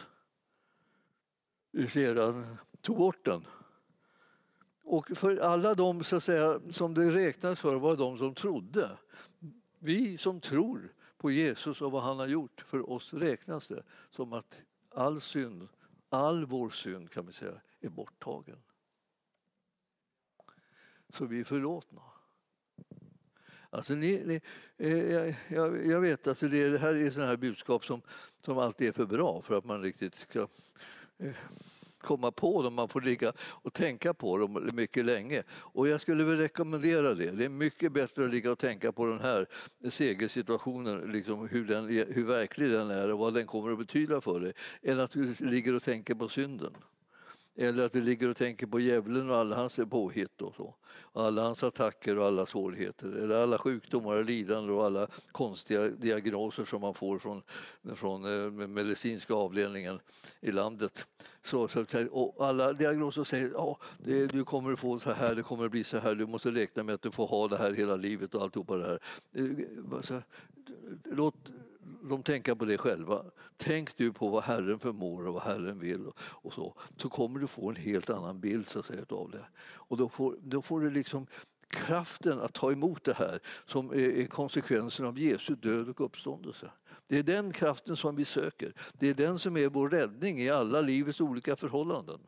Vi 1.71 1.87
ser, 1.87 2.15
han 2.15 2.57
tog 2.81 2.97
bort 2.97 3.25
den. 3.25 3.47
Och 4.83 5.07
för 5.07 5.37
alla 5.37 5.75
de 5.75 6.03
så 6.03 6.15
att 6.15 6.23
säga, 6.23 6.61
som 6.71 6.93
det 6.93 7.11
räknas 7.11 7.59
för 7.59 7.75
var 7.75 7.95
de 7.95 8.17
som 8.17 8.35
trodde. 8.35 8.97
Vi 9.79 10.17
som 10.17 10.41
tror 10.41 10.93
på 11.17 11.31
Jesus 11.31 11.81
och 11.81 11.91
vad 11.91 12.03
han 12.03 12.19
har 12.19 12.27
gjort, 12.27 12.65
för 12.67 12.89
oss 12.89 13.13
räknas 13.13 13.67
det 13.67 13.83
som 14.11 14.33
att 14.33 14.61
all 14.89 15.21
synd, 15.21 15.67
all 16.09 16.45
vår 16.45 16.69
synd 16.69 17.11
kan 17.11 17.25
vi 17.25 17.33
säga, 17.33 17.61
är 17.79 17.89
borttagen. 17.89 18.59
Så 21.09 21.25
vi 21.25 21.39
är 21.39 21.43
förlåtna. 21.43 22.01
Alltså 23.69 23.93
ni, 23.93 24.23
ni, 24.25 24.41
eh, 24.77 25.35
jag, 25.47 25.87
jag, 25.87 26.01
vet 26.01 26.27
att 26.27 26.39
det, 26.39 26.69
det 26.69 26.77
här 26.77 26.93
är 26.93 27.11
sådana 27.11 27.29
här 27.29 27.37
budskap 27.37 27.85
som, 27.85 28.01
som 28.45 28.57
alltid 28.57 28.87
är 28.87 28.91
för 28.91 29.05
bra 29.05 29.41
för 29.41 29.57
att 29.57 29.65
man 29.65 29.81
riktigt 29.81 30.15
ska 30.15 30.47
eh, 31.19 31.35
komma 31.97 32.31
på 32.31 32.63
dem, 32.63 32.73
man 32.73 32.89
får 32.89 33.01
ligga 33.01 33.33
och 33.39 33.73
tänka 33.73 34.13
på 34.13 34.37
dem 34.37 34.69
mycket 34.73 35.05
länge. 35.05 35.43
Och 35.49 35.87
jag 35.87 36.01
skulle 36.01 36.23
väl 36.23 36.37
rekommendera 36.37 37.13
det. 37.13 37.31
Det 37.31 37.45
är 37.45 37.49
mycket 37.49 37.91
bättre 37.91 38.25
att 38.25 38.31
ligga 38.31 38.51
och 38.51 38.59
tänka 38.59 38.91
på 38.91 39.05
den 39.05 39.19
här 39.19 39.47
segersituationen, 39.89 41.11
liksom 41.11 41.47
hur, 41.47 41.65
den, 41.65 41.85
hur 41.87 42.25
verklig 42.25 42.71
den 42.71 42.91
är 42.91 43.11
och 43.11 43.19
vad 43.19 43.33
den 43.33 43.47
kommer 43.47 43.71
att 43.71 43.79
betyda 43.79 44.21
för 44.21 44.39
dig, 44.39 44.53
än 44.83 44.99
att 44.99 45.11
du 45.11 45.35
ligger 45.39 45.75
och 45.75 45.83
tänker 45.83 46.15
på 46.15 46.29
synden. 46.29 46.73
Eller 47.59 47.85
att 47.85 47.91
du 47.91 48.01
ligger 48.01 48.29
och 48.29 48.37
tänker 48.37 48.67
på 48.67 48.79
djävulen 48.79 49.29
och 49.29 49.35
alla 49.35 49.55
hans 49.55 49.79
påhitt 49.89 50.41
och 50.41 50.55
så. 50.55 50.75
Alla 51.13 51.41
hans 51.41 51.63
attacker 51.63 52.17
och 52.17 52.25
alla 52.25 52.45
svårigheter. 52.45 53.07
Eller 53.07 53.43
alla 53.43 53.57
sjukdomar 53.57 54.15
och 54.15 54.25
lidanden 54.25 54.75
och 54.75 54.85
alla 54.85 55.07
konstiga 55.31 55.87
diagnoser 55.87 56.65
som 56.65 56.81
man 56.81 56.93
får 56.93 57.19
från, 57.19 57.41
från 57.95 58.25
eh, 58.25 58.67
medicinska 58.67 59.33
avdelningen 59.33 59.99
i 60.39 60.51
landet. 60.51 61.07
Så, 61.43 61.67
så, 61.67 61.85
och 62.11 62.45
alla 62.45 62.73
diagnoser 62.73 63.23
säger 63.23 63.51
ja, 63.53 63.79
det, 63.97 64.27
du 64.27 64.43
kommer 64.43 64.73
att 64.73 64.79
få 64.79 64.99
så 64.99 65.11
här, 65.11 65.35
det 65.35 65.43
kommer 65.43 65.65
att 65.65 65.71
bli 65.71 65.83
så 65.83 65.97
här, 65.97 66.15
du 66.15 66.27
måste 66.27 66.51
räkna 66.51 66.83
med 66.83 66.95
att 66.95 67.01
du 67.01 67.11
får 67.11 67.27
ha 67.27 67.47
det 67.47 67.57
här 67.57 67.73
hela 67.73 67.95
livet 67.95 68.35
och 68.35 68.41
alltihopa 68.41 68.77
det 68.77 68.85
här. 68.85 68.99
Eh, 69.33 70.19
låt 71.03 71.35
de 72.09 72.23
tänka 72.23 72.55
på 72.55 72.65
det 72.65 72.77
själva. 72.77 73.25
Tänk 73.57 73.97
du 73.97 74.13
på 74.13 74.29
vad 74.29 74.43
Herren 74.43 74.79
förmår 74.79 75.27
och 75.27 75.33
vad 75.33 75.43
Herren 75.43 75.79
vill 75.79 76.07
och 76.19 76.53
så, 76.53 76.73
så 76.97 77.09
kommer 77.09 77.39
du 77.39 77.47
få 77.47 77.69
en 77.69 77.75
helt 77.75 78.09
annan 78.09 78.39
bild 78.39 78.67
så 78.67 78.79
att 78.79 78.85
säga, 78.85 79.05
av 79.09 79.31
det. 79.31 79.45
Och 79.59 79.97
då 79.97 80.09
får, 80.09 80.37
då 80.41 80.61
får 80.61 80.81
du 80.81 80.89
liksom 80.89 81.27
kraften 81.67 82.39
att 82.39 82.53
ta 82.53 82.71
emot 82.71 83.03
det 83.03 83.13
här 83.13 83.39
som 83.65 83.91
är 83.93 84.27
konsekvensen 84.27 85.05
av 85.05 85.19
Jesu 85.19 85.55
död 85.55 85.89
och 85.89 86.01
uppståndelse. 86.01 86.71
Det 87.07 87.17
är 87.17 87.23
den 87.23 87.51
kraften 87.51 87.97
som 87.97 88.15
vi 88.15 88.25
söker. 88.25 88.73
Det 88.93 89.09
är 89.09 89.13
den 89.13 89.39
som 89.39 89.57
är 89.57 89.67
vår 89.67 89.89
räddning 89.89 90.39
i 90.39 90.49
alla 90.49 90.81
livets 90.81 91.21
olika 91.21 91.55
förhållanden. 91.55 92.19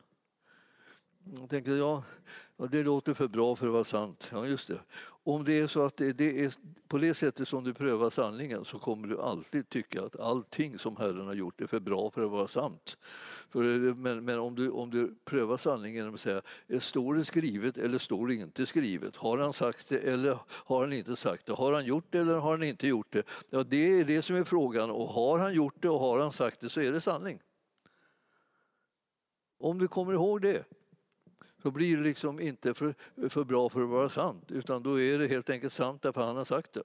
Jag 1.24 1.50
tänkte, 1.50 1.70
ja, 1.70 2.04
det 2.68 2.82
låter 2.82 3.14
för 3.14 3.28
bra 3.28 3.56
för 3.56 3.66
att 3.66 3.72
vara 3.72 3.84
sant. 3.84 4.28
Ja, 4.32 4.46
just 4.46 4.68
det. 4.68 4.80
Om 5.22 5.44
det 5.44 5.58
är 5.58 5.66
så 5.66 5.84
att 5.84 5.96
det, 5.96 6.12
det, 6.12 6.44
är 6.44 6.52
på 6.88 6.98
det 6.98 7.14
sättet 7.14 7.48
som 7.48 7.64
du 7.64 7.74
prövar 7.74 8.10
sanningen 8.10 8.64
så 8.64 8.78
kommer 8.78 9.08
du 9.08 9.20
alltid 9.20 9.68
tycka 9.68 10.02
att 10.04 10.20
allting 10.20 10.78
som 10.78 10.96
Herren 10.96 11.26
har 11.26 11.34
gjort 11.34 11.60
är 11.60 11.66
för 11.66 11.80
bra 11.80 12.10
för 12.10 12.24
att 12.24 12.30
vara 12.30 12.48
sant. 12.48 12.96
För, 13.48 13.62
men, 13.94 14.24
men 14.24 14.38
om, 14.38 14.54
du, 14.54 14.70
om 14.70 14.90
du 14.90 15.14
prövar 15.24 15.56
sanningen 15.56 15.96
genom 15.96 16.14
att 16.14 16.20
säga, 16.20 16.42
eh, 16.68 16.80
står 16.80 17.14
det 17.14 17.24
skrivet 17.24 17.78
eller 17.78 17.98
står 17.98 18.26
det 18.26 18.34
inte 18.34 18.66
skrivet? 18.66 19.16
Har 19.16 19.38
han 19.38 19.52
sagt 19.52 19.88
det 19.88 19.98
eller 19.98 20.38
har 20.48 20.80
han 20.80 20.92
inte 20.92 21.16
sagt 21.16 21.46
det? 21.46 21.52
Har 21.52 21.72
han 21.72 21.84
gjort 21.84 22.06
det 22.10 22.18
eller 22.18 22.34
har 22.34 22.50
han 22.50 22.62
inte 22.62 22.86
gjort 22.86 23.12
det? 23.12 23.22
Ja, 23.50 23.62
det 23.62 24.00
är 24.00 24.04
det 24.04 24.22
som 24.22 24.36
är 24.36 24.44
frågan 24.44 24.90
och 24.90 25.08
har 25.08 25.38
han 25.38 25.54
gjort 25.54 25.82
det 25.82 25.88
och 25.88 26.00
har 26.00 26.20
han 26.20 26.32
sagt 26.32 26.60
det 26.60 26.70
så 26.70 26.80
är 26.80 26.92
det 26.92 27.00
sanning. 27.00 27.38
Om 29.58 29.78
du 29.78 29.88
kommer 29.88 30.12
ihåg 30.12 30.42
det 30.42 30.64
då 31.62 31.70
blir 31.70 31.96
det 31.96 32.02
liksom 32.02 32.40
inte 32.40 32.74
för, 32.74 32.94
för 33.28 33.44
bra 33.44 33.68
för 33.68 33.82
att 33.82 33.88
vara 33.88 34.08
sant 34.08 34.50
utan 34.50 34.82
då 34.82 35.00
är 35.00 35.18
det 35.18 35.26
helt 35.26 35.50
enkelt 35.50 35.72
sant 35.72 36.02
därför 36.02 36.26
han 36.26 36.36
har 36.36 36.44
sagt 36.44 36.72
det. 36.72 36.82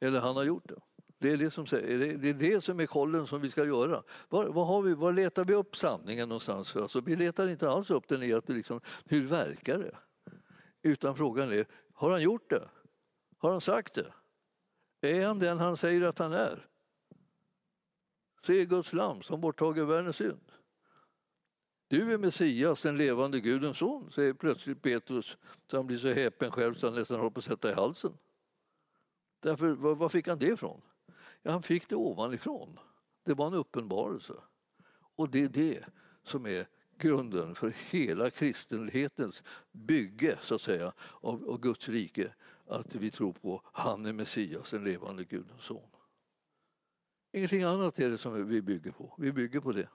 Eller 0.00 0.20
han 0.20 0.36
har 0.36 0.44
gjort 0.44 0.68
det. 0.68 0.80
Det 1.18 1.30
är 1.30 1.36
det 1.36 1.50
som, 1.50 1.64
det 1.64 2.28
är 2.28 2.34
det 2.34 2.60
som 2.60 2.80
är 2.80 2.86
kollen 2.86 3.26
som 3.26 3.40
vi 3.40 3.50
ska 3.50 3.64
göra. 3.64 4.02
Var, 4.28 4.46
var, 4.46 4.64
har 4.64 4.82
vi, 4.82 4.94
var 4.94 5.12
letar 5.12 5.44
vi 5.44 5.54
upp 5.54 5.76
sanningen 5.76 6.28
någonstans? 6.28 6.76
Alltså, 6.76 7.00
vi 7.00 7.16
letar 7.16 7.48
inte 7.48 7.70
alls 7.70 7.90
upp 7.90 8.08
den 8.08 8.22
i 8.22 8.32
att 8.32 8.48
liksom, 8.48 8.80
hur 9.04 9.26
verkar 9.26 9.78
det? 9.78 9.96
Utan 10.82 11.16
frågan 11.16 11.52
är, 11.52 11.66
har 11.94 12.10
han 12.10 12.22
gjort 12.22 12.50
det? 12.50 12.68
Har 13.38 13.50
han 13.50 13.60
sagt 13.60 13.94
det? 13.94 14.12
Är 15.08 15.26
han 15.26 15.38
den 15.38 15.58
han 15.58 15.76
säger 15.76 16.02
att 16.02 16.18
han 16.18 16.32
är? 16.32 16.68
Se 18.46 18.64
Guds 18.64 18.92
lam 18.92 19.22
som 19.22 19.40
borttager 19.40 19.84
världens 19.84 20.16
synd. 20.16 20.52
Du 21.88 22.12
är 22.12 22.18
Messias, 22.18 22.82
den 22.82 22.96
levande 22.96 23.40
Gudens 23.40 23.78
son, 23.78 24.12
säger 24.12 24.34
plötsligt 24.34 24.82
Petrus 24.82 25.36
så 25.70 25.76
han 25.76 25.86
blir 25.86 25.98
så 25.98 26.08
häpen 26.08 26.50
själv 26.50 26.74
så 26.74 26.86
han 26.86 26.94
nästan 26.94 27.16
håller 27.16 27.30
på 27.30 27.38
att 27.38 27.44
sätta 27.44 27.70
i 27.70 27.74
halsen. 27.74 28.12
Därför, 29.40 29.72
var 29.72 30.08
fick 30.08 30.28
han 30.28 30.38
det 30.38 30.46
ifrån? 30.46 30.80
Ja, 31.42 31.50
han 31.52 31.62
fick 31.62 31.88
det 31.88 31.96
ovanifrån. 31.96 32.78
Det 33.24 33.34
var 33.34 33.46
en 33.46 33.54
uppenbarelse. 33.54 34.34
Och 35.16 35.30
det 35.30 35.42
är 35.42 35.48
det 35.48 35.84
som 36.22 36.46
är 36.46 36.66
grunden 36.98 37.54
för 37.54 37.74
hela 37.90 38.30
kristenhetens 38.30 39.42
bygge 39.72 40.38
så 40.42 40.54
att 40.54 40.60
säga, 40.60 40.92
av, 41.20 41.48
av 41.48 41.60
Guds 41.60 41.88
rike. 41.88 42.34
Att 42.66 42.94
vi 42.94 43.10
tror 43.10 43.32
på 43.32 43.62
han 43.64 44.06
är 44.06 44.12
Messias, 44.12 44.70
den 44.70 44.84
levande 44.84 45.24
Gudens 45.24 45.62
son. 45.62 45.88
Ingenting 47.32 47.62
annat 47.62 47.98
är 47.98 48.10
det 48.10 48.18
som 48.18 48.48
vi 48.48 48.62
bygger 48.62 48.90
på. 48.90 49.14
Vi 49.18 49.32
bygger 49.32 49.60
på 49.60 49.72
det. 49.72 49.88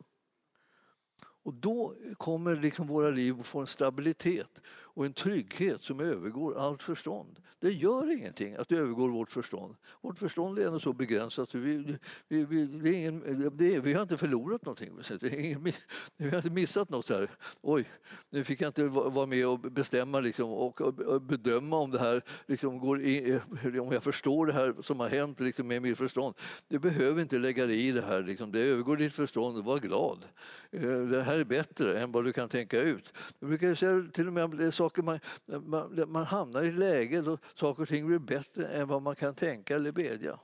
Och 1.43 1.53
då 1.53 1.95
kommer 2.17 2.55
liksom 2.55 2.87
våra 2.87 3.09
liv 3.09 3.39
att 3.39 3.45
få 3.45 3.59
en 3.59 3.67
stabilitet 3.67 4.61
och 4.99 5.05
en 5.05 5.13
trygghet 5.13 5.83
som 5.83 5.99
övergår 5.99 6.57
allt 6.57 6.83
förstånd. 6.83 7.39
Det 7.59 7.71
gör 7.71 8.17
ingenting 8.17 8.55
att 8.55 8.69
det 8.69 8.77
övergår 8.77 9.09
vårt 9.09 9.31
förstånd. 9.31 9.75
Vårt 10.01 10.19
förstånd 10.19 10.59
är 10.59 10.67
ändå 10.67 10.79
så 10.79 10.93
begränsat. 10.93 11.55
Vi, 11.55 11.97
vi, 12.27 12.45
vi, 12.45 12.65
det 12.65 12.89
är 12.89 12.93
ingen, 12.93 13.51
det 13.57 13.75
är, 13.75 13.79
vi 13.79 13.93
har 13.93 14.01
inte 14.01 14.17
förlorat 14.17 14.65
någonting. 14.65 14.91
Det 15.19 15.27
är 15.27 15.39
ingen, 15.39 15.71
vi 16.17 16.29
har 16.29 16.37
inte 16.37 16.49
missat 16.49 16.89
något. 16.89 17.09
Här. 17.09 17.29
Oj, 17.61 17.85
nu 18.29 18.43
fick 18.43 18.61
jag 18.61 18.69
inte 18.69 18.83
vara 18.83 19.25
med 19.25 19.47
och 19.47 19.59
bestämma 19.59 20.19
liksom, 20.19 20.49
och, 20.49 21.21
bedöma 21.21 21.77
om 21.77 21.91
det 21.91 21.99
här 21.99 22.21
liksom, 22.45 22.79
går 22.79 23.01
in, 23.01 23.39
om 23.81 23.91
jag 23.91 24.03
förstår 24.03 24.45
det 24.45 24.53
här 24.53 24.75
som 24.81 24.99
har 24.99 25.09
hänt 25.09 25.39
liksom, 25.39 25.67
med 25.67 25.81
mitt 25.81 25.97
förstånd. 25.97 26.35
Du 26.67 26.79
behöver 26.79 27.21
inte 27.21 27.39
lägga 27.39 27.65
dig 27.65 27.87
i 27.87 27.91
det 27.91 28.01
här. 28.01 28.23
Liksom. 28.23 28.51
Det 28.51 28.59
övergår 28.59 28.97
ditt 28.97 29.13
förstånd. 29.13 29.65
Var 29.65 29.79
glad. 29.79 30.25
Eh, 30.71 30.81
det 30.81 31.23
här 31.23 31.39
är 31.39 31.45
bättre 31.45 31.99
än 31.99 32.11
vad 32.11 32.25
du 32.25 32.33
kan 32.33 32.49
tänka 32.49 32.81
ut. 32.81 33.13
Jag 33.39 33.49
brukar 33.49 33.75
säga 33.75 34.05
till 34.13 34.27
och 34.27 34.33
med 34.33 34.73
saker 34.73 34.88
man, 34.97 35.19
man, 35.45 36.11
man 36.11 36.25
hamnar 36.25 36.63
i 36.63 36.67
ett 36.67 36.75
läge 36.75 37.21
då 37.21 37.37
saker 37.55 37.83
och 37.83 37.89
ting 37.89 38.07
blir 38.07 38.19
bättre 38.19 38.67
än 38.67 38.87
vad 38.87 39.01
man 39.01 39.15
kan 39.15 39.35
tänka 39.35 39.75
eller 39.75 39.91
bedja. 39.91 40.39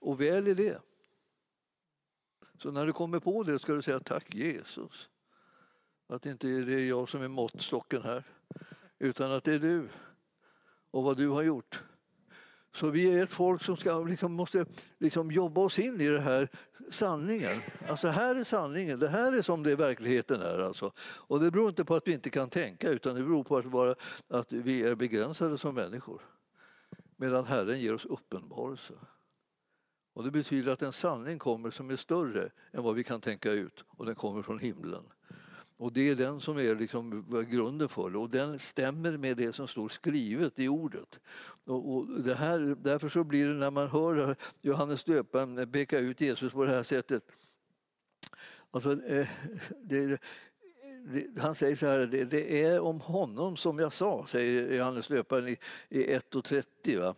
Och 0.00 0.20
väl 0.20 0.46
är 0.46 0.54
det. 0.54 0.82
Så 2.58 2.70
när 2.70 2.86
du 2.86 2.92
kommer 2.92 3.20
på 3.20 3.42
det 3.42 3.58
ska 3.58 3.74
du 3.74 3.82
säga 3.82 4.00
tack 4.00 4.34
Jesus. 4.34 5.08
Att 6.06 6.22
det 6.22 6.30
inte 6.30 6.48
är 6.48 6.88
jag 6.88 7.08
som 7.08 7.22
är 7.22 7.28
måttstocken 7.28 8.02
här, 8.02 8.24
utan 8.98 9.32
att 9.32 9.44
det 9.44 9.54
är 9.54 9.58
du 9.58 9.88
och 10.90 11.02
vad 11.02 11.16
du 11.16 11.28
har 11.28 11.42
gjort. 11.42 11.82
Så 12.74 12.90
vi 12.90 13.18
är 13.18 13.22
ett 13.22 13.32
folk 13.32 13.62
som 13.62 13.76
ska, 13.76 14.04
liksom, 14.04 14.32
måste 14.32 14.66
liksom, 14.98 15.30
jobba 15.30 15.60
oss 15.60 15.78
in 15.78 16.00
i 16.00 16.08
den 16.08 16.22
här 16.22 16.48
sanningen. 16.90 17.60
Alltså 17.88 18.08
här 18.08 18.34
är 18.34 18.44
sanningen, 18.44 18.98
det 18.98 19.08
här 19.08 19.32
är 19.32 19.42
som 19.42 19.62
det 19.62 19.76
verkligheten 19.76 20.40
är. 20.40 20.58
Alltså. 20.58 20.92
Och 20.98 21.40
det 21.40 21.50
beror 21.50 21.68
inte 21.68 21.84
på 21.84 21.94
att 21.94 22.08
vi 22.08 22.12
inte 22.12 22.30
kan 22.30 22.50
tänka 22.50 22.90
utan 22.90 23.14
det 23.14 23.22
beror 23.22 23.44
på 23.44 23.56
att, 23.56 23.64
bara, 23.64 23.94
att 24.28 24.52
vi 24.52 24.82
är 24.82 24.94
begränsade 24.94 25.58
som 25.58 25.74
människor. 25.74 26.22
Medan 27.16 27.44
Herren 27.44 27.80
ger 27.80 27.94
oss 27.94 28.04
uppenbarelse. 28.04 28.94
Och 30.14 30.24
det 30.24 30.30
betyder 30.30 30.72
att 30.72 30.82
en 30.82 30.92
sanning 30.92 31.38
kommer 31.38 31.70
som 31.70 31.90
är 31.90 31.96
större 31.96 32.50
än 32.72 32.82
vad 32.82 32.94
vi 32.94 33.04
kan 33.04 33.20
tänka 33.20 33.52
ut 33.52 33.84
och 33.88 34.06
den 34.06 34.14
kommer 34.14 34.42
från 34.42 34.58
himlen. 34.58 35.04
Och 35.84 35.92
det 35.92 36.08
är 36.08 36.14
den 36.14 36.40
som 36.40 36.58
är 36.58 36.74
liksom 36.74 37.24
grunden 37.50 37.88
för 37.88 38.10
det 38.10 38.18
och 38.18 38.30
den 38.30 38.58
stämmer 38.58 39.16
med 39.16 39.36
det 39.36 39.52
som 39.52 39.68
står 39.68 39.88
skrivet 39.88 40.58
i 40.58 40.68
ordet. 40.68 41.18
Och, 41.64 41.94
och 41.94 42.06
det 42.06 42.34
här, 42.34 42.76
därför 42.82 43.08
så 43.08 43.24
blir 43.24 43.48
det 43.48 43.54
när 43.54 43.70
man 43.70 43.88
hör 43.88 44.36
Johannes 44.62 45.04
döparen 45.04 45.72
peka 45.72 45.98
ut 45.98 46.20
Jesus 46.20 46.52
på 46.52 46.64
det 46.64 46.70
här 46.70 46.82
sättet. 46.82 47.22
Alltså, 48.70 49.06
eh, 49.06 49.28
det, 49.82 50.20
det, 51.04 51.40
han 51.40 51.54
säger 51.54 51.76
så 51.76 51.86
här, 51.86 51.98
det, 51.98 52.24
det, 52.24 52.62
är 52.64 52.80
om 52.80 53.00
honom 53.00 53.56
som 53.56 53.78
jag 53.78 53.92
sa, 53.92 54.26
säger 54.26 54.76
Johannes 54.76 55.08
döparen 55.08 55.48
i, 55.48 55.56
i 55.88 56.06
1.30. 56.06 57.14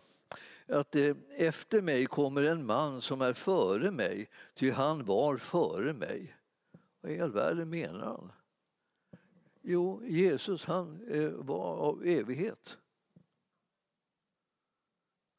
Att 0.67 0.95
eh, 0.95 1.15
efter 1.37 1.81
mig 1.81 2.05
kommer 2.05 2.43
en 2.43 2.65
man 2.65 3.01
som 3.01 3.21
är 3.21 3.33
före 3.33 3.91
mig, 3.91 4.29
ty 4.55 4.71
han 4.71 5.05
var 5.05 5.37
före 5.37 5.93
mig. 5.93 6.35
Vad 7.01 7.11
i 7.11 7.19
all 7.19 7.31
världen 7.31 7.69
menar 7.69 8.05
han? 8.05 8.31
Jo, 9.69 10.01
Jesus 10.05 10.65
han 10.65 11.07
eh, 11.07 11.31
var 11.31 11.77
av 11.77 12.05
evighet. 12.05 12.77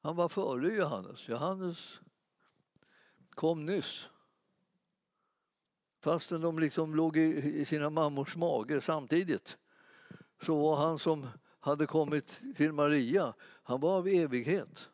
Han 0.02 0.16
var 0.16 0.28
före 0.28 0.74
Johannes. 0.74 1.28
Johannes 1.28 2.00
kom 3.30 3.66
nyss. 3.66 4.08
Fastän 6.00 6.40
de 6.40 6.58
liksom 6.58 6.94
låg 6.94 7.16
i 7.16 7.64
sina 7.64 7.90
mammors 7.90 8.36
mage 8.36 8.80
samtidigt 8.80 9.58
så 10.42 10.62
var 10.62 10.76
han 10.76 10.98
som 10.98 11.26
hade 11.60 11.86
kommit 11.86 12.42
till 12.56 12.72
Maria, 12.72 13.34
han 13.62 13.80
var 13.80 13.98
av 13.98 14.08
evighet. 14.08 14.88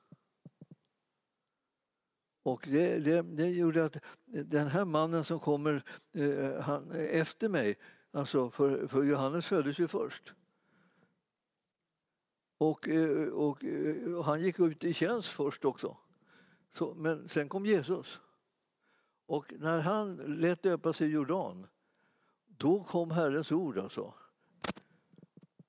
Och 2.42 2.64
det, 2.66 2.99
det, 2.99 3.23
det 3.23 3.49
gjorde 3.49 3.85
att 3.85 3.97
den 4.25 4.66
här 4.66 4.85
mannen 4.85 5.25
som 5.25 5.40
kommer 5.40 5.83
eh, 6.12 6.61
han, 6.61 6.90
efter 6.90 7.49
mig, 7.49 7.79
Alltså 8.14 8.50
för, 8.50 8.87
för 8.87 9.03
Johannes 9.03 9.46
föddes 9.46 9.79
ju 9.79 9.88
först. 9.88 10.35
Och, 12.59 12.88
eh, 12.88 13.29
och, 13.29 13.64
eh, 13.64 14.14
och, 14.14 14.24
han 14.24 14.40
gick 14.40 14.61
ut 14.61 14.85
i 14.85 14.94
tjänst 14.94 15.29
först 15.29 15.64
också. 15.64 15.96
Så, 16.72 16.94
men 16.94 17.29
sen 17.29 17.48
kom 17.48 17.66
Jesus. 17.66 18.20
Och 19.27 19.53
när 19.59 19.81
han 19.81 20.16
lät 20.16 20.62
döpa 20.62 20.92
sig 20.92 21.09
i 21.09 21.11
Jordan, 21.11 21.66
då 22.46 22.85
kom 22.85 23.11
Herrens 23.11 23.53
ord 23.53 23.79
alltså. 23.79 24.14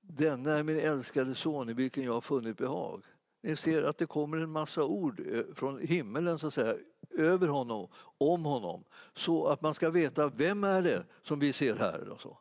Denna 0.01 0.51
är 0.51 0.63
min 0.63 0.79
älskade 0.79 1.35
son 1.35 1.69
i 1.69 1.73
vilken 1.73 2.03
jag 2.03 2.13
har 2.13 2.21
funnit 2.21 2.57
behag. 2.57 3.03
Ni 3.41 3.55
ser 3.55 3.83
att 3.83 3.97
det 3.97 4.05
kommer 4.05 4.37
en 4.37 4.51
massa 4.51 4.83
ord 4.83 5.19
eh, 5.19 5.43
från 5.53 5.79
himmelen 5.79 6.39
så 6.39 6.47
att 6.47 6.53
säga, 6.53 6.75
över 7.11 7.47
honom, 7.47 7.87
om 8.17 8.45
honom, 8.45 8.83
så 9.13 9.47
att 9.47 9.61
man 9.61 9.73
ska 9.73 9.89
veta 9.89 10.29
vem 10.29 10.63
är 10.63 10.81
det 10.81 11.05
som 11.23 11.39
vi 11.39 11.53
ser 11.53 11.75
här. 11.75 12.09
Och 12.09 12.21
så. 12.21 12.37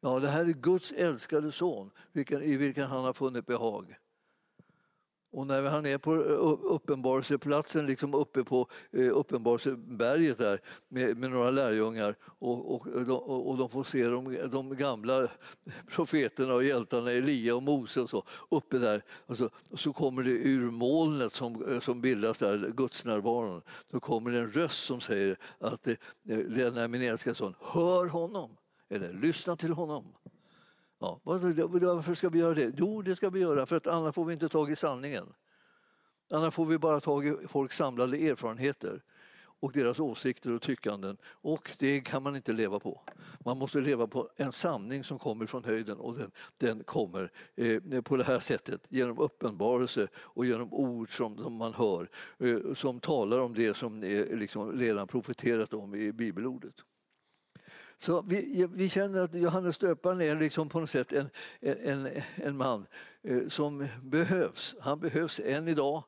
Ja, 0.00 0.20
det 0.20 0.28
här 0.28 0.40
är 0.40 0.52
Guds 0.52 0.92
älskade 0.92 1.52
son 1.52 1.90
i 2.42 2.56
vilken 2.56 2.86
han 2.86 3.04
har 3.04 3.12
funnit 3.12 3.46
behag. 3.46 3.96
Och 5.36 5.46
när 5.46 5.62
han 5.62 5.86
är 5.86 5.98
på 5.98 6.14
uppenbarelseplatsen, 6.14 7.86
liksom 7.86 8.14
uppe 8.14 8.44
på 8.44 8.68
uppenbarelseberget 8.92 10.38
där 10.38 10.60
med, 10.88 11.16
med 11.16 11.30
några 11.30 11.50
lärjungar 11.50 12.16
och, 12.22 12.74
och, 12.74 13.48
och, 13.48 13.56
de 13.56 13.68
får 13.68 13.84
se 13.84 14.08
de, 14.08 14.38
de, 14.50 14.76
gamla 14.76 15.28
profeterna 15.90 16.54
och 16.54 16.64
hjältarna 16.64 17.10
Elia 17.10 17.56
och 17.56 17.62
Mose 17.62 18.00
och 18.00 18.10
så 18.10 18.24
uppe 18.48 18.78
där. 18.78 19.02
Och 19.10 19.36
så, 19.36 19.50
och 19.70 19.78
så 19.80 19.92
kommer 19.92 20.22
det 20.22 20.30
ur 20.30 20.70
molnet 20.70 21.32
som, 21.32 21.80
som 21.82 22.00
bildas 22.00 22.38
där, 22.38 22.72
gudsnärvaron, 22.76 23.62
då 23.90 24.00
kommer 24.00 24.30
det 24.30 24.38
en 24.38 24.52
röst 24.52 24.84
som 24.84 25.00
säger 25.00 25.38
att 25.58 25.86
eh, 25.86 25.94
den 26.28 26.76
är 26.76 26.88
min 26.88 27.02
älskade 27.02 27.36
son, 27.36 27.54
hör 27.60 28.06
honom 28.06 28.56
eller 28.88 29.12
lyssna 29.12 29.56
till 29.56 29.72
honom. 29.72 30.04
Ja, 31.06 31.20
varför 31.24 32.14
ska 32.14 32.28
vi 32.28 32.38
göra 32.38 32.54
det? 32.54 32.72
Jo, 32.76 33.02
det 33.02 33.16
ska 33.16 33.30
vi 33.30 33.40
göra 33.40 33.66
för 33.66 33.76
att 33.76 33.86
annars 33.86 34.14
får 34.14 34.24
vi 34.24 34.32
inte 34.32 34.48
tag 34.48 34.70
i 34.70 34.76
sanningen. 34.76 35.26
Annars 36.30 36.54
får 36.54 36.66
vi 36.66 36.78
bara 36.78 37.00
tag 37.00 37.26
i 37.26 37.36
folks 37.48 37.76
samlade 37.76 38.16
erfarenheter 38.16 39.02
och 39.60 39.72
deras 39.72 40.00
åsikter 40.00 40.52
och 40.52 40.62
tyckanden. 40.62 41.16
Och 41.24 41.70
det 41.78 42.00
kan 42.00 42.22
man 42.22 42.36
inte 42.36 42.52
leva 42.52 42.80
på. 42.80 43.00
Man 43.44 43.58
måste 43.58 43.80
leva 43.80 44.06
på 44.06 44.30
en 44.36 44.52
sanning 44.52 45.04
som 45.04 45.18
kommer 45.18 45.46
från 45.46 45.64
höjden 45.64 45.98
och 45.98 46.18
den, 46.18 46.30
den 46.58 46.84
kommer 46.84 47.32
eh, 47.56 48.02
på 48.02 48.16
det 48.16 48.24
här 48.24 48.40
sättet 48.40 48.80
genom 48.88 49.18
uppenbarelse 49.18 50.08
och 50.14 50.46
genom 50.46 50.72
ord 50.72 51.16
som, 51.16 51.38
som 51.38 51.54
man 51.54 51.74
hör 51.74 52.08
eh, 52.38 52.74
som 52.74 53.00
talar 53.00 53.38
om 53.38 53.54
det 53.54 53.76
som 53.76 54.04
är 54.04 54.36
liksom 54.36 54.72
redan 54.72 55.06
profeterat 55.06 55.74
om 55.74 55.94
i 55.94 56.12
bibelordet. 56.12 56.74
Så 57.98 58.22
vi, 58.22 58.66
vi 58.72 58.88
känner 58.88 59.20
att 59.20 59.34
Johannes 59.34 59.78
döparen 59.78 60.20
är 60.20 60.36
liksom 60.36 60.68
på 60.68 60.80
något 60.80 60.90
sätt 60.90 61.12
en, 61.12 61.28
en, 61.60 62.08
en 62.34 62.56
man 62.56 62.86
eh, 63.22 63.48
som 63.48 63.88
behövs. 64.02 64.76
Han 64.80 65.00
behövs 65.00 65.40
än 65.44 65.68
idag. 65.68 66.04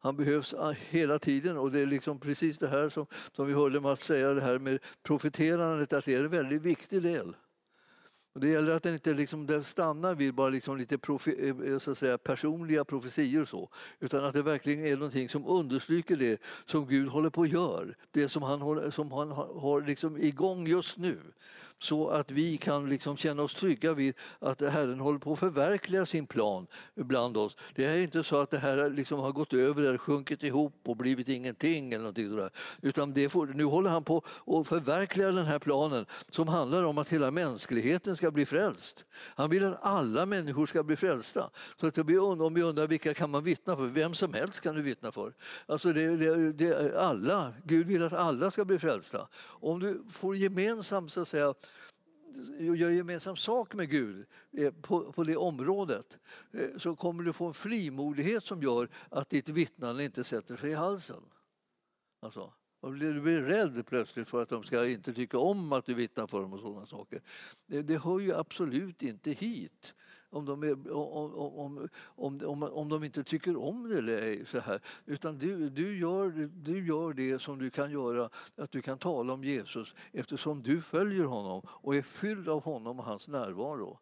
Han 0.00 0.16
behövs 0.16 0.54
hela 0.90 1.18
tiden 1.18 1.58
och 1.58 1.72
det 1.72 1.80
är 1.80 1.86
liksom 1.86 2.20
precis 2.20 2.58
det 2.58 2.68
här 2.68 2.88
som, 2.88 3.06
som 3.32 3.46
vi 3.46 3.52
hörde 3.52 3.80
Mats 3.80 4.04
säga, 4.04 4.34
det 4.34 4.40
här 4.40 4.58
med 4.58 4.78
profeterandet, 5.02 5.92
att 5.92 6.04
det 6.04 6.14
är 6.14 6.24
en 6.24 6.30
väldigt 6.30 6.62
viktig 6.62 7.02
del. 7.02 7.34
Och 8.38 8.44
det 8.44 8.50
gäller 8.50 8.72
att 8.72 8.82
den 8.82 8.94
inte 8.94 9.14
liksom, 9.14 9.46
den 9.46 9.64
stannar 9.64 10.14
vid 10.14 10.34
bara 10.34 10.48
liksom 10.48 10.76
lite 10.76 10.98
profi, 10.98 11.54
eh, 11.66 11.78
så 11.78 11.90
att 11.90 11.98
säga, 11.98 12.18
personliga 12.18 12.84
profetior 12.84 13.42
och 13.42 13.48
så, 13.48 13.68
utan 14.00 14.24
att 14.24 14.34
det 14.34 14.42
verkligen 14.42 14.86
är 14.86 14.96
någonting 14.96 15.28
som 15.28 15.46
understryker 15.46 16.16
det 16.16 16.40
som 16.66 16.86
Gud 16.86 17.08
håller 17.08 17.30
på 17.30 17.42
att 17.42 17.48
göra. 17.48 17.86
Det 18.12 18.28
som 18.28 18.42
han, 18.42 18.60
håller, 18.60 18.90
som 18.90 19.12
han 19.12 19.30
har 19.32 19.86
liksom 19.86 20.16
igång 20.16 20.66
just 20.66 20.96
nu 20.96 21.18
så 21.78 22.08
att 22.08 22.30
vi 22.30 22.56
kan 22.56 22.88
liksom 22.88 23.16
känna 23.16 23.42
oss 23.42 23.54
trygga 23.54 23.92
vid 23.92 24.14
att 24.38 24.60
Herren 24.60 25.00
håller 25.00 25.18
på 25.18 25.32
att 25.32 25.38
förverkliga 25.38 26.06
sin 26.06 26.26
plan 26.26 26.66
bland 26.94 27.36
oss. 27.36 27.56
Det 27.74 27.84
är 27.84 27.98
inte 27.98 28.24
så 28.24 28.40
att 28.40 28.50
det 28.50 28.58
här 28.58 28.90
liksom 28.90 29.20
har 29.20 29.32
gått 29.32 29.52
över 29.52 29.82
eller 29.82 29.98
sjunkit 29.98 30.42
ihop 30.42 30.74
och 30.84 30.96
blivit 30.96 31.28
ingenting 31.28 31.92
eller 31.92 32.02
någonting 32.02 32.30
sådär. 32.30 32.50
Utan 32.82 33.12
det 33.12 33.28
får, 33.28 33.46
nu 33.46 33.64
håller 33.64 33.90
han 33.90 34.04
på 34.04 34.24
att 34.46 34.68
förverkliga 34.68 35.32
den 35.32 35.46
här 35.46 35.58
planen 35.58 36.06
som 36.30 36.48
handlar 36.48 36.82
om 36.82 36.98
att 36.98 37.08
hela 37.08 37.30
mänskligheten 37.30 38.16
ska 38.16 38.30
bli 38.30 38.46
frälst. 38.46 39.04
Han 39.12 39.50
vill 39.50 39.64
att 39.64 39.78
alla 39.82 40.26
människor 40.26 40.66
ska 40.66 40.82
bli 40.82 40.96
frälsta. 40.96 41.50
Så 41.80 41.86
att 41.86 41.94
det 41.94 42.18
om 42.18 42.54
vi 42.54 42.62
undrar 42.62 42.86
vilka 42.86 43.14
kan 43.14 43.30
man 43.30 43.44
vittna 43.44 43.76
för? 43.76 43.86
Vem 43.86 44.14
som 44.14 44.34
helst 44.34 44.60
kan 44.60 44.74
du 44.74 44.82
vittna 44.82 45.12
för. 45.12 45.32
Alltså 45.66 45.92
det, 45.92 46.16
det, 46.16 46.52
det, 46.52 47.00
alla. 47.00 47.52
Gud 47.64 47.86
vill 47.86 48.04
att 48.04 48.12
alla 48.12 48.50
ska 48.50 48.64
bli 48.64 48.78
frälsta. 48.78 49.28
Om 49.40 49.80
du 49.80 50.02
får 50.10 50.36
gemensamt 50.36 51.12
så 51.12 51.20
att 51.20 51.28
säga, 51.28 51.54
gör 52.58 52.90
gemensam 52.90 53.36
sak 53.36 53.74
med 53.74 53.90
Gud 53.90 54.26
eh, 54.52 54.72
på, 54.72 55.12
på 55.12 55.24
det 55.24 55.36
området 55.36 56.18
eh, 56.52 56.78
så 56.78 56.96
kommer 56.96 57.22
du 57.22 57.32
få 57.32 57.46
en 57.46 57.54
frimodighet 57.54 58.44
som 58.44 58.62
gör 58.62 58.88
att 59.08 59.30
ditt 59.30 59.48
vittnande 59.48 60.04
inte 60.04 60.24
sätter 60.24 60.56
sig 60.56 60.70
i 60.70 60.74
halsen. 60.74 61.22
Alltså, 62.20 62.52
du 62.82 63.20
blir 63.20 63.42
rädd 63.42 63.86
plötsligt 63.86 64.28
för 64.28 64.42
att 64.42 64.48
de 64.48 64.64
ska 64.64 64.86
inte 64.86 65.14
tycka 65.14 65.38
om 65.38 65.72
att 65.72 65.86
du 65.86 65.94
vittnar 65.94 66.26
för 66.26 66.42
dem 66.42 66.52
och 66.52 66.60
sådana 66.60 66.86
saker. 66.86 67.22
Det, 67.66 67.82
det 67.82 67.98
hör 67.98 68.20
ju 68.20 68.34
absolut 68.34 69.02
inte 69.02 69.30
hit 69.30 69.94
om 70.30 70.44
de, 70.44 70.62
är, 70.62 70.92
om, 70.92 71.34
om, 71.34 71.88
om, 72.00 72.40
om, 72.44 72.62
om 72.62 72.88
de 72.88 73.04
inte 73.04 73.24
tycker 73.24 73.56
om 73.56 73.88
det 73.88 73.98
eller 73.98 74.22
ej. 74.22 74.46
Så 74.46 74.60
här. 74.60 74.80
Utan 75.06 75.38
du, 75.38 75.68
du, 75.68 75.98
gör, 75.98 76.50
du 76.54 76.86
gör 76.86 77.12
det 77.12 77.42
som 77.42 77.58
du 77.58 77.70
kan 77.70 77.90
göra, 77.90 78.30
att 78.56 78.72
du 78.72 78.82
kan 78.82 78.98
tala 78.98 79.32
om 79.32 79.44
Jesus 79.44 79.94
eftersom 80.12 80.62
du 80.62 80.80
följer 80.80 81.24
honom 81.24 81.62
och 81.66 81.96
är 81.96 82.02
fylld 82.02 82.48
av 82.48 82.62
honom 82.62 82.98
och 82.98 83.04
hans 83.04 83.28
närvaro. 83.28 83.98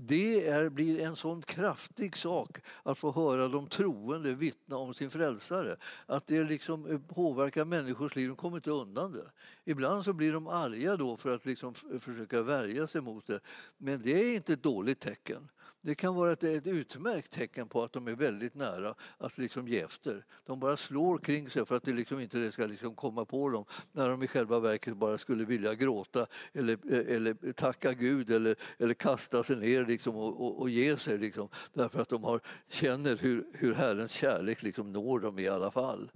Det 0.00 0.48
är, 0.48 0.70
blir 0.70 1.00
en 1.00 1.16
sån 1.16 1.42
kraftig 1.42 2.16
sak 2.16 2.58
att 2.82 2.98
få 2.98 3.12
höra 3.12 3.48
de 3.48 3.66
troende 3.68 4.34
vittna 4.34 4.76
om 4.76 4.94
sin 4.94 5.10
frälsare. 5.10 5.76
Att 6.06 6.26
det 6.26 6.44
liksom 6.44 6.86
eh, 6.86 6.98
påverkar 6.98 7.64
människors 7.64 8.16
liv, 8.16 8.28
de 8.28 8.36
kommer 8.36 8.56
inte 8.56 8.70
undan 8.70 9.12
det. 9.12 9.30
Ibland 9.64 10.04
så 10.04 10.12
blir 10.12 10.32
de 10.32 10.46
arga 10.46 10.96
då 10.96 11.16
för 11.16 11.34
att 11.34 11.46
liksom 11.46 11.74
försöka 11.74 12.42
värja 12.42 12.86
sig 12.86 13.00
mot 13.00 13.26
det. 13.26 13.40
Men 13.76 14.02
det 14.02 14.10
är 14.10 14.34
inte 14.34 14.52
ett 14.52 14.62
dåligt 14.62 15.00
tecken. 15.00 15.48
Det 15.88 15.94
kan 15.94 16.14
vara 16.14 16.32
ett, 16.32 16.44
ett 16.44 16.66
utmärkt 16.66 17.32
tecken 17.32 17.68
på 17.68 17.82
att 17.82 17.92
de 17.92 18.08
är 18.08 18.14
väldigt 18.14 18.54
nära 18.54 18.94
att 19.18 19.38
liksom 19.38 19.68
ge 19.68 19.80
efter. 19.80 20.24
De 20.46 20.60
bara 20.60 20.76
slår 20.76 21.18
kring 21.18 21.50
sig 21.50 21.66
för 21.66 21.76
att 21.76 21.82
det 21.82 21.92
liksom 21.92 22.20
inte 22.20 22.52
ska 22.52 22.66
liksom 22.66 22.94
komma 22.94 23.24
på 23.24 23.48
dem 23.48 23.64
när 23.92 24.08
de 24.08 24.22
i 24.22 24.26
själva 24.26 24.60
verket 24.60 24.96
bara 24.96 25.18
skulle 25.18 25.44
vilja 25.44 25.74
gråta 25.74 26.26
eller, 26.52 26.92
eller 26.92 27.52
tacka 27.52 27.92
Gud 27.92 28.30
eller, 28.30 28.56
eller 28.78 28.94
kasta 28.94 29.44
sig 29.44 29.56
ner 29.56 29.86
liksom 29.86 30.16
och, 30.16 30.40
och, 30.40 30.60
och 30.60 30.70
ge 30.70 30.96
sig 30.96 31.18
liksom, 31.18 31.48
därför 31.72 32.00
att 32.00 32.08
de 32.08 32.24
har, 32.24 32.40
känner 32.68 33.16
hur, 33.16 33.46
hur 33.52 33.74
Herrens 33.74 34.12
kärlek 34.12 34.62
liksom 34.62 34.92
når 34.92 35.20
dem 35.20 35.38
i 35.38 35.48
alla 35.48 35.70
fall. 35.70 36.10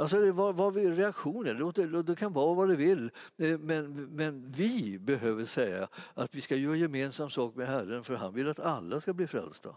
Alltså, 0.00 0.32
vad, 0.32 0.56
vad 0.56 0.76
reaktionen, 0.76 1.72
det, 1.74 2.02
det 2.02 2.16
kan 2.16 2.32
vara 2.32 2.54
vad 2.54 2.68
det 2.68 2.76
vill. 2.76 3.10
Eh, 3.36 3.58
men, 3.58 4.04
men 4.04 4.50
vi 4.50 4.98
behöver 4.98 5.44
säga 5.44 5.88
att 6.14 6.34
vi 6.34 6.40
ska 6.40 6.56
göra 6.56 6.76
gemensam 6.76 7.30
sak 7.30 7.54
med 7.54 7.66
Herren 7.66 8.04
för 8.04 8.14
han 8.14 8.34
vill 8.34 8.48
att 8.48 8.60
alla 8.60 9.00
ska 9.00 9.12
bli 9.12 9.26
frälsta. 9.26 9.76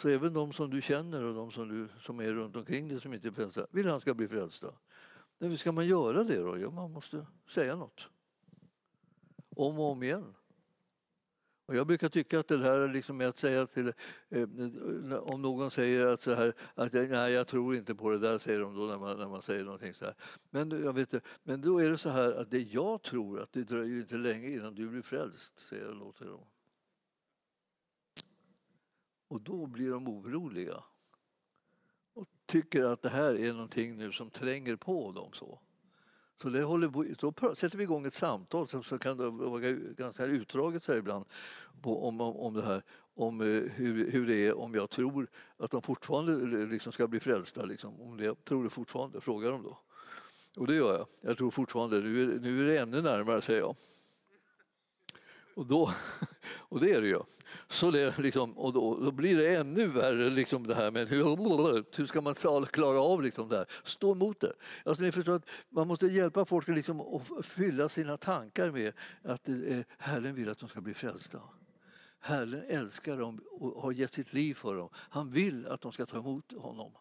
Så 0.00 0.08
även 0.08 0.32
de 0.32 0.52
som 0.52 0.70
du 0.70 0.82
känner 0.82 1.24
och 1.24 1.34
de 1.34 1.50
som, 1.52 1.68
du, 1.68 1.88
som 2.00 2.20
är 2.20 2.32
runt 2.32 2.56
omkring 2.56 2.88
dig 2.88 3.00
som 3.00 3.14
inte 3.14 3.28
är 3.28 3.32
frälsta 3.32 3.66
vill 3.70 3.88
han 3.88 4.00
ska 4.00 4.14
bli 4.14 4.28
frälsta. 4.28 4.66
Men 5.38 5.50
hur 5.50 5.56
ska 5.56 5.72
man 5.72 5.86
göra 5.86 6.24
det 6.24 6.42
då? 6.42 6.58
Ja, 6.58 6.70
man 6.70 6.92
måste 6.92 7.26
säga 7.48 7.76
något. 7.76 8.08
Om 9.56 9.78
och 9.78 9.90
om 9.90 10.02
igen. 10.02 10.34
Och 11.68 11.76
jag 11.76 11.86
brukar 11.86 12.08
tycka 12.08 12.40
att 12.40 12.48
det 12.48 12.58
här 12.58 12.88
liksom 12.88 13.16
med 13.16 13.28
att 13.28 13.38
säga 13.38 13.66
till, 13.66 13.92
eh, 14.28 14.48
om 15.14 15.42
någon 15.42 15.70
säger 15.70 16.06
att, 16.06 16.20
så 16.20 16.34
här, 16.34 16.54
att 16.74 16.92
nej, 16.92 17.32
jag 17.32 17.46
tror 17.46 17.76
inte 17.76 17.94
på 17.94 18.10
det 18.10 18.18
där, 18.18 18.38
säger 18.38 18.60
de 18.60 18.74
då 18.74 18.82
när 18.86 18.98
man, 18.98 19.18
när 19.18 19.28
man 19.28 19.42
säger 19.42 19.64
någonting 19.64 19.94
så 19.94 20.04
här. 20.04 20.14
Men, 20.50 20.70
jag 20.70 20.92
vet, 20.92 21.14
men 21.42 21.60
då 21.60 21.78
är 21.78 21.90
det 21.90 21.98
så 21.98 22.08
här 22.10 22.32
att 22.32 22.50
det 22.50 22.60
jag 22.60 23.02
tror 23.02 23.40
att 23.40 23.52
det 23.52 23.64
dröjer 23.64 24.00
inte 24.00 24.14
länge 24.14 24.48
innan 24.48 24.74
du 24.74 24.88
blir 24.88 25.02
frälst, 25.02 25.60
säger 25.68 25.84
jag 25.84 25.96
låter 25.96 26.26
dem. 26.26 26.46
Och 29.28 29.40
då 29.40 29.66
blir 29.66 29.90
de 29.90 30.08
oroliga 30.08 30.84
och 32.12 32.26
tycker 32.46 32.84
att 32.84 33.02
det 33.02 33.08
här 33.08 33.34
är 33.34 33.52
någonting 33.52 33.96
nu 33.96 34.12
som 34.12 34.30
tränger 34.30 34.76
på 34.76 35.12
dem 35.12 35.32
så. 35.32 35.60
Så 36.42 36.48
det 36.48 36.62
håller 36.62 36.88
på, 36.88 37.04
då 37.18 37.54
sätter 37.54 37.78
vi 37.78 37.84
igång 37.84 38.06
ett 38.06 38.14
samtal 38.14 38.68
som 38.68 38.98
kan 38.98 39.38
vara 39.38 39.60
ganska 39.96 40.24
utdraget 40.24 40.86
här 40.86 40.96
ibland 40.96 41.24
på, 41.82 42.08
om, 42.08 42.20
om 42.20 42.54
det 42.54 42.62
här 42.62 42.82
om 43.14 43.40
eh, 43.40 43.46
hur, 43.46 44.10
hur 44.10 44.26
det 44.26 44.46
är 44.46 44.58
om 44.58 44.74
jag 44.74 44.90
tror 44.90 45.26
att 45.56 45.70
de 45.70 45.82
fortfarande 45.82 46.66
liksom 46.66 46.92
ska 46.92 47.08
bli 47.08 47.20
frälsta. 47.20 47.64
Liksom. 47.64 48.00
Om 48.00 48.18
jag 48.18 48.44
tror 48.44 48.64
det 48.64 48.70
fortfarande, 48.70 49.20
frågar 49.20 49.50
de 49.50 49.62
då. 49.62 49.78
Och 50.56 50.66
det 50.66 50.74
gör 50.74 50.96
jag. 50.96 51.06
Jag 51.20 51.38
tror 51.38 51.50
fortfarande, 51.50 52.00
nu 52.00 52.22
är, 52.22 52.40
nu 52.40 52.60
är 52.62 52.66
det 52.66 52.78
ännu 52.78 53.02
närmare 53.02 53.42
säger 53.42 53.60
jag. 53.60 53.76
Och, 55.58 55.66
då, 55.66 55.92
och 56.56 56.80
det 56.80 56.90
är 56.92 57.00
det 57.00 57.08
ju. 57.08 57.20
Så 57.68 57.90
det 57.90 58.18
liksom, 58.18 58.58
och 58.58 58.72
då, 58.72 58.98
då, 59.00 59.12
blir 59.12 59.36
det 59.36 59.56
ännu 59.56 59.86
värre 59.86 60.30
liksom 60.30 60.66
det 60.66 60.74
här 60.74 60.90
med 60.90 61.08
hur, 61.08 61.24
hur 61.96 62.06
ska 62.06 62.20
man 62.20 62.34
klara 62.66 63.00
av 63.00 63.22
liksom 63.22 63.48
det 63.48 63.56
här? 63.56 63.66
Stå 63.84 64.12
emot 64.12 64.40
det. 64.40 64.52
Alltså, 64.84 65.02
ni 65.02 65.12
förstår 65.12 65.34
att 65.34 65.48
man 65.68 65.88
måste 65.88 66.06
hjälpa 66.06 66.44
folk 66.44 66.68
liksom 66.68 67.00
att 67.00 67.46
fylla 67.46 67.88
sina 67.88 68.16
tankar 68.16 68.70
med 68.70 68.92
att 69.22 69.48
eh, 69.48 69.54
Herren 69.98 70.34
vill 70.34 70.48
att 70.48 70.58
de 70.58 70.68
ska 70.68 70.80
bli 70.80 70.94
frälsta. 70.94 71.40
Herren 72.20 72.62
älskar 72.68 73.16
dem 73.16 73.40
och 73.50 73.82
har 73.82 73.92
gett 73.92 74.14
sitt 74.14 74.32
liv 74.32 74.54
för 74.54 74.76
dem. 74.76 74.88
Han 74.94 75.30
vill 75.30 75.66
att 75.66 75.80
de 75.80 75.92
ska 75.92 76.06
ta 76.06 76.18
emot 76.18 76.52
honom. 76.56 76.92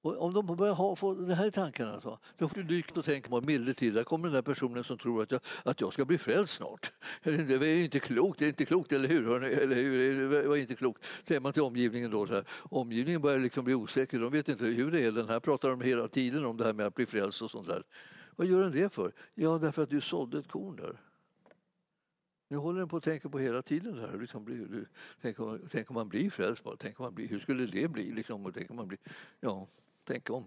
Och 0.00 0.22
om 0.22 0.34
de 0.34 0.56
börjar 0.56 0.74
ha, 0.74 0.96
få 0.96 1.14
det 1.14 1.34
här 1.34 1.46
i 1.46 1.50
tankarna 1.50 1.90
så, 1.90 1.94
alltså, 1.94 2.18
då 2.36 2.48
får 2.48 2.56
du 2.56 2.62
dykt 2.62 2.96
och 2.96 3.04
tänka 3.04 3.30
på 3.30 3.40
medeltid. 3.40 3.94
Där 3.94 4.04
kommer 4.04 4.24
den 4.24 4.34
där 4.34 4.42
personen 4.42 4.84
som 4.84 4.98
tror 4.98 5.22
att 5.22 5.30
jag, 5.30 5.40
att 5.64 5.80
jag 5.80 5.92
ska 5.92 6.04
bli 6.04 6.18
frälst 6.18 6.54
snart. 6.54 6.92
Det 7.22 7.50
är 7.50 7.84
inte 7.84 8.00
klokt, 8.00 8.38
det 8.38 8.44
är 8.44 8.48
inte 8.48 8.64
klokt, 8.64 8.92
eller 8.92 9.08
hur? 9.08 9.42
Eller 9.42 9.76
hur? 9.76 10.30
Det 10.30 10.48
var 10.48 10.56
inte 10.56 10.74
klokt, 10.74 11.04
säger 11.28 11.40
man 11.40 11.52
till 11.52 11.62
omgivningen 11.62 12.10
då. 12.10 12.26
Så 12.26 12.32
här. 12.32 12.44
Omgivningen 12.62 13.20
börjar 13.20 13.38
liksom 13.38 13.64
bli 13.64 13.74
osäker, 13.74 14.18
de 14.18 14.32
vet 14.32 14.48
inte 14.48 14.64
hur 14.64 14.90
det 14.90 15.04
är. 15.04 15.12
Den 15.12 15.28
här 15.28 15.40
pratar 15.40 15.70
de 15.70 15.80
hela 15.80 16.08
tiden 16.08 16.44
om 16.44 16.56
det 16.56 16.64
här 16.64 16.72
med 16.72 16.86
att 16.86 16.94
bli 16.94 17.06
frälst 17.06 17.42
och 17.42 17.50
sånt 17.50 17.68
där. 17.68 17.82
Vad 18.36 18.46
gör 18.46 18.62
den 18.62 18.72
det 18.72 18.92
för? 18.92 19.12
Ja, 19.34 19.58
därför 19.58 19.82
att 19.82 19.90
du 19.90 20.00
sådde 20.00 20.38
ett 20.38 20.48
korn 20.48 20.76
där. 20.76 21.00
Nu 22.48 22.56
håller 22.56 22.78
den 22.78 22.88
på 22.88 22.96
att 22.96 23.02
tänka 23.02 23.28
på 23.28 23.38
hela 23.38 23.62
tiden. 23.62 23.98
Här. 23.98 24.18
Liksom 24.18 24.84
tänk, 25.22 25.40
om, 25.40 25.60
tänk 25.70 25.90
om 25.90 25.94
man 25.94 26.08
blir 26.08 26.30
frälst 26.30 26.64
bara. 26.64 26.76
Tänk 26.76 27.00
om 27.00 27.04
man 27.04 27.14
blir, 27.14 27.28
hur 27.28 27.40
skulle 27.40 27.66
det 27.66 27.88
bli? 27.88 28.12
Liksom, 28.12 28.46
och 28.46 28.54
tänk 28.54 28.70
om 28.70 28.76
man 28.76 28.88
blir, 28.88 28.98
ja. 29.40 29.68
Tänk 30.06 30.30
om. 30.30 30.44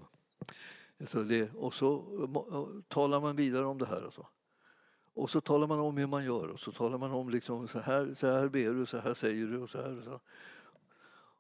Så 1.07 1.24
det, 1.24 1.53
och 1.53 1.74
så 1.74 2.05
talar 2.88 3.22
man 3.22 3.36
vidare 3.36 3.66
om 3.66 3.78
det 3.78 3.86
här. 3.86 4.03
Och 4.03 4.14
så. 4.14 4.28
Och 5.14 5.30
så 5.30 5.41
talar 5.41 5.68
man 5.68 5.80
om 5.80 5.97
hur 5.97 6.07
man 6.07 6.26
gör 6.26 6.47
och 6.47 6.60
så 6.60 6.72
talar 6.72 6.97
man 6.97 7.12
om 7.12 7.30
liksom, 7.30 7.68
så, 7.68 7.80
här, 7.80 8.16
så 8.20 8.28
här 8.28 8.47
ber 8.47 8.74
du, 8.74 8.86
så 8.86 8.97
här 8.97 9.14
säger 9.14 9.47
du 9.47 9.57
och 9.57 9.70
så 9.70 9.78
här. 9.78 9.97
Och, 9.97 10.03
så. 10.03 10.20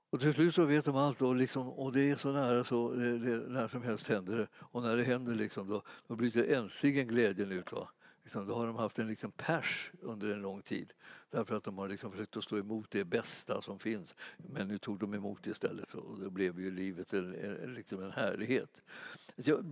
och 0.09 0.19
till 0.19 0.33
slut 0.33 0.55
så 0.55 0.65
vet 0.65 0.85
de 0.85 0.95
allt 0.95 1.21
och, 1.21 1.35
liksom, 1.35 1.69
och 1.69 1.93
det 1.93 2.09
är 2.09 2.15
så 2.15 2.31
nära 2.31 2.63
så 2.63 2.91
det, 2.91 3.17
det, 3.17 3.49
när 3.49 3.67
som 3.67 3.81
helst 3.81 4.07
händer 4.07 4.37
det. 4.37 4.47
Och 4.57 4.81
när 4.81 4.97
det 4.97 5.03
händer 5.03 5.35
liksom, 5.35 5.69
då, 5.69 5.81
då 6.07 6.15
bryter 6.15 6.55
äntligen 6.57 7.07
glädjen 7.07 7.51
ut. 7.51 7.71
Va? 7.71 7.89
Liksom, 8.29 8.47
då 8.47 8.55
har 8.55 8.67
de 8.67 8.75
haft 8.75 8.99
en 8.99 9.07
liksom 9.07 9.31
pers 9.31 9.91
under 10.01 10.33
en 10.33 10.41
lång 10.41 10.61
tid 10.61 10.93
därför 11.29 11.55
att 11.55 11.63
de 11.63 11.77
har 11.77 11.87
liksom 11.87 12.11
försökt 12.11 12.37
att 12.37 12.43
stå 12.43 12.57
emot 12.57 12.91
det 12.91 13.03
bästa 13.03 13.61
som 13.61 13.79
finns. 13.79 14.15
Men 14.37 14.67
nu 14.67 14.77
tog 14.77 14.99
de 14.99 15.13
emot 15.13 15.43
det 15.43 15.49
istället 15.49 15.93
och 15.93 16.19
då 16.19 16.29
blev 16.29 16.59
ju 16.59 16.71
livet 16.71 17.13
en, 17.13 17.35
en, 17.35 17.73
liksom 17.73 18.03
en 18.03 18.11
härlighet. 18.11 18.81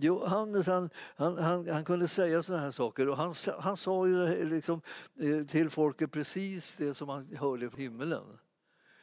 Johannes 0.00 0.66
han, 0.66 0.90
han, 1.16 1.38
han, 1.38 1.68
han 1.68 1.84
kunde 1.84 2.08
säga 2.08 2.42
sådana 2.42 2.64
här 2.64 2.72
saker 2.72 3.08
och 3.08 3.16
han, 3.16 3.34
han 3.58 3.76
sa 3.76 4.06
ju 4.06 4.44
liksom, 4.44 4.80
eh, 5.20 5.46
till 5.46 5.70
folket 5.70 6.12
precis 6.12 6.76
det 6.76 6.94
som 6.94 7.08
han 7.08 7.36
hörde 7.36 7.70
från 7.70 7.80
himlen. 7.80 8.38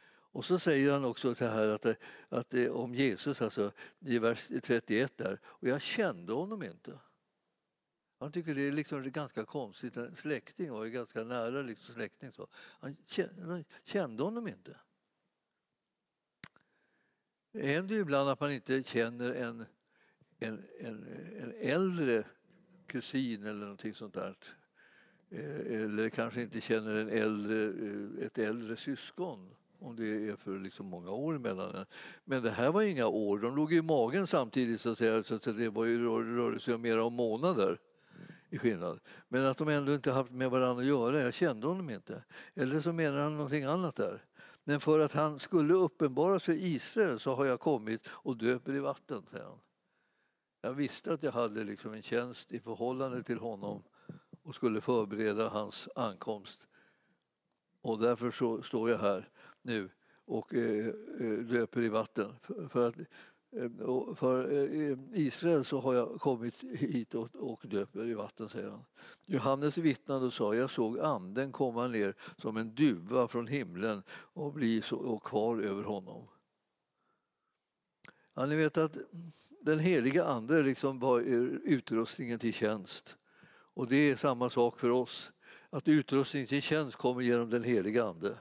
Och 0.08 0.44
så 0.44 0.58
säger 0.58 0.92
han 0.92 1.04
också 1.04 1.34
så 1.34 1.44
här 1.44 1.68
att, 1.68 1.86
att, 2.28 2.54
eh, 2.54 2.70
om 2.70 2.94
Jesus, 2.94 3.42
alltså, 3.42 3.72
i 4.00 4.18
vers 4.18 4.48
31 4.62 5.12
där, 5.16 5.40
och 5.44 5.68
jag 5.68 5.82
kände 5.82 6.32
honom 6.32 6.62
inte. 6.62 6.98
Han 8.18 8.32
tycker 8.32 8.54
det 8.54 8.68
är 8.68 8.72
liksom 8.72 9.10
ganska 9.10 9.44
konstigt. 9.44 9.96
En 9.96 10.16
släkting 10.16 10.72
var 10.72 10.84
ju 10.84 10.90
ganska 10.90 11.24
nära 11.24 11.62
liksom 11.62 11.94
släkting. 11.94 12.32
Så. 12.32 12.48
Han 12.80 12.96
kände 13.84 14.22
honom 14.22 14.48
inte. 14.48 14.76
Det 17.52 17.66
händer 17.66 17.94
ju 17.94 18.00
ibland 18.00 18.30
att 18.30 18.40
man 18.40 18.52
inte 18.52 18.82
känner 18.82 19.32
en, 19.32 19.64
en, 20.38 20.64
en, 20.80 21.06
en 21.40 21.52
äldre 21.60 22.24
kusin 22.86 23.46
eller 23.46 23.60
någonting 23.60 23.94
sånt 23.94 24.14
där. 24.14 24.36
Eh, 25.30 25.82
eller 25.82 26.08
kanske 26.08 26.42
inte 26.42 26.60
känner 26.60 26.94
en 26.94 27.08
äldre, 27.08 27.64
eh, 27.64 28.26
ett 28.26 28.38
äldre 28.38 28.76
syskon 28.76 29.54
om 29.78 29.96
det 29.96 30.28
är 30.28 30.36
för 30.36 30.58
liksom 30.58 30.86
många 30.86 31.10
år 31.10 31.36
emellan. 31.36 31.86
Men 32.24 32.42
det 32.42 32.50
här 32.50 32.72
var 32.72 32.82
inga 32.82 33.06
år, 33.06 33.38
de 33.38 33.56
låg 33.56 33.72
i 33.72 33.82
magen 33.82 34.26
samtidigt 34.26 34.80
så 34.80 34.92
att 34.92 34.98
säga, 34.98 35.22
så 35.22 35.34
att 35.34 35.42
det 35.42 35.68
var 35.70 35.84
ju, 35.84 36.08
rörde 36.08 36.60
sig 36.60 36.78
mer 36.78 36.98
om 36.98 37.14
månader 37.14 37.78
i 38.50 38.58
skillnad. 38.58 39.00
Men 39.28 39.46
att 39.46 39.58
de 39.58 39.68
ändå 39.68 39.94
inte 39.94 40.12
haft 40.12 40.30
med 40.30 40.50
varandra 40.50 40.82
att 40.82 40.88
göra, 40.88 41.20
jag 41.20 41.34
kände 41.34 41.66
honom 41.66 41.90
inte. 41.90 42.24
Eller 42.54 42.80
så 42.80 42.92
menar 42.92 43.18
han 43.18 43.36
någonting 43.36 43.64
annat 43.64 43.96
där. 43.96 44.24
Men 44.64 44.80
för 44.80 45.00
att 45.00 45.12
han 45.12 45.38
skulle 45.38 45.74
uppenbaras 45.74 46.44
för 46.44 46.52
Israel 46.52 47.20
så 47.20 47.34
har 47.34 47.44
jag 47.44 47.60
kommit 47.60 48.08
och 48.08 48.36
döper 48.36 48.74
i 48.74 48.78
vatten, 48.78 49.22
säger 49.30 49.44
han. 49.44 49.58
Jag 50.60 50.72
visste 50.72 51.12
att 51.12 51.22
jag 51.22 51.32
hade 51.32 51.64
liksom 51.64 51.92
en 51.92 52.02
tjänst 52.02 52.52
i 52.52 52.60
förhållande 52.60 53.22
till 53.22 53.38
honom 53.38 53.82
och 54.42 54.54
skulle 54.54 54.80
förbereda 54.80 55.48
hans 55.48 55.88
ankomst. 55.94 56.60
Och 57.80 57.98
därför 57.98 58.30
så 58.30 58.62
står 58.62 58.90
jag 58.90 58.98
här 58.98 59.28
nu 59.62 59.90
och 60.24 60.54
eh, 60.54 60.84
löper 60.84 61.42
döper 61.42 61.82
i 61.82 61.88
vatten. 61.88 62.32
För, 62.70 62.88
att, 62.88 62.94
Eh, 63.56 64.14
för 64.14 64.52
eh, 64.52 64.98
Israel 65.12 65.64
så 65.64 65.80
har 65.80 65.94
jag 65.94 66.20
kommit 66.20 66.64
hit 66.64 67.14
och 67.14 67.60
döper 67.62 68.08
i 68.08 68.14
vatten, 68.14 68.48
säger 68.48 68.70
han. 68.70 68.84
Johannes 69.26 69.78
vittnade 69.78 70.26
och 70.26 70.32
sa, 70.32 70.54
jag 70.54 70.70
såg 70.70 70.98
anden 70.98 71.52
komma 71.52 71.88
ner 71.88 72.14
som 72.38 72.56
en 72.56 72.74
duva 72.74 73.28
från 73.28 73.46
himlen 73.46 74.02
och 74.10 74.52
bli 74.52 74.82
så, 74.82 74.96
och 74.96 75.22
kvar 75.22 75.60
över 75.60 75.82
honom. 75.82 76.28
Ja, 78.34 78.46
ni 78.46 78.56
vet 78.56 78.76
att 78.76 78.96
den 79.60 79.78
heliga 79.78 80.24
ande 80.24 80.62
liksom 80.62 80.98
var 80.98 81.20
utrustningen 81.64 82.38
till 82.38 82.54
tjänst. 82.54 83.16
Och 83.76 83.88
det 83.88 83.96
är 83.96 84.16
samma 84.16 84.50
sak 84.50 84.78
för 84.78 84.90
oss, 84.90 85.30
att 85.70 85.88
utrustning 85.88 86.46
till 86.46 86.62
tjänst 86.62 86.96
kommer 86.96 87.20
genom 87.20 87.50
den 87.50 87.64
heliga 87.64 88.04
Ande. 88.04 88.38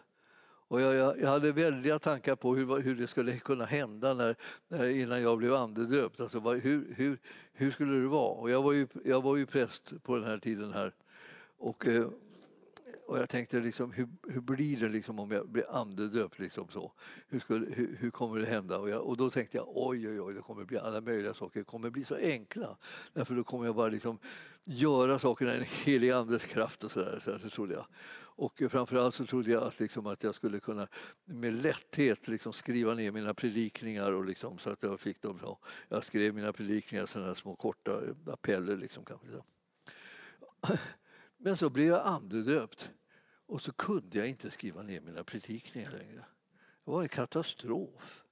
Och 0.68 0.82
jag, 0.82 0.96
jag, 0.96 1.20
jag, 1.20 1.30
hade 1.30 1.52
väldiga 1.52 2.00
tankar 2.00 2.36
på 2.36 2.56
hur, 2.56 2.82
hur 2.82 2.96
det 2.96 3.08
skulle 3.08 3.38
kunna 3.38 3.66
hända 3.66 4.14
när, 4.14 4.36
när, 4.68 4.90
innan 4.90 5.22
jag 5.22 5.38
blev 5.38 5.54
andedöpt. 5.54 6.20
Alltså, 6.20 6.40
vad, 6.40 6.58
hur, 6.58 6.94
hur, 6.98 7.20
hur 7.54 7.72
skulle 7.72 7.94
det 7.94 8.08
vara? 8.08 8.32
Och 8.32 8.50
jag, 8.50 8.62
var 8.62 8.74
ju, 8.74 8.88
jag 9.06 9.22
var 9.22 9.36
ju 9.36 9.46
präst 9.46 10.04
på 10.04 10.16
den 10.16 10.26
här 10.26 10.38
tiden 10.38 10.74
här. 10.74 10.94
Och, 11.58 11.88
eh, 11.88 12.08
och 13.08 13.20
jag 13.20 13.30
tänkte, 13.30 13.60
liksom, 13.60 13.92
hur, 13.92 14.08
hur 14.28 14.42
blir 14.42 14.78
det 14.78 14.90
liksom 14.90 15.20
om 15.20 15.32
jag 15.32 15.50
blir 15.50 15.76
andedöpt? 15.76 16.40
Liksom 16.40 16.68
så? 16.70 16.92
Hur, 17.28 17.40
skulle, 17.40 17.66
hur, 17.66 17.98
hur, 18.00 18.12
kommer 18.12 18.40
det 18.40 18.46
hända? 18.46 18.78
Och, 18.78 18.90
jag, 18.90 19.02
och, 19.02 19.18
då 19.18 19.30
tänkte 19.30 19.58
jag, 19.58 19.68
oj, 19.68 20.10
oj, 20.10 20.22
oj, 20.22 20.34
det 20.34 20.42
kommer 20.42 20.64
bli 20.64 20.78
alla 20.78 21.02
möjliga 21.02 21.34
saker. 21.34 21.60
Det 21.60 21.66
kommer 21.66 21.90
bli 21.90 22.06
så 22.06 22.16
enkla. 22.16 22.78
Därför 23.14 23.36
då 23.36 23.44
kommer 23.44 23.66
jag 23.66 23.76
bara 23.76 23.88
liksom 23.88 24.20
göra 24.64 25.20
sakerna 25.20 25.56
i 25.56 25.58
en 25.58 25.64
helig 25.64 26.12
andes 26.12 26.46
kraft 26.46 26.84
och 26.84 26.92
så 26.92 27.00
där, 27.00 27.20
Så, 27.20 27.40
så 27.40 27.50
trodde 27.50 27.74
jag. 27.74 27.86
Och 28.38 28.62
framförallt 28.70 29.16
så 29.16 29.26
trodde 29.26 29.52
jag 29.52 29.64
att, 29.64 29.80
liksom, 29.80 30.08
att 30.08 30.24
jag 30.24 30.36
skulle 30.36 30.60
kunna 30.60 30.88
med 31.26 31.54
lätthet 31.54 32.28
liksom, 32.28 32.54
skriva 32.54 32.94
ner 32.94 33.12
mina 33.12 33.34
predikningar 33.34 34.12
och 34.12 34.26
liksom, 34.26 34.58
så 34.58 34.70
att 34.70 34.84
jag 34.84 35.00
fick 35.00 35.22
dem 35.22 35.40
så. 35.40 35.60
Jag 35.90 36.06
skrev 36.06 36.36
mina 36.36 36.54
predikningar, 36.54 37.06
sådana 37.06 37.36
små 37.36 37.56
korta 37.56 38.02
appeller. 38.28 38.78
Liksom, 38.78 39.06
kanske. 39.06 39.28
Men 41.38 41.58
så 41.58 41.70
blev 41.70 41.88
jag 41.88 42.08
andedöpt 42.08 42.92
och 43.46 43.62
så 43.62 43.72
kunde 43.72 44.18
jag 44.18 44.28
inte 44.28 44.52
skriva 44.52 44.82
ner 44.82 45.02
mina 45.02 45.24
predikningar 45.24 45.92
längre. 45.92 46.26
Det 46.86 46.92
var 46.92 47.02
en 47.02 47.10
katastrof. 47.10 48.25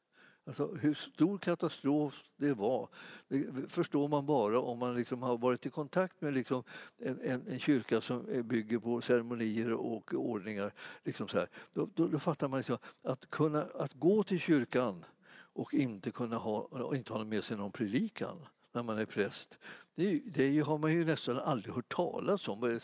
Alltså, 0.46 0.76
hur 0.76 0.94
stor 0.94 1.38
katastrof 1.38 2.24
det 2.38 2.54
var 2.54 2.90
det 3.28 3.72
förstår 3.72 4.08
man 4.08 4.26
bara 4.26 4.60
om 4.60 4.80
man 4.80 4.96
liksom 4.96 5.24
har 5.24 5.38
varit 5.38 5.66
i 5.66 5.70
kontakt 5.70 6.22
med 6.22 6.34
liksom 6.34 6.64
en, 6.98 7.20
en, 7.22 7.48
en, 7.48 7.60
kyrka 7.60 8.02
som 8.02 8.44
bygger 8.44 8.80
på 8.80 9.02
ceremonier 9.02 9.74
och 9.74 10.14
ordningar. 10.14 10.74
Liksom 11.04 11.28
så 11.28 11.38
här. 11.38 11.50
Då, 11.74 11.90
då, 11.94 12.08
då 12.08 12.20
fattar 12.20 12.48
man 12.48 12.60
liksom 12.60 12.78
att, 13.04 13.30
kunna, 13.30 13.62
att 13.64 13.94
gå 13.94 14.24
till 14.24 14.40
kyrkan 14.40 15.06
och 15.34 15.74
inte, 15.74 16.12
kunna 16.12 16.38
ha, 16.38 16.60
och 16.60 16.96
inte 16.96 17.14
ha 17.14 17.24
med 17.24 17.44
sig 17.44 17.58
någon 17.58 17.72
predikan 17.72 18.46
när 18.74 18.84
man 18.84 18.98
är 18.98 19.06
präst. 19.06 19.58
Det, 19.96 20.22
det 20.26 20.60
har 20.60 20.78
man 20.78 20.92
ju 20.92 21.06
nästan 21.06 21.40
aldrig 21.40 21.76
hört 21.76 21.94
talas 21.94 22.48
om. 22.48 22.80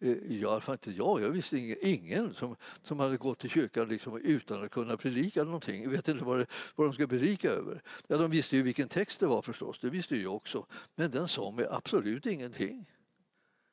I 0.00 0.44
alla 0.44 0.60
fall 0.60 0.74
inte 0.74 0.90
jag. 0.90 1.22
Jag 1.22 1.30
visste 1.30 1.58
ingen, 1.58 1.76
ingen 1.80 2.34
som, 2.34 2.56
som 2.82 3.00
hade 3.00 3.16
gått 3.16 3.38
till 3.38 3.50
kyrkan 3.50 3.88
liksom 3.88 4.16
utan 4.16 4.64
att 4.64 4.70
kunna 4.70 4.96
predika 4.96 5.44
någonting. 5.44 5.82
Jag 5.82 5.90
vet 5.90 6.08
inte 6.08 6.24
vad, 6.24 6.38
det, 6.38 6.46
vad 6.76 6.86
de 6.86 6.94
ska 6.94 7.06
predika 7.06 7.50
över. 7.50 7.82
Ja, 8.06 8.16
de 8.16 8.30
visste 8.30 8.56
ju 8.56 8.62
vilken 8.62 8.88
text 8.88 9.20
det 9.20 9.26
var 9.26 9.42
förstås, 9.42 9.78
det 9.80 9.90
visste 9.90 10.16
jag 10.16 10.34
också. 10.34 10.66
Men 10.94 11.10
den 11.10 11.28
sa 11.28 11.50
mig 11.50 11.66
absolut 11.70 12.26
ingenting. 12.26 12.86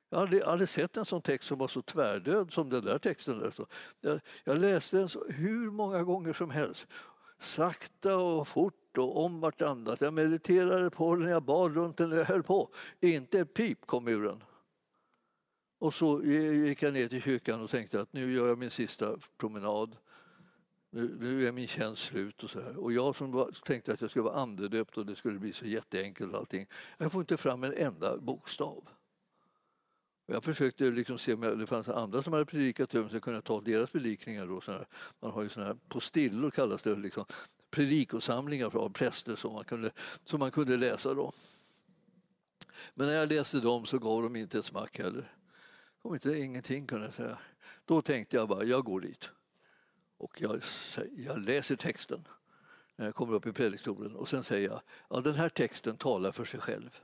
Jag 0.10 0.20
hade 0.20 0.46
aldrig 0.46 0.70
sett 0.70 0.98
en 0.98 1.06
sån 1.06 1.22
text 1.22 1.48
som 1.48 1.58
var 1.58 1.68
så 1.68 1.82
tvärdöd 1.82 2.54
som 2.54 2.70
den 2.70 2.86
där 2.86 2.98
texten. 2.98 3.40
Där. 3.40 3.54
Jag, 4.02 4.20
jag 4.44 4.58
läste 4.58 4.98
den 4.98 5.10
så, 5.10 5.26
hur 5.30 5.72
många 5.72 6.04
gånger 6.04 6.34
som 6.34 6.50
helst. 6.50 6.88
Sakta 7.40 8.18
och 8.18 8.48
fort 8.48 8.85
och 8.98 9.26
om 9.26 9.40
vartannat. 9.40 10.02
Jag 10.02 10.14
mediterade 10.14 10.90
på 10.90 11.16
den, 11.16 11.30
jag 11.30 11.44
bad 11.44 11.76
runt 11.76 11.98
den, 11.98 12.12
jag 12.12 12.26
höll 12.26 12.44
på. 12.44 12.70
Inte 13.00 13.40
ett 13.40 13.54
pip 13.54 13.86
kom 13.86 14.08
ur 14.08 14.24
den. 14.24 14.44
Och 15.80 15.94
så 15.94 16.24
gick 16.24 16.84
jag 16.84 16.94
ner 16.94 17.08
till 17.08 17.22
kyrkan 17.22 17.62
och 17.62 17.70
tänkte 17.70 18.02
att 18.02 18.14
nu 18.14 18.34
gör 18.34 18.48
jag 18.48 18.58
min 18.58 18.70
sista 18.70 19.18
promenad. 19.38 19.96
Nu, 20.90 21.18
nu 21.20 21.48
är 21.48 21.52
min 21.52 21.68
tjänst 21.68 22.02
slut 22.02 22.44
och 22.44 22.50
så 22.50 22.62
här. 22.62 22.78
Och 22.78 22.94
jag 22.94 23.16
som 23.16 23.32
var, 23.32 23.52
tänkte 23.66 23.94
att 23.94 24.02
jag 24.02 24.10
skulle 24.10 24.24
vara 24.24 24.36
andedöpt 24.36 24.98
och 24.98 25.06
det 25.06 25.16
skulle 25.16 25.40
bli 25.40 25.54
så 25.54 25.66
jätteenkelt 25.66 26.34
allting. 26.34 26.68
Jag 26.98 27.12
får 27.12 27.22
inte 27.22 27.38
fram 27.38 27.64
en 27.64 27.74
enda 27.74 28.18
bokstav. 28.18 28.90
Jag 30.26 30.44
försökte 30.44 30.84
liksom 30.84 31.18
se 31.18 31.34
om 31.34 31.42
det 31.60 31.68
fanns 31.68 31.88
andra 31.88 32.24
som 32.24 32.34
hade 32.34 32.46
predikat 32.46 32.96
över 32.96 33.10
så 33.10 33.16
jag 33.16 33.24
kunde 33.24 33.42
ta 33.42 33.62
deras 33.62 33.90
predikningar. 33.90 34.48
Då, 34.48 34.62
Man 35.20 35.32
har 35.32 35.44
ju 35.44 35.50
såna 35.50 35.66
här 35.66 35.78
postillor 35.88 36.52
kallas 36.52 36.82
det. 36.82 36.96
Liksom 36.96 37.26
predikosamlingar 37.72 38.78
av 38.78 38.90
präster 38.90 39.36
som 39.36 39.54
man 39.54 39.64
kunde, 39.64 39.92
som 40.26 40.40
man 40.40 40.52
kunde 40.52 40.78
läsa. 40.78 41.14
Då. 41.14 41.34
Men 42.94 43.08
när 43.08 43.14
jag 43.14 43.30
läste 43.30 43.60
dem 43.60 43.86
så 43.86 44.00
gav 44.00 44.24
de 44.24 44.36
inte 44.36 44.60
ett 44.60 44.66
smack 44.66 44.98
heller. 44.98 45.34
Kom 46.02 46.14
inte, 46.14 46.38
ingenting 46.38 46.88
kunde 46.88 47.06
jag 47.06 47.14
säga. 47.14 47.38
Då 47.86 48.02
tänkte 48.02 48.38
jag 48.38 48.50
bara, 48.50 48.64
jag 48.64 48.84
går 48.84 49.02
dit. 49.02 49.30
Och 50.18 50.42
jag, 50.42 50.62
jag 51.18 51.40
läser 51.40 51.76
texten 51.76 52.28
när 52.96 53.06
jag 53.06 53.16
kommer 53.16 53.34
upp 53.34 53.48
i 53.48 53.54
predikstolen 53.54 54.16
och 54.16 54.30
sen 54.30 54.44
säger 54.44 54.70
jag, 54.70 54.82
ja 55.10 55.22
den 55.22 55.34
här 55.34 55.50
texten 55.50 55.98
talar 55.98 56.32
för 56.32 56.46
sig 56.46 56.60
själv. 56.60 57.00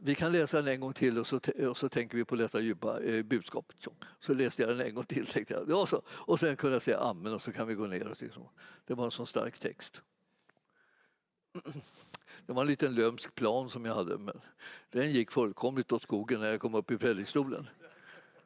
Vi 0.00 0.14
kan 0.14 0.32
läsa 0.32 0.56
den 0.56 0.74
en 0.74 0.80
gång 0.80 0.92
till 0.92 1.18
och 1.18 1.26
så, 1.26 1.40
och 1.68 1.76
så 1.76 1.88
tänker 1.88 2.16
vi 2.16 2.24
på 2.24 2.36
detta 2.36 2.60
djupa 2.60 3.00
eh, 3.00 3.22
budskap. 3.22 3.72
Så 4.20 4.34
läste 4.34 4.62
jag 4.62 4.70
den 4.70 4.86
en 4.86 4.94
gång 4.94 5.04
till 5.04 5.26
tänkte 5.26 5.54
jag. 5.54 5.80
Och, 5.80 5.88
så, 5.88 6.02
och 6.08 6.40
sen 6.40 6.56
kunde 6.56 6.76
jag 6.76 6.82
säga 6.82 6.98
amen 6.98 7.32
och 7.32 7.42
så 7.42 7.52
kan 7.52 7.66
vi 7.66 7.74
gå 7.74 7.86
ner. 7.86 8.16
Liksom. 8.20 8.48
Det 8.86 8.94
var 8.94 9.04
en 9.04 9.10
sån 9.10 9.26
stark 9.26 9.58
text. 9.58 10.02
Det 12.46 12.52
var 12.52 12.62
en 12.62 12.68
liten 12.68 12.94
lömsk 12.94 13.34
plan 13.34 13.70
som 13.70 13.84
jag 13.84 13.94
hade 13.94 14.18
men 14.18 14.40
den 14.90 15.12
gick 15.12 15.30
fullkomligt 15.30 15.92
åt 15.92 16.02
skogen 16.02 16.40
när 16.40 16.50
jag 16.50 16.60
kom 16.60 16.74
upp 16.74 16.90
i 16.90 16.98
predikstolen. 16.98 17.68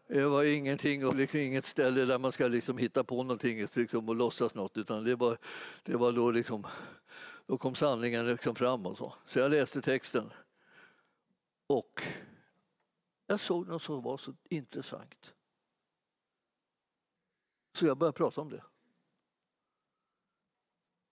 Det 0.09 0.25
var 0.25 0.45
ingenting 0.45 1.07
och 1.07 1.15
liksom 1.15 1.41
inget 1.41 1.67
ställe 1.67 2.05
där 2.05 2.19
man 2.19 2.33
ska 2.33 2.49
liksom 2.49 2.79
hitta 2.79 3.05
på 3.05 3.23
någonting 3.23 3.67
liksom, 3.75 4.09
och 4.09 4.17
låtsas 4.17 4.55
något 4.55 4.77
utan 4.77 5.05
det 5.05 5.17
var, 5.17 5.39
det 5.83 5.97
var 5.97 6.13
då, 6.13 6.31
liksom, 6.31 6.67
då 7.47 7.59
kom 7.59 7.75
sanningen 7.75 8.27
liksom 8.27 8.55
fram 8.55 8.87
och 8.87 8.99
så. 8.99 9.15
Så 9.27 9.39
jag 9.39 9.51
läste 9.51 9.83
texten. 9.83 10.31
Och 11.69 12.03
jag 13.27 13.41
såg 13.41 13.69
något 13.69 13.83
som 13.83 14.03
var 14.03 14.19
så 14.19 14.35
intressant. 14.51 15.35
Så 17.73 17.87
jag 17.87 17.99
började 17.99 18.17
prata 18.17 18.41
om 18.41 18.51
det. 18.51 18.65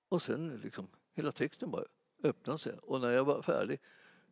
Och 0.09 0.23
sen 0.23 0.61
liksom, 0.61 0.89
hela 1.13 1.33
texten 1.33 1.71
bara 1.71 1.85
öppnade 2.23 2.59
sig. 2.59 2.79
Och 2.79 3.01
när 3.01 3.11
jag 3.11 3.25
var 3.25 3.43
färdig 3.43 3.81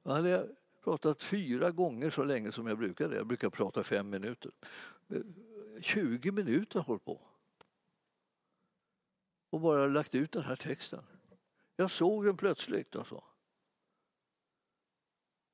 då 0.02 0.10
hade 0.10 0.28
jag 0.28 0.48
pratat 0.84 1.22
fyra 1.22 1.70
gånger 1.70 2.10
så 2.10 2.24
länge 2.24 2.52
som 2.52 2.66
jag 2.66 2.78
brukade. 2.78 3.16
Jag 3.16 3.26
brukar 3.26 3.50
prata 3.50 3.84
fem 3.84 4.10
minuter. 4.10 4.52
20 5.80 6.32
minuter 6.32 6.78
har 6.78 6.86
hållit 6.86 7.04
på. 7.04 7.20
Och 9.50 9.60
bara 9.60 9.86
lagt 9.86 10.14
ut 10.14 10.32
den 10.32 10.42
här 10.42 10.56
texten. 10.56 11.04
Jag 11.76 11.90
såg 11.90 12.24
den 12.24 12.36
plötsligt. 12.36 12.96
Alltså. 12.96 13.24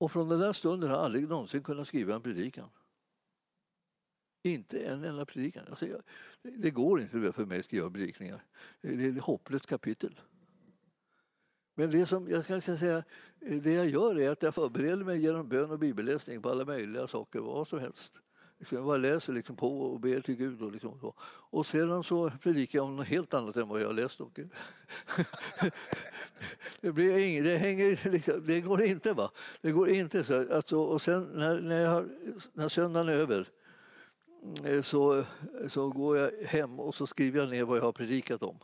Och 0.00 0.12
från 0.12 0.28
den 0.28 0.40
där 0.40 0.52
stunden 0.52 0.90
har 0.90 0.96
jag 0.96 1.04
aldrig 1.04 1.28
någonsin 1.28 1.62
kunnat 1.62 1.88
skriva 1.88 2.14
en 2.14 2.22
predikan. 2.22 2.68
Inte 4.42 4.80
en 4.80 5.04
enda 5.04 5.26
predikan. 5.26 5.64
Alltså 5.70 5.86
jag, 5.86 6.02
det 6.42 6.70
går 6.70 7.00
inte 7.00 7.32
för 7.32 7.46
mig 7.46 7.58
att 7.58 7.64
skriva 7.64 7.90
predikningar. 7.90 8.44
Det 8.80 8.88
är 8.88 9.16
ett 9.16 9.22
hopplöst 9.22 9.66
kapitel. 9.66 10.20
Men 11.74 11.90
det 11.90 12.06
som 12.06 12.28
jag 12.28 12.44
ska 12.44 12.60
säga, 12.60 13.04
det 13.40 13.72
jag 13.72 13.88
gör 13.88 14.18
är 14.20 14.30
att 14.30 14.42
jag 14.42 14.54
förbereder 14.54 15.04
mig 15.04 15.22
genom 15.22 15.48
bön 15.48 15.70
och 15.70 15.78
bibelläsning 15.78 16.42
på 16.42 16.50
alla 16.50 16.64
möjliga 16.64 17.08
saker, 17.08 17.40
vad 17.40 17.68
som 17.68 17.78
helst. 17.78 18.12
Jag 18.68 18.84
bara 18.84 18.96
läser 18.96 19.32
liksom 19.32 19.56
på 19.56 19.80
och 19.80 20.00
ber 20.00 20.20
till 20.20 20.34
Gud. 20.34 20.62
Och, 20.62 20.72
liksom 20.72 20.98
så. 21.00 21.14
och 21.22 21.66
sedan 21.66 22.04
så 22.04 22.32
predikar 22.42 22.78
jag 22.78 22.86
om 22.86 22.96
något 22.96 23.06
helt 23.06 23.34
annat 23.34 23.56
än 23.56 23.68
vad 23.68 23.80
jag 23.80 23.86
har 23.86 23.94
läst. 23.94 24.20
Och 24.20 24.30
det, 26.80 26.92
blir 26.92 27.18
ing, 27.18 27.44
det, 27.44 27.56
hänger, 27.56 28.10
liksom, 28.10 28.46
det 28.46 28.60
går 28.60 28.82
inte. 28.82 29.12
va? 29.12 29.30
Det 29.60 29.72
går 29.72 29.88
inte 29.88 30.24
så. 30.24 30.54
Alltså, 30.54 30.76
och 30.76 31.02
sen 31.02 31.22
när, 31.22 31.60
när, 31.60 31.80
jag 31.80 31.90
har, 31.90 32.08
när 32.52 32.68
söndagen 32.68 33.08
är 33.08 33.12
över 33.12 33.48
eh, 34.64 34.82
så, 34.82 35.24
så 35.70 35.88
går 35.88 36.16
jag 36.16 36.30
hem 36.46 36.80
och 36.80 36.94
så 36.94 37.06
skriver 37.06 37.40
jag 37.40 37.48
ner 37.48 37.64
vad 37.64 37.78
jag 37.78 37.82
har 37.82 37.92
predikat 37.92 38.42
om. 38.42 38.58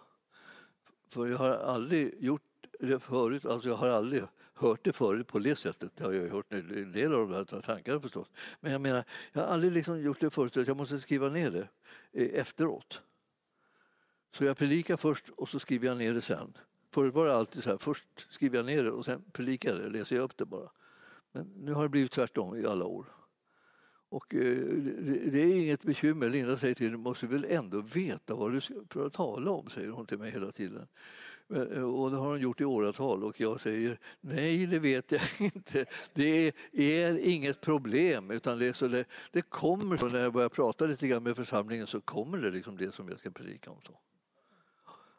För 1.08 1.26
jag 1.26 1.38
har 1.38 1.50
aldrig 1.50 2.14
gjort 2.18 2.42
det 2.80 3.00
förut, 3.00 3.46
alltså 3.46 3.68
jag 3.68 3.76
har 3.76 3.88
aldrig 3.88 4.22
hört 4.56 4.84
det 4.84 4.92
förut 4.92 5.26
på 5.26 5.38
det 5.38 5.56
sättet. 5.56 5.92
Jag 5.96 6.06
har 6.06 6.12
ju 6.12 6.28
hört 6.28 6.52
en 6.52 6.92
del 6.92 7.14
av 7.14 7.28
de 7.28 7.34
här 7.34 7.60
tankarna 7.60 8.00
förstås. 8.00 8.28
Men 8.60 8.72
jag 8.72 8.80
menar, 8.80 9.04
jag 9.32 9.42
har 9.42 9.48
aldrig 9.48 9.72
liksom 9.72 10.02
gjort 10.02 10.20
det 10.20 10.30
förut, 10.30 10.56
jag 10.56 10.76
måste 10.76 11.00
skriva 11.00 11.28
ner 11.28 11.50
det 11.50 11.68
eh, 12.12 12.40
efteråt. 12.40 13.02
Så 14.32 14.44
jag 14.44 14.56
predikar 14.56 14.96
först 14.96 15.28
och 15.28 15.48
så 15.48 15.58
skriver 15.58 15.86
jag 15.86 15.96
ner 15.96 16.14
det 16.14 16.20
sen. 16.20 16.56
Förut 16.90 17.14
var 17.14 17.26
det 17.26 17.36
alltid 17.36 17.62
så 17.62 17.70
här, 17.70 17.78
först 17.78 18.26
skriver 18.30 18.56
jag 18.56 18.66
ner 18.66 18.84
det 18.84 18.90
och 18.90 19.04
sen 19.04 19.24
predikar 19.32 19.70
jag 19.70 19.80
det, 19.80 19.98
läser 19.98 20.16
jag 20.16 20.22
upp 20.22 20.36
det 20.36 20.44
bara. 20.44 20.70
Men 21.32 21.52
nu 21.56 21.72
har 21.72 21.82
det 21.82 21.88
blivit 21.88 22.12
tvärtom 22.12 22.56
i 22.56 22.66
alla 22.66 22.84
år. 22.84 23.06
Och 24.08 24.34
eh, 24.34 24.40
det 25.32 25.42
är 25.42 25.56
inget 25.56 25.82
bekymmer. 25.82 26.30
Linda 26.30 26.56
säger 26.56 26.74
till 26.74 26.84
mig, 26.86 26.92
du 26.92 26.98
måste 26.98 27.26
väl 27.26 27.46
ändå 27.48 27.80
veta 27.80 28.34
vad 28.34 28.52
du 28.52 28.60
ska 28.60 29.10
tala 29.10 29.50
om, 29.50 29.70
säger 29.70 29.90
hon 29.90 30.06
till 30.06 30.18
mig 30.18 30.30
hela 30.30 30.52
tiden. 30.52 30.88
Eh, 31.54 31.82
och 31.82 32.10
det 32.10 32.16
har 32.16 32.28
hon 32.28 32.40
gjort 32.40 32.60
i 32.60 32.64
åratal 32.64 33.24
och 33.24 33.40
jag 33.40 33.60
säger 33.60 33.98
nej, 34.20 34.66
det 34.66 34.78
vet 34.78 35.12
jag 35.12 35.22
inte. 35.38 35.86
Det 36.12 36.52
är 36.72 37.18
inget 37.18 37.60
problem, 37.60 38.30
utan 38.30 38.58
det, 38.58 38.76
så 38.76 38.88
det, 38.88 39.04
det 39.30 39.42
kommer 39.42 39.96
så 39.96 40.08
när 40.08 40.20
jag 40.20 40.32
börjar 40.32 40.48
prata 40.48 40.86
lite 40.86 41.08
grann 41.08 41.22
med 41.22 41.36
församlingen 41.36 41.86
så 41.86 42.00
kommer 42.00 42.38
det 42.38 42.50
liksom 42.50 42.76
det 42.76 42.94
som 42.94 43.08
jag 43.08 43.18
ska 43.18 43.30
predika 43.30 43.70
om. 43.70 43.78
Så. 43.86 43.98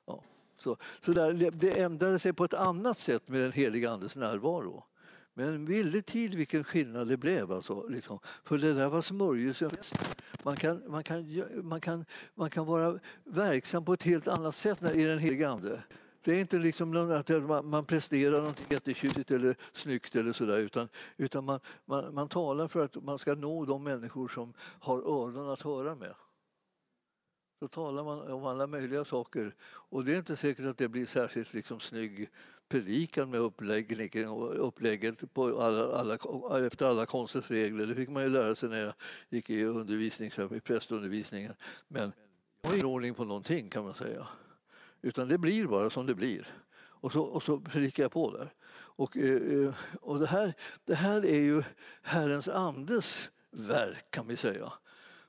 Ja. 0.05 0.23
Så, 0.57 0.77
så 1.01 1.11
där, 1.11 1.51
det 1.51 1.79
ändrade 1.79 2.19
sig 2.19 2.33
på 2.33 2.43
ett 2.43 2.53
annat 2.53 2.97
sätt 2.97 3.27
med 3.27 3.41
den 3.41 3.51
heliga 3.51 3.91
Andes 3.91 4.15
närvaro. 4.15 4.83
Men 5.33 5.47
en 5.47 5.65
villig 5.65 6.05
tid 6.05 6.35
vilken 6.35 6.63
skillnad 6.63 7.07
det 7.07 7.17
blev. 7.17 7.51
Alltså, 7.51 7.87
liksom. 7.87 8.19
För 8.43 8.57
det 8.57 8.73
där 8.73 8.89
var 8.89 9.01
smörjelsefest. 9.01 9.95
Man 10.43 10.55
kan, 10.55 10.83
man, 10.87 11.03
kan, 11.03 11.43
man, 11.63 11.81
kan, 11.81 12.05
man 12.35 12.49
kan 12.49 12.65
vara 12.65 12.99
verksam 13.23 13.85
på 13.85 13.93
ett 13.93 14.03
helt 14.03 14.27
annat 14.27 14.55
sätt 14.55 14.95
i 14.95 15.03
den 15.03 15.19
helige 15.19 15.49
Ande. 15.49 15.83
Det 16.27 16.35
är 16.35 16.39
inte 16.39 16.57
liksom 16.57 17.11
att 17.51 17.65
man 17.65 17.85
presterar 17.85 18.41
något 18.41 18.71
jättetjusigt 18.71 19.31
eller 19.31 19.55
snyggt 19.73 20.15
eller 20.15 20.33
sådär 20.33 20.57
utan, 20.57 20.89
utan 21.17 21.45
man, 21.45 21.59
man, 21.85 22.13
man 22.13 22.29
talar 22.29 22.67
för 22.67 22.85
att 22.85 23.03
man 23.03 23.19
ska 23.19 23.35
nå 23.35 23.65
de 23.65 23.83
människor 23.83 24.27
som 24.27 24.53
har 24.59 24.97
öron 24.97 25.49
att 25.49 25.61
höra 25.61 25.95
med. 25.95 26.13
Då 27.61 27.67
talar 27.67 28.03
man 28.03 28.31
om 28.31 28.45
alla 28.45 28.67
möjliga 28.67 29.05
saker 29.05 29.55
och 29.65 30.05
det 30.05 30.13
är 30.13 30.17
inte 30.17 30.35
säkert 30.35 30.65
att 30.65 30.77
det 30.77 30.87
blir 30.87 31.05
särskilt 31.05 31.53
liksom 31.53 31.79
snygg 31.79 32.29
predikan 32.69 33.29
med 33.29 33.39
uppläggningen 33.39 34.29
och 34.29 34.67
upplägget 34.67 35.33
på 35.33 35.61
alla, 35.61 35.95
alla, 35.95 36.17
efter 36.67 36.85
alla 36.85 37.05
konstens 37.05 37.51
regler. 37.51 37.85
Det 37.85 37.95
fick 37.95 38.09
man 38.09 38.23
ju 38.23 38.29
lära 38.29 38.55
sig 38.55 38.69
när 38.69 38.79
jag 38.79 38.93
gick 39.29 39.49
i, 39.49 39.63
undervisning, 39.63 40.31
i 40.51 40.59
prästundervisningen. 40.59 41.53
Men 41.87 42.11
jag 42.61 42.69
har 42.69 42.75
ingen 42.75 42.85
ordning 42.85 43.13
på 43.13 43.25
någonting 43.25 43.69
kan 43.69 43.83
man 43.83 43.93
säga. 43.93 44.27
Utan 45.07 45.27
det 45.27 45.37
blir 45.37 45.67
bara 45.67 45.89
som 45.89 46.05
det 46.05 46.15
blir. 46.15 46.47
Och 46.75 47.11
så, 47.11 47.21
och 47.21 47.43
så 47.43 47.59
predikar 47.59 48.03
jag 48.03 48.11
på 48.11 48.31
där. 48.31 48.53
Och, 48.73 49.17
eh, 49.17 49.65
eh, 49.65 49.73
och 50.01 50.19
det, 50.19 50.27
här, 50.27 50.53
det 50.85 50.95
här 50.95 51.25
är 51.25 51.39
ju 51.39 51.63
Herrens 52.01 52.47
andes 52.47 53.29
verk 53.51 54.11
kan 54.11 54.27
vi 54.27 54.37
säga. 54.37 54.71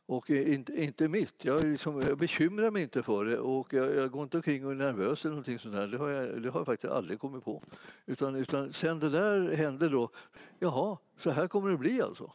Och 0.06 0.30
eh, 0.30 0.54
inte, 0.54 0.72
inte 0.72 1.08
mitt. 1.08 1.44
Jag, 1.44 1.64
liksom, 1.64 2.00
jag 2.00 2.18
bekymrar 2.18 2.70
mig 2.70 2.82
inte 2.82 3.02
för 3.02 3.24
det 3.24 3.38
och 3.38 3.72
jag, 3.72 3.96
jag, 3.96 4.10
går 4.10 4.22
inte 4.22 4.36
omkring 4.36 4.66
och 4.66 4.72
är 4.72 4.76
nervös 4.76 5.24
eller 5.24 5.30
någonting 5.30 5.58
sånt 5.58 5.74
där. 5.74 5.88
Det 5.88 5.98
har 5.98 6.08
jag, 6.08 6.42
det 6.42 6.50
har 6.50 6.60
jag 6.60 6.66
faktiskt 6.66 6.92
aldrig 6.92 7.20
kommit 7.20 7.44
på. 7.44 7.62
Utan, 8.06 8.36
utan 8.36 8.72
sen 8.72 9.00
det 9.00 9.10
där 9.10 9.56
hände 9.56 9.88
då, 9.88 10.10
jaha, 10.58 10.98
så 11.18 11.30
här 11.30 11.48
kommer 11.48 11.70
det 11.70 11.78
bli 11.78 12.02
alltså. 12.02 12.32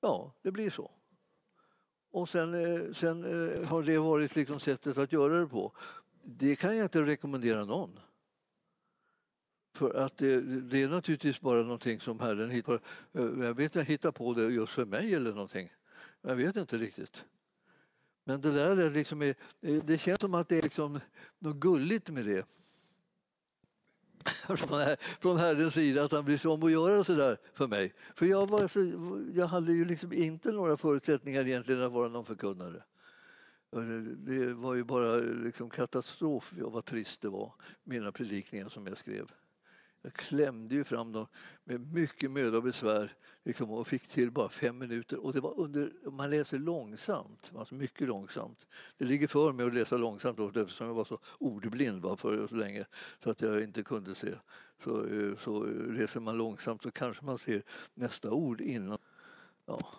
Ja, 0.00 0.32
det 0.42 0.50
blir 0.50 0.70
så. 0.70 0.90
Och 2.12 2.28
sen, 2.28 2.52
sen 2.94 3.22
har 3.64 3.82
det 3.82 3.98
varit 3.98 4.36
liksom 4.36 4.60
sättet 4.60 4.98
att 4.98 5.12
göra 5.12 5.40
det 5.40 5.46
på. 5.46 5.72
Det 6.22 6.56
kan 6.56 6.76
jag 6.76 6.84
inte 6.84 7.02
rekommendera 7.02 7.64
någon. 7.64 8.00
För 9.74 9.94
att 9.94 10.16
det, 10.16 10.40
det 10.60 10.82
är 10.82 10.88
naturligtvis 10.88 11.40
bara 11.40 11.62
någonting 11.62 12.00
som 12.00 12.20
Herren 12.20 12.50
hittar, 12.50 12.78
på. 12.78 13.18
Eh, 13.18 13.46
jag 13.46 13.54
vet 13.54 13.76
inte, 13.76 13.82
hittar 13.82 14.12
på 14.12 14.34
det 14.34 14.42
just 14.42 14.72
för 14.72 14.84
mig 14.84 15.14
eller 15.14 15.32
någonting. 15.32 15.72
Jag 16.22 16.36
vet 16.36 16.56
inte 16.56 16.78
riktigt. 16.78 17.24
Men 18.24 18.40
det 18.40 18.52
där 18.52 18.76
är 18.76 18.90
liksom, 18.90 19.22
eh, 19.22 19.34
eh, 19.60 19.84
det 19.84 19.98
känns 19.98 20.20
som 20.20 20.34
att 20.34 20.48
det 20.48 20.58
är 20.58 20.62
liksom 20.62 21.00
något 21.38 21.56
gulligt 21.56 22.08
med 22.08 22.24
det. 22.24 22.46
Från 25.20 25.36
Herrens 25.38 25.74
sida, 25.74 26.04
att 26.04 26.12
han 26.12 26.24
bryr 26.24 26.36
sig 26.36 26.50
om 26.50 26.62
att 26.62 26.72
göra 26.72 27.04
så 27.04 27.14
där 27.14 27.36
för 27.54 27.66
mig. 27.66 27.94
För 28.14 28.26
jag, 28.26 28.46
var 28.48 28.68
så, 28.68 28.80
jag 29.34 29.46
hade 29.46 29.72
ju 29.72 29.84
liksom 29.84 30.12
inte 30.12 30.52
några 30.52 30.76
förutsättningar 30.76 31.46
egentligen 31.46 31.82
att 31.82 31.92
vara 31.92 32.08
någon 32.08 32.24
förkunnare. 32.24 32.82
Eh, 33.72 33.82
det 34.02 34.54
var 34.54 34.74
ju 34.74 34.84
bara 34.84 35.16
liksom 35.16 35.70
katastrof 35.70 36.52
vad 36.56 36.84
trist 36.84 37.20
det 37.20 37.28
var, 37.28 37.52
mina 37.84 38.12
predikningar 38.12 38.68
som 38.68 38.86
jag 38.86 38.98
skrev. 38.98 39.32
Jag 40.02 40.12
klämde 40.12 40.74
ju 40.74 40.84
fram 40.84 41.12
dem 41.12 41.26
med 41.64 41.92
mycket 41.92 42.30
möda 42.30 42.56
och 42.56 42.62
besvär 42.62 43.16
liksom, 43.44 43.70
och 43.70 43.86
fick 43.86 44.08
till 44.08 44.30
bara 44.30 44.48
fem 44.48 44.78
minuter. 44.78 45.24
Och 45.24 45.32
det 45.32 45.40
var 45.40 45.60
under, 45.60 45.92
man 46.10 46.30
läser 46.30 46.58
långsamt, 46.58 47.52
alltså 47.56 47.74
mycket 47.74 48.08
långsamt. 48.08 48.66
Det 48.98 49.04
ligger 49.04 49.28
för 49.28 49.52
mig 49.52 49.66
att 49.66 49.74
läsa 49.74 49.96
långsamt 49.96 50.38
eftersom 50.56 50.86
jag 50.86 50.94
var 50.94 51.04
så 51.04 51.18
ordblind 51.38 52.02
va, 52.02 52.16
för 52.16 52.46
så 52.46 52.54
länge 52.54 52.84
så 53.24 53.30
att 53.30 53.40
jag 53.40 53.62
inte 53.62 53.82
kunde 53.82 54.14
se. 54.14 54.34
Så, 54.84 55.06
eh, 55.06 55.36
så 55.36 55.66
eh, 55.66 55.92
läser 55.92 56.20
man 56.20 56.38
långsamt 56.38 56.82
så 56.82 56.90
kanske 56.90 57.24
man 57.24 57.38
ser 57.38 57.62
nästa 57.94 58.30
ord 58.30 58.60
innan. 58.60 58.98
Ja. 59.66 59.90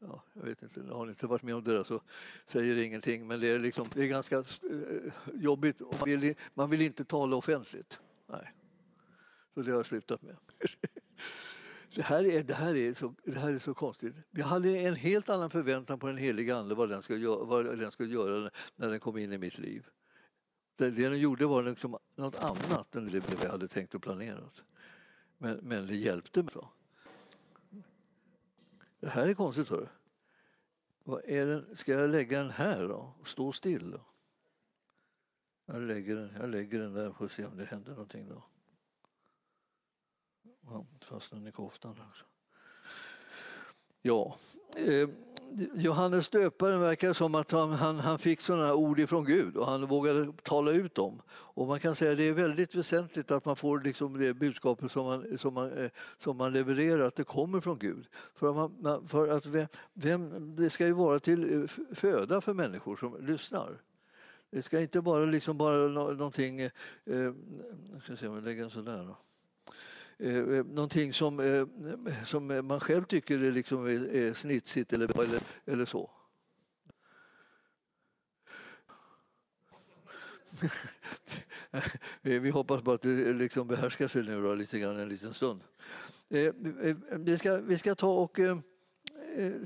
Ja, 0.00 0.22
jag 0.32 0.42
vet 0.42 0.62
inte, 0.62 0.80
har 0.80 1.06
ni 1.06 1.10
inte 1.10 1.26
varit 1.26 1.42
med 1.42 1.54
om 1.54 1.64
det 1.64 1.72
där 1.72 1.84
så 1.84 2.00
säger 2.46 2.74
det 2.74 2.84
ingenting. 2.84 3.26
Men 3.26 3.40
det 3.40 3.48
är, 3.48 3.58
liksom, 3.58 3.88
det 3.94 4.02
är 4.02 4.06
ganska 4.06 4.36
eh, 4.36 4.44
jobbigt. 5.34 5.80
Man 5.80 6.20
vill, 6.20 6.34
man 6.54 6.70
vill 6.70 6.82
inte 6.82 7.04
tala 7.04 7.36
offentligt. 7.36 8.00
Nej. 8.26 8.54
Så 9.54 9.62
det 9.62 9.70
har 9.70 9.78
jag 9.78 9.86
slutat 9.86 10.22
med. 10.22 10.36
Det 11.94 12.02
här, 12.02 12.24
är, 12.24 12.42
det, 12.42 12.54
här 12.54 12.76
är 12.76 12.94
så, 12.94 13.14
det 13.24 13.38
här 13.38 13.52
är 13.52 13.58
så 13.58 13.74
konstigt. 13.74 14.14
Jag 14.30 14.46
hade 14.46 14.78
en 14.78 14.94
helt 14.94 15.28
annan 15.28 15.50
förväntan 15.50 15.98
på 15.98 16.06
den 16.06 16.16
heliga 16.16 16.56
Ande 16.56 16.74
vad 16.74 16.88
den 16.88 17.02
skulle 17.02 17.18
göra, 17.18 17.44
vad 17.44 17.78
den 17.78 17.92
skulle 17.92 18.14
göra 18.14 18.50
när 18.76 18.90
den 18.90 19.00
kom 19.00 19.18
in 19.18 19.32
i 19.32 19.38
mitt 19.38 19.58
liv. 19.58 19.86
Det, 20.76 20.90
det 20.90 21.08
den 21.08 21.18
gjorde 21.18 21.46
var 21.46 21.62
liksom 21.62 21.98
något 22.16 22.34
annat 22.34 22.96
än 22.96 23.10
det 23.10 23.42
jag 23.42 23.50
hade 23.50 23.68
tänkt 23.68 23.94
och 23.94 24.02
planerat. 24.02 24.62
Men, 25.38 25.56
men 25.62 25.86
det 25.86 25.96
hjälpte 25.96 26.42
mig. 26.42 26.54
Det 29.00 29.08
här 29.08 29.28
är 29.28 29.34
konstigt. 29.34 29.68
Hör. 29.68 29.88
Vad 31.04 31.24
är 31.24 31.46
den? 31.46 31.76
Ska 31.76 31.92
jag 31.92 32.10
lägga 32.10 32.38
den 32.38 32.50
här 32.50 32.88
då? 32.88 33.14
Stå 33.24 33.52
still? 33.52 33.90
Då? 33.90 34.00
Jag, 35.66 35.82
lägger 35.82 36.16
den, 36.16 36.30
jag 36.40 36.50
lägger 36.50 36.80
den 36.80 36.94
där 36.94 37.12
får 37.12 37.28
se 37.28 37.44
om 37.44 37.56
det 37.56 37.64
händer 37.64 37.90
någonting. 37.90 38.28
då. 38.28 38.44
Ja, 40.60 40.86
fastnade 41.00 41.48
i 41.48 41.52
koftan 41.52 42.02
också. 42.10 42.24
Ja, 44.02 44.38
eh, 44.76 45.08
Johannes 45.74 46.28
döparen 46.28 46.80
verkar 46.80 47.12
som 47.12 47.34
att 47.34 47.50
han, 47.50 47.72
han, 47.72 47.98
han 47.98 48.18
fick 48.18 48.40
sådana 48.40 48.74
ord 48.74 49.00
ifrån 49.00 49.24
Gud 49.24 49.56
och 49.56 49.66
han 49.66 49.86
vågade 49.86 50.32
tala 50.42 50.72
ut 50.72 50.94
dem. 50.94 51.22
Och 51.30 51.66
man 51.66 51.80
kan 51.80 51.96
säga 51.96 52.10
att 52.10 52.18
det 52.18 52.28
är 52.28 52.32
väldigt 52.32 52.74
väsentligt 52.74 53.30
att 53.30 53.44
man 53.44 53.56
får 53.56 53.80
liksom 53.80 54.18
det 54.18 54.34
budskapet 54.34 54.92
som 54.92 55.06
man, 55.06 55.38
som, 55.38 55.54
man, 55.54 55.72
eh, 55.72 55.90
som 56.18 56.36
man 56.36 56.52
levererar, 56.52 57.06
att 57.06 57.16
det 57.16 57.24
kommer 57.24 57.60
från 57.60 57.78
Gud. 57.78 58.06
För, 58.34 58.52
man, 58.52 59.06
för 59.06 59.28
att 59.28 59.46
vem, 59.46 59.66
vem, 59.94 60.56
det 60.56 60.70
ska 60.70 60.86
ju 60.86 60.92
vara 60.92 61.20
till 61.20 61.62
eh, 61.62 61.68
föda 61.94 62.40
för 62.40 62.54
människor 62.54 62.96
som 62.96 63.26
lyssnar. 63.26 63.80
Det 64.50 64.62
ska 64.62 64.80
inte 64.80 65.00
bara 65.00 65.24
liksom 65.24 65.58
bara 65.58 65.88
någonting... 65.88 66.60
Eh, 66.60 66.70
jag 67.92 68.02
ska 68.02 68.16
se 68.16 68.28
om 68.28 68.34
jag 68.34 68.44
lägger 68.44 68.64
en 68.64 68.70
sån 68.70 68.84
där. 68.84 69.04
Då. 69.04 69.16
Eh, 70.20 70.36
eh, 70.36 70.64
någonting 70.64 71.12
som, 71.12 71.40
eh, 71.40 71.66
som 72.24 72.66
man 72.66 72.80
själv 72.80 73.04
tycker 73.04 73.44
är, 73.44 73.52
liksom 73.52 73.86
är, 73.86 74.14
är 74.14 74.34
snitsigt 74.34 74.92
eller, 74.92 75.20
eller, 75.22 75.40
eller 75.64 75.86
så. 75.86 76.10
Vi 82.22 82.50
hoppas 82.50 82.82
på 82.82 82.92
att 82.92 83.02
det 83.02 83.32
liksom 83.32 83.68
behärskar 83.68 84.08
sig 84.08 84.22
nu 84.22 84.42
då, 84.42 84.54
lite 84.54 84.78
grann 84.78 84.98
en 84.98 85.08
liten 85.08 85.34
stund. 85.34 85.60
Vi 87.10 87.38
ska, 87.38 87.56
vi 87.56 87.78
ska 87.78 87.94
ta 87.94 88.12
och 88.12 88.38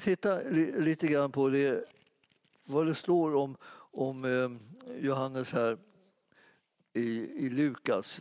titta 0.00 0.40
lite 0.78 1.06
grann 1.06 1.32
på 1.32 1.48
det, 1.48 1.84
vad 2.64 2.86
det 2.86 2.94
står 2.94 3.34
om, 3.34 3.56
om 3.74 4.58
Johannes 5.00 5.50
här 5.50 5.78
i, 6.92 7.46
i 7.46 7.50
Lukas 7.50 8.20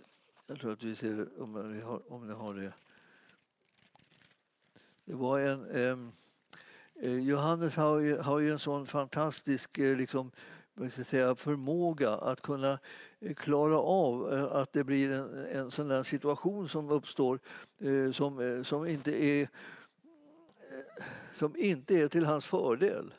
jag 0.51 0.59
tror 0.59 0.71
att 0.71 0.83
vi 0.83 0.95
ser 0.95 1.41
om 1.41 1.73
ni 1.73 1.81
har, 1.81 2.13
om 2.13 2.27
ni 2.27 2.33
har 2.33 2.53
det. 2.53 2.73
Det 5.05 5.15
var 5.15 5.39
en... 5.39 5.65
Eh, 5.69 7.17
Johannes 7.19 7.75
har 7.75 7.99
ju, 7.99 8.17
har 8.17 8.39
ju 8.39 8.51
en 8.51 8.59
sån 8.59 8.85
fantastisk 8.85 9.77
eh, 9.77 9.97
liksom, 9.97 10.31
säga, 11.05 11.35
förmåga 11.35 12.09
att 12.09 12.41
kunna 12.41 12.79
eh, 13.19 13.33
klara 13.33 13.77
av 13.77 14.33
eh, 14.33 14.43
att 14.43 14.73
det 14.73 14.83
blir 14.83 15.11
en, 15.11 15.45
en 15.45 15.71
sån 15.71 15.87
där 15.87 16.03
situation 16.03 16.69
som 16.69 16.89
uppstår 16.89 17.39
eh, 17.79 18.11
som, 18.11 18.63
som 18.65 18.87
inte 18.87 19.25
är 19.25 19.49
som 21.33 21.55
inte 21.55 21.95
är 21.95 22.07
till 22.07 22.25
hans 22.25 22.45
fördel. 22.45 23.13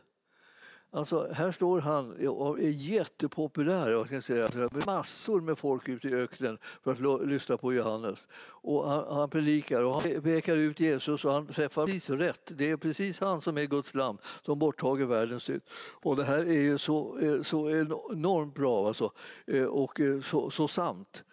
Alltså, 0.95 1.29
här 1.33 1.53
står 1.53 1.81
han 1.81 2.29
och 2.29 2.61
är 2.61 2.69
jättepopulär. 2.69 3.91
Jag 3.91 4.07
ska 4.07 4.23
säga. 4.23 4.45
Alltså, 4.45 4.91
massor 4.91 5.41
med 5.41 5.59
folk 5.59 5.89
ute 5.89 6.09
i 6.09 6.15
öknen 6.15 6.59
för 6.85 6.93
att 6.93 7.29
lyssna 7.29 7.57
på 7.57 7.73
Johannes. 7.73 8.27
Och 8.45 8.91
han, 8.91 9.17
han 9.17 9.31
predikar 9.31 9.83
och 9.83 9.95
han 9.95 10.23
pekar 10.23 10.57
ut 10.57 10.81
Jesus 10.81 11.25
och 11.25 11.33
han 11.33 11.47
träffar 11.47 11.87
precis 11.87 12.11
rätt. 12.11 12.53
Det 12.57 12.71
är 12.71 12.77
precis 12.77 13.21
han 13.21 13.41
som 13.41 13.59
är 13.59 13.65
Guds 13.65 13.95
lam 13.95 14.19
som 14.47 14.59
borttager 14.59 15.05
världens 15.05 15.43
synd. 15.43 15.63
Och 16.03 16.17
det 16.17 16.25
här 16.25 16.39
är 16.39 16.63
ju 16.63 16.79
så, 16.79 17.19
så 17.45 17.71
enormt 17.71 18.55
bra 18.55 18.87
alltså. 18.87 19.13
Eh, 19.47 19.65
och 19.65 20.01
eh, 20.01 20.21
så, 20.21 20.51
så 20.51 20.69
sant. 20.69 21.25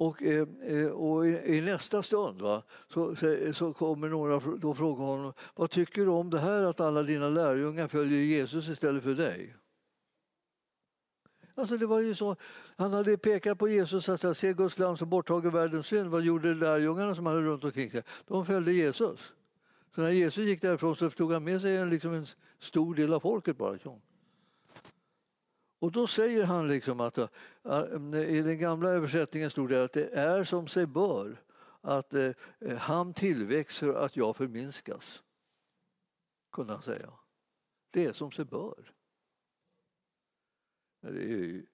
Och, 0.00 0.22
eh, 0.22 0.48
eh 0.62 0.86
och 0.86 1.26
i, 1.26 1.60
nästa 1.60 2.02
stund 2.02 2.42
va, 2.42 2.62
så, 2.88 3.16
så 3.54 3.72
kommer 3.72 4.08
några 4.08 4.36
och 4.68 4.76
frågar 4.76 5.04
honom 5.04 5.32
vad 5.54 5.70
tycker 5.70 6.04
du 6.04 6.10
om 6.10 6.30
det 6.30 6.38
här 6.38 6.62
att 6.62 6.80
alla 6.80 7.02
dina 7.02 7.28
lärjungar 7.28 7.88
följer 7.88 8.20
Jesus 8.20 8.68
istället 8.68 9.02
för 9.02 9.14
dig? 9.14 9.56
Alltså 11.54 11.76
det 11.76 11.86
var 11.86 12.00
ju 12.00 12.14
så, 12.14 12.36
han 12.76 12.92
hade 12.92 13.18
pekat 13.18 13.58
på 13.58 13.68
Jesus 13.68 14.08
att 14.08 14.36
se 14.36 14.52
Guds 14.52 14.78
lam 14.78 14.96
som 14.96 15.10
borttager 15.10 15.50
världens 15.50 15.86
synd. 15.86 16.10
Vad 16.10 16.22
gjorde 16.22 16.54
lärjungarna 16.54 17.14
som 17.14 17.26
hade 17.26 17.40
runt 17.40 17.64
omkring 17.64 17.90
sig? 17.90 18.02
De 18.26 18.46
följde 18.46 18.72
Jesus. 18.72 19.20
Så 19.94 20.00
när 20.00 20.10
Jesus 20.10 20.44
gick 20.44 20.62
därifrån 20.62 20.96
så 20.96 21.10
tog 21.10 21.32
han 21.32 21.44
med 21.44 21.60
sig 21.60 21.76
en, 21.76 21.90
liksom 21.90 22.12
en 22.12 22.26
stor 22.58 22.94
del 22.94 23.14
av 23.14 23.20
folket 23.20 23.56
bara. 23.58 23.78
Och 25.80 25.92
då 25.92 26.06
säger 26.06 26.44
han 26.44 26.68
liksom 26.68 27.00
att 27.00 27.18
eh, 27.18 27.28
i 28.14 28.42
den 28.42 28.58
gamla 28.58 28.88
översättningen 28.88 29.50
stod 29.50 29.68
det 29.68 29.84
att 29.84 29.92
det 29.92 30.10
är 30.10 30.44
som 30.44 30.68
sig 30.68 30.86
bör 30.86 31.42
att 31.80 32.14
eh, 32.14 32.32
han 32.78 33.14
tillväxer 33.14 33.92
att 33.94 34.16
jag 34.16 34.36
förminskas. 34.36 35.22
Kunde 36.52 36.72
han 36.72 36.82
säga. 36.82 37.12
Det 37.90 38.04
är 38.04 38.12
som 38.12 38.32
sig 38.32 38.44
bör. 38.44 38.92
Det 41.00 41.32
är, 41.32 41.64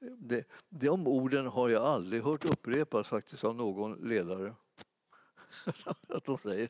det, 0.00 0.48
de 0.68 1.06
orden 1.06 1.46
har 1.46 1.68
jag 1.68 1.82
aldrig 1.82 2.22
hört 2.22 2.44
upprepas 2.44 3.08
faktiskt 3.08 3.44
av 3.44 3.56
någon 3.56 4.08
ledare. 4.08 4.54
att 6.08 6.24
de 6.24 6.38
säger. 6.38 6.68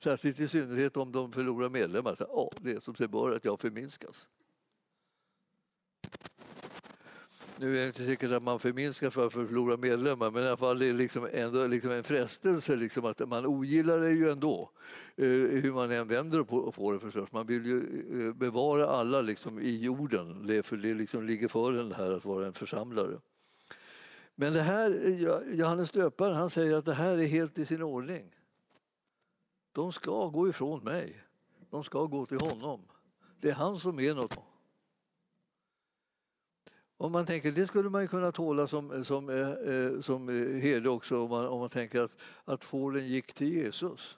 Särskilt 0.00 0.40
i 0.40 0.48
synnerhet 0.48 0.96
om 0.96 1.12
de 1.12 1.32
förlorar 1.32 1.68
medlemmar. 1.68 2.16
Ja, 2.18 2.50
det 2.56 2.72
är 2.72 2.80
som 2.80 2.94
sig 2.94 3.08
bör 3.08 3.36
att 3.36 3.44
jag 3.44 3.60
förminskas. 3.60 4.26
Nu 7.56 7.76
är 7.78 7.80
det 7.80 7.86
inte 7.86 8.06
säkert 8.06 8.30
att 8.30 8.42
man 8.42 8.58
förminskar 8.58 9.10
för 9.10 9.26
att 9.26 9.32
förlora 9.32 9.76
medlemmar 9.76 10.30
men 10.30 10.42
i 10.44 10.46
alla 10.46 10.56
fall 10.56 10.78
det 10.78 10.86
är 10.86 10.92
liksom 10.92 11.28
ändå 11.32 11.66
liksom 11.66 11.90
en 11.90 12.04
frestelse 12.04 12.76
liksom 12.76 13.04
att 13.04 13.28
man 13.28 13.46
ogillar 13.46 13.98
det 13.98 14.10
ju 14.10 14.30
ändå. 14.30 14.70
Eh, 15.16 15.26
hur 15.26 15.72
man 15.72 15.90
än 15.90 16.08
vänder 16.08 16.42
på, 16.42 16.72
på 16.72 16.92
det 16.92 16.98
förstås. 16.98 17.32
Man 17.32 17.46
vill 17.46 17.66
ju 17.66 18.28
eh, 18.28 18.34
bevara 18.34 18.86
alla 18.86 19.20
liksom 19.20 19.60
i 19.60 19.76
jorden 19.76 20.46
det, 20.46 20.62
för 20.62 20.76
det 20.76 20.94
liksom 20.94 21.26
ligger 21.26 21.48
för 21.48 21.72
en 21.72 21.92
här 21.92 22.12
att 22.12 22.24
vara 22.24 22.46
en 22.46 22.52
församlare. 22.52 23.20
Men 24.34 24.52
det 24.52 24.62
här, 24.62 24.90
Johannes 25.52 25.90
döparen 25.90 26.36
han 26.36 26.50
säger 26.50 26.74
att 26.76 26.84
det 26.84 26.94
här 26.94 27.18
är 27.18 27.26
helt 27.26 27.58
i 27.58 27.66
sin 27.66 27.82
ordning. 27.82 28.34
De 29.72 29.92
ska 29.92 30.28
gå 30.28 30.48
ifrån 30.48 30.84
mig. 30.84 31.24
De 31.70 31.84
ska 31.84 32.04
gå 32.04 32.26
till 32.26 32.40
honom. 32.40 32.80
Det 33.40 33.50
är 33.50 33.54
han 33.54 33.78
som 33.78 34.00
är 34.00 34.14
något. 34.14 34.53
Om 37.04 37.12
man 37.12 37.26
tänker, 37.26 37.52
det 37.52 37.66
skulle 37.66 37.90
man 37.90 38.08
kunna 38.08 38.32
tåla 38.32 38.68
som, 38.68 39.04
som, 39.04 39.28
eh, 39.28 39.50
eh 39.50 40.00
som 40.00 40.28
eh, 40.28 40.60
herde 40.60 40.88
också 40.88 41.22
om 41.22 41.30
man, 41.30 41.46
om 41.46 41.60
man 41.60 41.70
tänker 41.70 42.02
att, 42.02 42.16
att 42.44 42.64
fåren 42.64 43.08
gick 43.08 43.34
till 43.34 43.52
Jesus. 43.52 44.16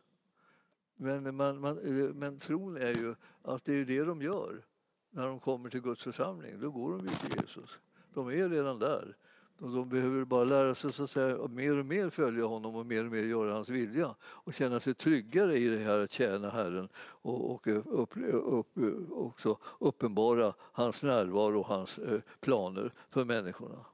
Men, 0.96 1.36
man, 1.36 1.60
man, 1.60 1.78
eh, 1.78 2.14
men 2.14 2.38
tron 2.38 2.76
är 2.76 2.94
ju 2.94 3.14
att 3.42 3.64
det 3.64 3.72
är 3.72 3.84
det 3.84 4.04
de 4.04 4.22
gör 4.22 4.64
när 5.10 5.26
de 5.26 5.40
kommer 5.40 5.70
till 5.70 5.80
Guds 5.80 6.02
församling. 6.02 6.60
Då 6.60 6.70
går 6.70 6.90
de 6.90 7.00
ju 7.00 7.08
till 7.08 7.40
Jesus. 7.40 7.70
De 8.14 8.28
är 8.28 8.48
redan 8.48 8.78
där. 8.78 9.16
Och 9.58 9.70
de 9.70 9.88
behöver 9.88 10.24
bara 10.24 10.44
lära 10.44 10.74
sig 10.74 10.92
så 10.92 11.04
att 11.04 11.10
säga, 11.10 11.48
mer 11.48 11.78
och 11.78 11.86
mer 11.86 12.10
följa 12.10 12.44
honom 12.44 12.76
och 12.76 12.86
mer 12.86 13.04
och 13.04 13.12
mer 13.12 13.22
göra 13.22 13.52
hans 13.52 13.68
vilja 13.68 14.14
och 14.22 14.54
känna 14.54 14.80
sig 14.80 14.94
tryggare 14.94 15.56
i 15.56 15.68
det 15.68 15.78
här 15.78 15.98
att 15.98 16.10
tjäna 16.10 16.50
Herren 16.50 16.88
och, 16.98 17.50
och 17.54 17.66
upp, 17.66 18.10
upp, 18.32 18.78
också 19.10 19.58
uppenbara 19.78 20.54
hans 20.58 21.02
närvaro 21.02 21.60
och 21.60 21.66
hans 21.66 21.98
eh, 21.98 22.20
planer 22.40 22.90
för 23.10 23.24
människorna. 23.24 23.84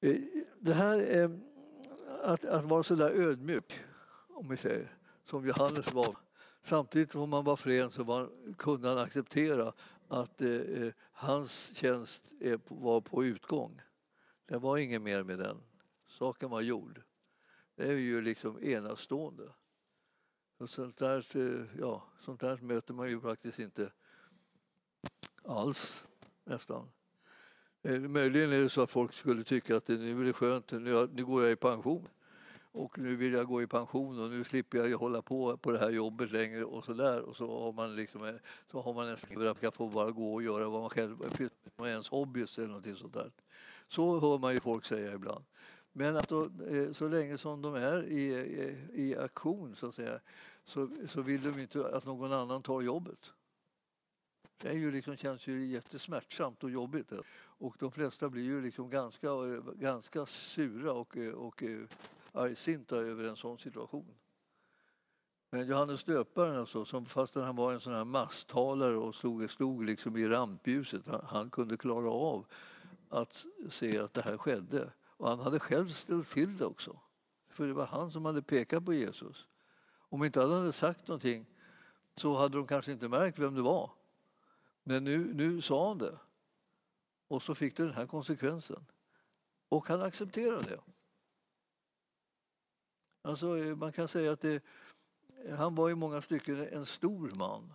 Eh, 0.00 0.16
det 0.60 0.74
här 0.74 1.16
eh, 1.16 1.30
att, 2.22 2.44
att 2.44 2.64
vara 2.64 2.82
så 2.82 2.94
där 2.94 3.10
ödmjuk, 3.10 3.72
om 4.28 4.48
vi 4.48 4.56
säger, 4.56 4.96
som 5.24 5.46
Johannes 5.46 5.92
var 5.92 6.16
Samtidigt 6.66 7.12
som 7.12 7.30
man 7.30 7.44
var 7.44 7.56
frän 7.56 7.90
så 7.90 8.02
var, 8.02 8.28
kunde 8.58 8.88
han 8.88 8.98
acceptera 8.98 9.72
att 10.14 10.40
eh, 10.40 10.50
eh, 10.50 10.92
hans 11.12 11.76
tjänst 11.76 12.32
är, 12.40 12.60
var 12.68 13.00
på 13.00 13.24
utgång. 13.24 13.80
Det 14.46 14.58
var 14.58 14.78
inget 14.78 15.02
mer 15.02 15.22
med 15.22 15.38
den. 15.38 15.62
Saken 16.06 16.50
var 16.50 16.60
gjord. 16.60 17.02
Det 17.76 17.86
är 17.86 17.96
ju 17.96 18.22
liksom 18.22 18.64
enastående. 18.64 19.54
Och 20.58 20.70
sånt, 20.70 20.96
där, 20.96 21.36
eh, 21.36 21.66
ja, 21.80 22.04
sånt 22.20 22.40
där 22.40 22.56
möter 22.56 22.94
man 22.94 23.08
ju 23.08 23.20
faktiskt 23.20 23.58
inte 23.58 23.92
alls, 25.44 26.04
nästan. 26.44 26.88
Eh, 27.82 28.00
möjligen 28.00 28.52
är 28.52 28.60
det 28.60 28.70
så 28.70 28.82
att 28.82 28.90
folk 28.90 29.14
skulle 29.14 29.44
tycka 29.44 29.76
att 29.76 29.88
nu 29.88 30.20
är 30.20 30.24
det 30.24 30.32
skönt, 30.32 30.72
nu 30.72 31.24
går 31.24 31.42
jag 31.42 31.52
i 31.52 31.56
pension 31.56 32.08
och 32.74 32.98
nu 32.98 33.16
vill 33.16 33.32
jag 33.32 33.46
gå 33.46 33.62
i 33.62 33.66
pension 33.66 34.18
och 34.18 34.30
nu 34.30 34.44
slipper 34.44 34.78
jag 34.78 34.98
hålla 34.98 35.22
på 35.22 35.56
på 35.56 35.72
det 35.72 35.78
här 35.78 35.90
jobbet 35.90 36.32
längre 36.32 36.64
och 36.64 36.84
så 36.84 36.92
där 36.92 37.22
och 37.22 37.36
så 37.36 37.64
har 37.64 37.72
man 37.72 37.96
liksom 37.96 38.24
eh, 38.24 38.34
så 38.70 38.80
har 38.80 38.94
man 38.94 39.08
en 39.08 39.48
att 39.48 39.62
man 39.62 39.72
få 39.72 39.88
bara 39.88 40.10
gå 40.10 40.34
och 40.34 40.42
göra 40.42 40.68
vad 40.68 40.80
man 40.80 40.90
själv 40.90 41.16
med 41.76 41.90
ens 41.90 42.08
hobbys 42.08 42.58
eller 42.58 42.68
någonting 42.68 42.96
sånt 42.96 43.14
där. 43.14 43.30
Så 43.88 44.20
hör 44.20 44.38
man 44.38 44.54
ju 44.54 44.60
folk 44.60 44.84
säga 44.84 45.12
ibland. 45.12 45.44
Men 45.92 46.16
att 46.16 46.28
då, 46.28 46.44
eh, 46.44 46.92
så 46.92 47.08
länge 47.08 47.38
som 47.38 47.62
de 47.62 47.74
är 47.74 48.04
i, 48.04 48.34
i, 48.34 48.76
i 48.94 49.16
aktion 49.16 49.76
så, 49.76 49.86
att 49.86 49.94
säga, 49.94 50.20
så, 50.64 50.88
så 51.08 51.22
vill 51.22 51.42
de 51.42 51.60
inte 51.60 51.96
att 51.96 52.04
någon 52.04 52.32
annan 52.32 52.62
tar 52.62 52.80
jobbet. 52.80 53.30
Det 54.56 54.68
är 54.68 54.78
ju 54.78 54.92
liksom, 54.92 55.16
känns 55.16 55.46
ju 55.46 55.66
jättesmärtsamt 55.66 56.64
och 56.64 56.70
jobbigt. 56.70 57.12
Och 57.36 57.76
de 57.78 57.92
flesta 57.92 58.28
blir 58.28 58.44
ju 58.44 58.62
liksom 58.62 58.90
ganska, 58.90 59.28
ganska 59.74 60.26
sura 60.26 60.92
och, 60.92 61.16
och 61.16 61.62
argsinta 62.34 62.96
över 62.96 63.24
en 63.24 63.36
sån 63.36 63.58
situation. 63.58 64.14
Men 65.50 65.66
Johannes 65.66 66.04
döparen, 66.04 66.56
alltså, 66.56 66.84
som 66.84 67.06
fastän 67.06 67.42
han 67.42 67.56
var 67.56 67.72
en 67.72 67.80
sån 67.80 67.94
här 67.94 68.04
masstalare 68.04 68.96
och 68.96 69.14
stod, 69.14 69.50
stod 69.50 69.84
liksom 69.84 70.16
i 70.16 70.28
rampljuset, 70.28 71.06
han, 71.06 71.24
han, 71.24 71.50
kunde 71.50 71.76
klara 71.76 72.10
av 72.10 72.46
att 73.08 73.46
se 73.70 73.98
att 73.98 74.14
det 74.14 74.22
här 74.22 74.36
skedde. 74.36 74.92
Och 75.02 75.28
han 75.28 75.40
hade 75.40 75.60
själv 75.60 75.88
ställt 75.88 76.30
till 76.30 76.56
det 76.56 76.64
också. 76.64 77.00
För 77.48 77.66
det 77.66 77.72
var 77.72 77.86
han 77.86 78.12
som 78.12 78.24
hade 78.24 78.42
pekat 78.42 78.84
på 78.84 78.94
Jesus. 78.94 79.46
Om 80.08 80.24
inte 80.24 80.40
han 80.40 80.52
hade 80.52 80.72
sagt 80.72 81.08
någonting 81.08 81.46
så 82.16 82.34
hade 82.34 82.56
de 82.56 82.66
kanske 82.66 82.92
inte 82.92 83.08
märkt 83.08 83.38
vem 83.38 83.54
det 83.54 83.62
var. 83.62 83.90
Men 84.82 85.04
nu, 85.04 85.34
nu 85.34 85.62
sa 85.62 85.88
han 85.88 85.98
det. 85.98 86.18
Och 87.28 87.42
så 87.42 87.54
fick 87.54 87.76
det 87.76 87.82
den 87.82 87.94
här 87.94 88.06
konsekvensen. 88.06 88.86
Och 89.68 89.88
han 89.88 90.02
accepterade 90.02 90.62
det. 90.62 90.80
Alltså, 93.24 93.58
eh, 93.58 93.76
man 93.76 93.92
kan 93.92 94.08
säga 94.08 94.32
att 94.32 94.40
det, 94.40 94.62
han 95.58 95.74
var 95.74 95.90
i 95.90 95.94
många 95.94 96.22
stycken 96.22 96.68
en 96.68 96.86
stor 96.86 97.30
man 97.36 97.72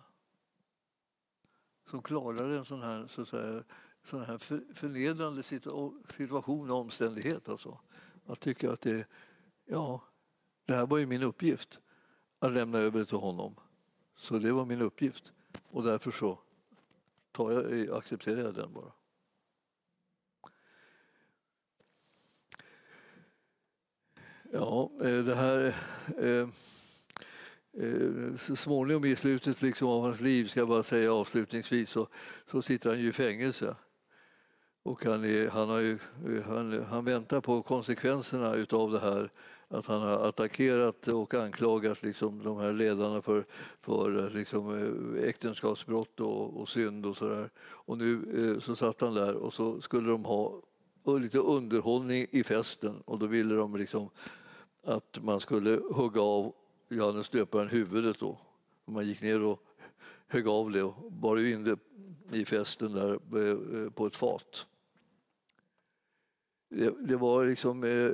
som 1.90 2.02
klarade 2.02 2.58
en 2.58 2.64
sån 2.64 2.82
här, 2.82 3.08
så 3.08 3.22
att 3.22 3.28
säga, 3.28 3.64
sån 4.04 4.24
här 4.24 4.38
förnedrande 4.74 5.42
situation 6.16 6.70
och 6.70 6.76
omständighet. 6.76 7.48
Alltså. 7.48 7.78
Jag 8.26 8.40
tycker 8.40 8.68
att 8.68 8.80
det, 8.80 9.06
ja, 9.64 10.02
det 10.64 10.74
här 10.74 10.86
var 10.86 10.98
ju 10.98 11.06
min 11.06 11.22
uppgift, 11.22 11.78
att 12.38 12.52
lämna 12.52 12.78
över 12.78 12.98
det 12.98 13.06
till 13.06 13.18
honom. 13.18 13.54
Så 14.16 14.38
det 14.38 14.52
var 14.52 14.64
min 14.64 14.82
uppgift 14.82 15.32
och 15.70 15.82
därför 15.82 16.10
så 16.10 16.38
tar 17.32 17.50
jag, 17.50 17.88
eh, 17.88 17.96
accepterar 17.96 18.40
jag 18.40 18.54
den 18.54 18.72
bara. 18.72 18.92
Ja, 24.52 24.90
eh, 25.00 25.18
det 25.18 25.34
här... 25.34 25.74
Eh, 26.18 26.48
eh, 27.84 28.36
så 28.36 28.56
småningom 28.56 29.04
i 29.04 29.16
slutet 29.16 29.62
liksom 29.62 29.88
av 29.88 30.02
hans 30.02 30.20
liv, 30.20 30.46
ska 30.46 30.60
jag 30.60 30.68
bara 30.68 30.82
säga 30.82 31.14
avslutningsvis, 31.14 31.90
så, 31.90 32.08
så 32.50 32.62
sitter 32.62 32.90
han 32.90 33.00
ju 33.00 33.08
i 33.08 33.12
fängelse. 33.12 33.76
Och 34.82 35.04
han, 35.04 35.24
är, 35.24 35.48
han, 35.48 35.68
har 35.68 35.78
ju, 35.78 35.98
eh, 36.26 36.42
han, 36.46 36.84
han 36.84 37.04
väntar 37.04 37.40
på 37.40 37.62
konsekvenserna 37.62 38.54
utav 38.54 38.90
det 38.90 39.00
här 39.00 39.30
att 39.68 39.86
han 39.86 40.00
har 40.00 40.28
attackerat 40.28 41.08
och 41.08 41.34
anklagat 41.34 42.02
liksom 42.02 42.42
de 42.42 42.58
här 42.58 42.72
ledarna 42.72 43.22
för, 43.22 43.44
för 43.80 44.24
eh, 44.24 44.30
liksom 44.34 45.16
äktenskapsbrott 45.24 46.20
och, 46.20 46.60
och 46.60 46.68
synd 46.68 47.06
och 47.06 47.16
sådär. 47.16 47.50
Och 47.60 47.98
nu 47.98 48.60
så 48.62 48.76
satt 48.76 49.00
han 49.00 49.14
där 49.14 49.34
och 49.34 49.54
så 49.54 49.80
skulle 49.80 50.10
de 50.10 50.24
ha 50.24 50.62
lite 51.20 51.38
underhållning 51.38 52.26
i 52.30 52.44
festen 52.44 53.02
och 53.04 53.18
då 53.18 53.26
ville 53.26 53.54
de 53.54 53.76
liksom 53.76 54.10
att 54.82 55.18
man 55.22 55.40
skulle 55.40 55.80
hugga 55.90 56.20
av 56.20 56.54
Johannes 56.88 57.28
döparen 57.28 57.68
huvudet 57.68 58.18
då. 58.18 58.38
Man 58.84 59.06
gick 59.06 59.22
ner 59.22 59.42
och 59.42 59.62
högg 60.26 60.48
av 60.48 60.70
det 60.70 60.82
och 60.82 61.12
bar 61.12 61.36
in 61.36 61.64
det 61.64 61.78
i 62.32 62.44
festen 62.44 62.92
där 62.92 63.12
eh, 63.12 63.90
på 63.90 64.06
ett 64.06 64.16
fat. 64.16 64.66
Det, 66.68 66.94
det 67.08 67.16
var 67.16 67.46
liksom 67.46 67.84
eh, 67.84 68.12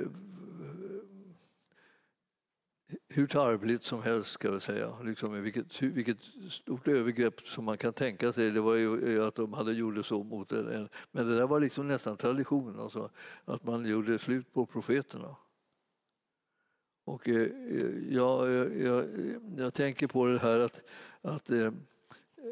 hur 3.07 3.27
tarvligt 3.27 3.83
som 3.83 4.01
helst, 4.01 4.31
ska 4.31 4.47
jag 4.47 4.61
säga. 4.61 4.99
Liksom, 5.03 5.41
vilket, 5.43 5.81
vilket 5.81 6.17
stort 6.49 6.87
övergrepp 6.87 7.47
som 7.47 7.65
man 7.65 7.77
kan 7.77 7.93
tänka 7.93 8.33
sig. 8.33 8.51
Det 8.51 8.61
var 8.61 8.75
ju 8.75 9.23
att 9.23 9.35
de 9.35 9.53
hade 9.53 9.73
gjort 9.73 10.05
så 10.05 10.23
mot 10.23 10.51
en. 10.51 10.89
Men 11.11 11.27
det 11.27 11.35
där 11.35 11.47
var 11.47 11.59
liksom 11.59 11.87
nästan 11.87 12.17
tradition, 12.17 12.79
alltså, 12.79 13.09
att 13.45 13.63
man 13.63 13.85
gjorde 13.85 14.19
slut 14.19 14.53
på 14.53 14.65
profeterna. 14.65 15.35
Och 17.07 17.29
eh, 17.29 17.35
eh 17.35 17.49
jag, 18.09 18.49
jag, 18.79 19.05
jag, 19.57 19.73
tänker 19.73 20.07
på 20.07 20.25
det 20.25 20.39
här 20.39 20.59
att, 20.59 20.81
att 21.21 21.49
eh, 21.49 21.71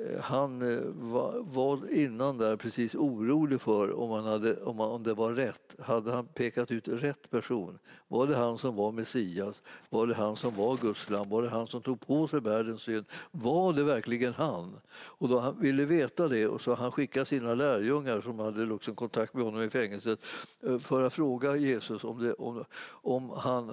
Eh, 0.04 0.22
han 0.22 0.62
eh, 0.62 0.82
var, 0.86 1.40
var 1.40 1.94
innan 1.94 2.38
där 2.38 2.56
precis 2.56 2.96
orolig 2.96 3.62
för 3.62 4.00
om, 4.00 4.12
han 4.12 4.26
hade, 4.26 4.64
om, 4.64 4.80
om 4.80 5.04
det 5.04 5.14
var 5.14 5.34
rätt. 5.34 5.76
Hade 5.80 6.12
han 6.12 6.26
pekat 6.26 6.72
ut 6.72 6.88
rätt 6.88 7.30
person? 7.30 7.80
Var 8.08 8.28
det 8.28 8.36
han 8.36 8.58
som 8.58 8.76
var 8.76 8.92
Messias? 8.92 9.56
Var 9.90 10.08
det 10.08 10.14
han 10.14 10.38
som 10.38 10.56
var 10.56 10.78
Guds 10.78 11.10
lam? 11.10 11.30
Var 11.30 11.42
det 11.42 11.50
han 11.50 11.68
som 11.68 11.82
tog 11.82 12.08
på 12.08 12.28
sig 12.28 12.42
världens 12.42 12.82
synd? 12.82 13.06
Var 13.32 13.74
det 13.74 13.84
verkligen 13.84 14.34
han? 14.34 14.76
Och 14.94 15.30
då 15.30 15.40
han 15.40 15.60
ville 15.60 15.86
veta 15.86 16.28
det 16.28 16.48
och 16.48 16.62
så 16.62 16.74
han 16.74 16.92
skickade 16.92 17.26
sina 17.26 17.54
lärjungar 17.54 18.22
som 18.22 18.40
hade 18.40 18.66
liksom 18.66 18.96
kontakt 18.96 19.34
med 19.34 19.44
honom 19.44 19.62
i 19.62 19.70
fängelset 19.70 20.20
eh, 20.64 20.80
för 20.80 21.02
att 21.02 21.14
fråga 21.14 21.56
Jesus 21.56 22.04
om 22.04 22.20
det, 22.20 22.34
om, 22.34 22.64
om 22.88 23.30
han, 23.30 23.72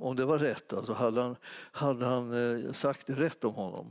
om 0.00 0.16
det 0.16 0.24
var 0.24 0.38
rätt. 0.38 0.72
Alltså 0.72 0.92
hade 0.92 1.22
han, 1.22 1.36
hade 1.72 2.06
han 2.06 2.74
sagt 2.74 3.10
rätt 3.10 3.44
om 3.44 3.54
honom? 3.54 3.90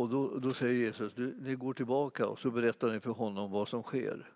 Och 0.00 0.08
då, 0.08 0.38
då 0.38 0.54
säger 0.54 0.74
Jesus, 0.74 1.12
ni 1.38 1.54
går 1.54 1.74
tillbaka 1.74 2.26
och 2.26 2.38
så 2.38 2.50
berättar 2.50 2.92
ni 2.92 3.00
för 3.00 3.10
honom 3.10 3.50
vad 3.50 3.68
som 3.68 3.82
sker. 3.82 4.32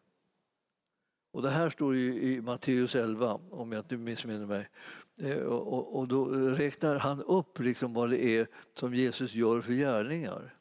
Och 1.33 1.43
det 1.43 1.51
här 1.51 1.71
står 1.71 1.97
i, 1.97 2.33
i 2.33 2.41
Matteus 2.41 2.95
11, 2.95 3.41
om 3.51 3.73
jag 3.73 3.81
inte 3.81 3.97
missminner 3.97 4.47
mig. 4.47 4.69
Eh, 5.17 5.39
och, 5.39 5.99
och, 5.99 6.09
då 6.09 6.25
räknar 6.35 6.99
han 6.99 7.23
upp 7.23 7.61
liksom 7.61 7.95
vad 7.95 8.11
det 8.11 8.25
är 8.25 8.47
som 8.75 8.95
Jesus 8.95 9.35
gör 9.35 9.61
för 9.61 9.73
gärningar. 9.73 10.55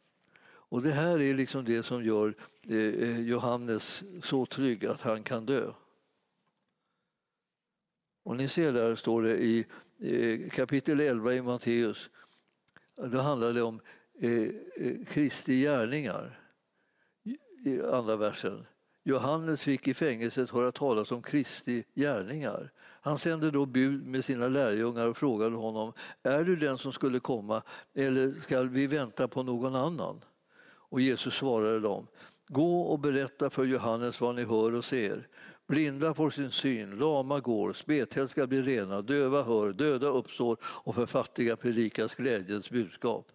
Och 0.45 0.81
det 0.81 0.91
här 0.91 1.21
är 1.21 1.33
liksom 1.33 1.63
det 1.63 1.83
som 1.83 2.03
gör 2.03 2.35
eh, 2.67 2.77
eh, 2.77 3.19
Johannes 3.21 4.03
så 4.23 4.45
trygg 4.45 4.85
att 4.85 5.01
han 5.01 5.23
kan 5.23 5.45
dö. 5.45 5.71
Och 8.23 8.35
ni 8.35 8.47
ser 8.47 8.73
där 8.73 8.95
står 8.95 9.21
det 9.21 9.43
i 9.43 9.65
kapitel 10.51 10.99
11 10.99 11.33
i 11.33 11.41
Matteus. 11.41 12.09
Då 12.95 13.17
handlar 13.17 13.53
det 13.53 13.61
om 13.61 13.81
Eh, 14.19 14.31
eh, 14.75 15.05
Kristi 15.07 15.61
gärningar 15.61 16.39
i 17.65 17.81
andra 17.81 18.15
versen. 18.15 18.65
Johannes 19.03 19.61
fick 19.61 19.87
i 19.87 19.93
fängelset 19.93 20.49
höra 20.49 20.71
talas 20.71 21.11
om 21.11 21.21
Kristi 21.21 21.83
gärningar. 21.95 22.71
Han 23.01 23.19
sände 23.19 23.51
då 23.51 23.65
bud 23.65 24.07
med 24.07 24.25
sina 24.25 24.47
lärjungar 24.47 25.07
och 25.07 25.17
frågade 25.17 25.55
honom 25.55 25.93
är 26.23 26.43
du 26.43 26.55
den 26.55 26.77
som 26.77 26.93
skulle 26.93 27.19
komma 27.19 27.61
eller 27.93 28.41
ska 28.41 28.61
vi 28.61 28.87
vänta 28.87 29.27
på 29.27 29.43
någon 29.43 29.75
annan? 29.75 30.21
Och 30.65 31.01
Jesus 31.01 31.33
svarade 31.33 31.79
dem 31.79 32.07
Gå 32.47 32.81
och 32.81 32.99
berätta 32.99 33.49
för 33.49 33.63
Johannes 33.63 34.21
vad 34.21 34.35
ni 34.35 34.43
hör 34.43 34.73
och 34.73 34.85
ser. 34.85 35.27
Blinda 35.67 36.13
får 36.13 36.29
sin 36.29 36.51
syn, 36.51 36.95
lama 36.95 37.39
går, 37.39 37.73
spetälska 37.73 38.31
ska 38.31 38.47
bli 38.47 38.61
rena, 38.61 39.01
döva 39.01 39.43
hör, 39.43 39.73
döda 39.73 40.07
uppstår 40.07 40.57
och 40.63 40.95
för 40.95 41.05
fattiga 41.05 41.55
predikas 41.55 42.15
glädjens 42.15 42.69
budskap 42.69 43.27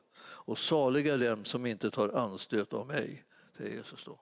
och 0.48 0.58
saliga 0.58 1.16
dem 1.16 1.44
som 1.44 1.66
inte 1.66 1.90
tar 1.90 2.08
anstöt 2.08 2.72
av 2.72 2.86
mig, 2.86 3.24
säger 3.56 3.76
Jesus 3.76 4.04
då. 4.04 4.18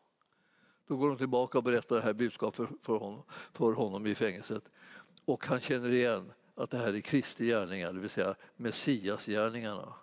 Då 0.87 0.97
går 0.97 1.09
de 1.09 1.19
tillbaka 1.19 1.59
och 1.59 1.65
berättar 1.65 1.97
det 1.97 2.03
här 2.03 2.13
budskapet 2.13 2.69
för 2.83 2.97
honom, 2.97 3.23
för 3.53 3.73
honom 3.73 4.07
i 4.07 4.15
fängelset. 4.15 4.63
Och 5.25 5.47
han 5.47 5.61
känner 5.61 5.91
igen 5.91 6.33
att 6.55 6.71
det 6.71 6.79
här 6.79 6.97
är 6.97 7.01
Kristi 7.01 7.47
gärningar, 7.47 7.93
det 7.93 8.01
vill 8.01 8.11
säga 8.11 8.35
Messiasgärningarna. 8.57 9.95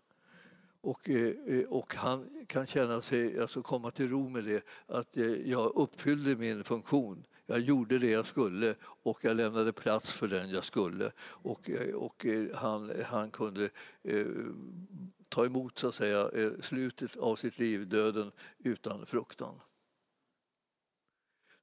Och, 0.82 1.10
eh, 1.10 1.64
och 1.70 1.96
han 1.96 2.46
kan 2.48 2.68
känna 2.68 3.02
sig, 3.02 3.40
alltså 3.40 3.62
komma 3.62 3.92
till 3.92 4.10
ro 4.10 4.30
med 4.30 4.44
det, 4.44 4.66
att 4.88 5.18
eh, 5.18 5.26
jag 5.26 5.76
uppfyllde 5.76 6.36
min 6.36 6.64
funktion. 6.64 7.26
Jag 7.46 7.60
gjorde 7.60 8.00
det 8.00 8.12
jag 8.12 8.26
skulle 8.26 8.76
och 8.82 9.20
jag 9.22 9.38
lämnade 9.38 9.74
plats 9.74 10.12
för 10.12 10.28
den 10.28 10.50
jag 10.50 10.64
skulle. 10.64 11.12
Och, 11.22 11.70
eh, 11.70 11.96
och 11.96 12.26
han, 12.56 12.92
han 13.06 13.32
kunde 13.32 13.70
ta 15.34 15.46
emot 15.46 15.80
så 15.80 15.88
att 15.88 15.96
säga, 15.96 16.30
eh, 16.30 16.52
slutet 16.62 17.18
av 17.18 17.36
sitt 17.36 17.60
liv, 17.60 17.88
döden, 17.88 18.32
utan 18.60 19.06
fruktan. 19.06 19.60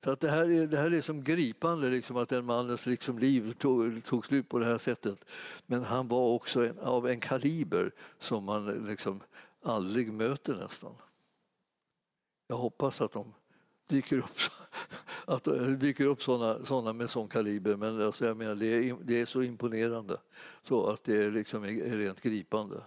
Så 0.05 0.11
att 0.11 0.21
det, 0.21 0.31
här 0.31 0.51
är, 0.51 0.67
det 0.67 0.77
här 0.77 0.91
är 0.91 1.01
som 1.01 1.25
gripande, 1.25 1.91
liksom, 1.91 2.17
att 2.17 2.29
den 2.29 2.45
mannens 2.45 2.87
liksom, 2.87 3.19
liv 3.19 3.53
tog, 3.53 4.05
tog 4.05 4.27
slut 4.27 4.49
på 4.49 4.59
det 4.59 4.67
här 4.67 4.79
sättet. 4.79 5.25
Men 5.67 5.85
han 5.85 6.09
var 6.09 6.29
också 6.29 6.67
en, 6.67 6.79
av 6.79 7.09
en 7.09 7.21
kaliber 7.21 7.93
som 8.19 8.45
man 8.45 8.67
liksom 8.67 9.21
aldrig 9.63 10.13
möter 10.13 10.55
nästan. 10.55 10.95
Jag 12.47 12.57
hoppas 12.57 13.01
att 13.01 13.13
de 13.13 13.35
dyker 13.87 14.19
upp, 14.19 14.39
att 15.25 15.45
det 15.45 15.77
dyker 15.77 16.07
upp 16.07 16.23
sådana, 16.23 16.65
såna 16.65 16.93
med 16.93 17.11
sån 17.11 17.29
kaliber, 17.29 17.77
men 17.77 18.03
alltså 18.03 18.27
jag 18.27 18.37
menar, 18.37 18.55
det, 18.55 18.67
är, 18.67 18.97
det 19.03 19.21
är 19.21 19.27
så 19.27 19.43
imponerande 19.43 20.17
så 20.63 20.87
att 20.87 21.05
det 21.05 21.31
liksom 21.31 21.65
är 21.65 21.97
rent 21.97 22.21
gripande. 22.21 22.83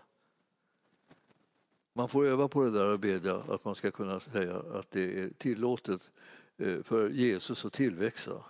Man 1.94 2.10
får 2.10 2.26
öva 2.26 2.48
på 2.48 2.64
det 2.64 2.72
där 2.72 2.94
och 2.94 3.00
bedja 3.00 3.36
att 3.36 3.66
man 3.66 3.76
ska 3.76 3.92
kunna 3.92 4.20
säga 4.20 4.56
att 4.56 4.92
det 4.92 5.20
är 5.20 5.30
tillåtet 5.38 6.12
eh, 6.58 6.84
för 6.84 7.10
Jesus 7.10 7.66
att 7.66 7.74
tillväxa 7.74 8.46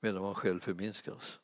medan 0.00 0.22
man 0.22 0.34
själv 0.34 0.60
förminskas. 0.60 1.38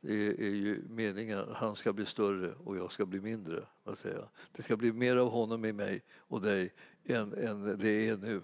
Det 0.00 0.26
är 0.26 0.54
ju 0.54 0.82
meningen 0.88 1.38
att 1.38 1.56
han 1.56 1.76
ska 1.76 1.92
bli 1.92 2.06
större 2.06 2.54
och 2.54 2.76
jag 2.76 2.92
ska 2.92 3.06
bli 3.06 3.20
mindre. 3.20 3.66
Att 3.84 3.98
säga. 3.98 4.28
Det 4.52 4.62
ska 4.62 4.76
bli 4.76 4.92
mer 4.92 5.16
av 5.16 5.30
honom 5.30 5.64
i 5.64 5.72
mig 5.72 6.02
och 6.16 6.42
dig 6.42 6.74
än, 7.04 7.32
än 7.32 7.78
det 7.78 8.08
är 8.08 8.16
nu. 8.16 8.42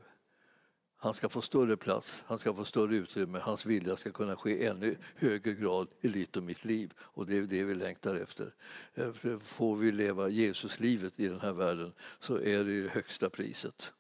Han 1.04 1.14
ska 1.14 1.28
få 1.28 1.42
större 1.42 1.76
plats, 1.76 2.24
han 2.26 2.38
ska 2.38 2.54
få 2.54 2.64
större 2.64 2.96
utrymme, 2.96 3.38
hans 3.38 3.66
vilja 3.66 3.96
ska 3.96 4.10
kunna 4.10 4.36
ske 4.36 4.50
i 4.50 4.66
ännu 4.66 4.96
högre 5.16 5.52
grad 5.52 5.88
i 6.00 6.08
ditt 6.08 6.36
och 6.36 6.42
mitt 6.42 6.64
liv. 6.64 6.92
Och 6.98 7.26
det 7.26 7.36
är 7.38 7.42
det 7.42 7.64
vi 7.64 7.74
längtar 7.74 8.14
efter. 8.14 8.54
Eh, 8.94 9.12
får 9.38 9.76
vi 9.76 9.92
leva 9.92 10.28
Jesuslivet 10.28 11.20
i 11.20 11.28
den 11.28 11.40
här 11.40 11.52
världen 11.52 11.92
så 12.20 12.36
är 12.36 12.64
det 12.64 12.72
ju 12.72 12.88
högsta 12.88 13.30
priset. 13.30 13.92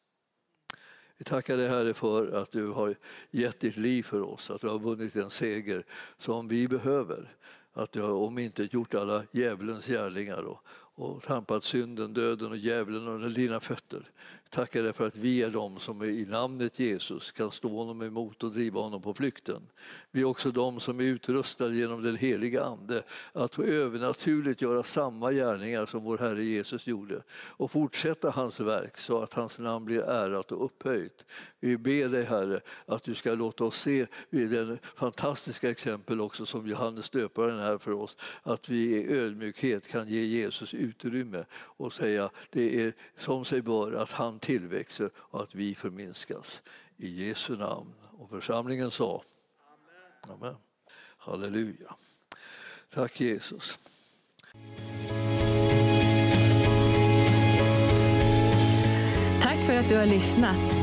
Vi 1.16 1.24
tackar 1.24 1.56
dig 1.56 1.68
Herre 1.68 1.94
för 1.94 2.32
att 2.32 2.52
du 2.52 2.66
har 2.66 2.94
gett 3.30 3.60
ditt 3.60 3.76
liv 3.76 4.02
för 4.02 4.20
oss, 4.20 4.50
att 4.50 4.60
du 4.60 4.68
har 4.68 4.78
vunnit 4.78 5.16
en 5.16 5.30
seger 5.30 5.84
som 6.18 6.48
vi 6.48 6.68
behöver. 6.68 7.36
Att 7.72 7.92
du 7.92 8.02
har 8.02 8.12
om 8.12 8.38
inte 8.38 8.68
gjort 8.72 8.94
alla 8.94 9.22
djävulens 9.32 9.86
gärningar 9.86 10.42
och, 10.42 10.60
och 10.96 11.22
trampat 11.22 11.64
synden, 11.64 12.14
döden 12.14 12.50
och 12.50 12.56
djävulen 12.56 13.08
under 13.08 13.28
dina 13.28 13.60
fötter 13.60 14.10
tackar 14.50 14.82
dig 14.82 14.92
för 14.92 15.06
att 15.06 15.16
vi 15.16 15.42
är 15.42 15.50
de 15.50 15.80
som 15.80 16.02
i 16.02 16.26
namnet 16.26 16.78
Jesus 16.78 17.32
kan 17.32 17.50
stå 17.50 17.78
honom 17.78 18.02
emot 18.02 18.42
och 18.42 18.52
driva 18.52 18.80
honom 18.80 19.02
på 19.02 19.14
flykten. 19.14 19.62
Vi 20.10 20.20
är 20.20 20.24
också 20.24 20.50
de 20.50 20.80
som 20.80 21.00
är 21.00 21.04
utrustade 21.04 21.76
genom 21.76 22.02
den 22.02 22.16
heliga 22.16 22.64
Ande 22.64 23.02
att 23.32 23.58
övernaturligt 23.58 24.62
göra 24.62 24.82
samma 24.82 25.32
gärningar 25.32 25.86
som 25.86 26.04
vår 26.04 26.18
Herre 26.18 26.44
Jesus 26.44 26.86
gjorde 26.86 27.22
och 27.30 27.70
fortsätta 27.70 28.30
hans 28.30 28.60
verk 28.60 28.98
så 28.98 29.22
att 29.22 29.34
hans 29.34 29.58
namn 29.58 29.84
blir 29.84 30.00
ärat 30.00 30.52
och 30.52 30.64
upphöjt. 30.64 31.24
Vi 31.60 31.78
ber 31.78 32.08
dig 32.08 32.24
Herre 32.24 32.60
att 32.86 33.02
du 33.02 33.14
ska 33.14 33.34
låta 33.34 33.64
oss 33.64 33.80
se 33.80 34.06
den 34.30 34.78
fantastiska 34.96 35.70
exempel 35.70 36.20
också 36.20 36.46
som 36.46 36.66
Johannes 36.66 37.10
döparen 37.10 37.58
är 37.58 37.78
för 37.78 37.92
oss, 37.92 38.16
att 38.42 38.68
vi 38.68 38.96
i 38.96 39.18
ödmjukhet 39.18 39.88
kan 39.88 40.08
ge 40.08 40.24
Jesus 40.24 40.74
utrymme 40.74 41.44
och 41.52 41.92
säga 41.92 42.30
det 42.50 42.84
är 42.84 42.92
som 43.18 43.44
sig 43.44 43.62
bör 43.62 43.92
att 43.92 44.10
han 44.34 44.40
tillväxer 44.40 45.10
och 45.16 45.42
att 45.42 45.54
vi 45.54 45.74
förminskas. 45.74 46.62
I 46.96 47.26
Jesu 47.26 47.56
namn. 47.56 47.94
Och 48.18 48.30
församlingen 48.30 48.90
sa 48.90 49.22
Amen. 50.22 50.42
Amen. 50.42 50.56
Halleluja. 51.18 51.94
Tack 52.94 53.20
Jesus. 53.20 53.78
Tack 59.42 59.66
för 59.66 59.74
att 59.76 59.88
du 59.88 59.96
har 59.96 60.06
lyssnat. 60.06 60.74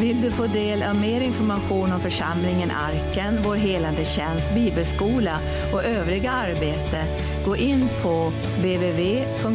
Vill 0.00 0.22
du 0.22 0.30
få 0.30 0.46
del 0.46 0.82
av 0.82 1.00
mer 1.00 1.20
information 1.20 1.92
om 1.92 2.00
församlingen 2.00 2.70
Arken, 2.70 3.42
vår 3.44 3.56
helande 3.56 4.04
tjänst, 4.04 4.54
bibelskola 4.54 5.40
och 5.72 5.84
övriga 5.84 6.30
arbete, 6.30 7.04
gå 7.44 7.56
in 7.56 7.88
på 8.02 8.32
www.arken.org. 8.58 9.50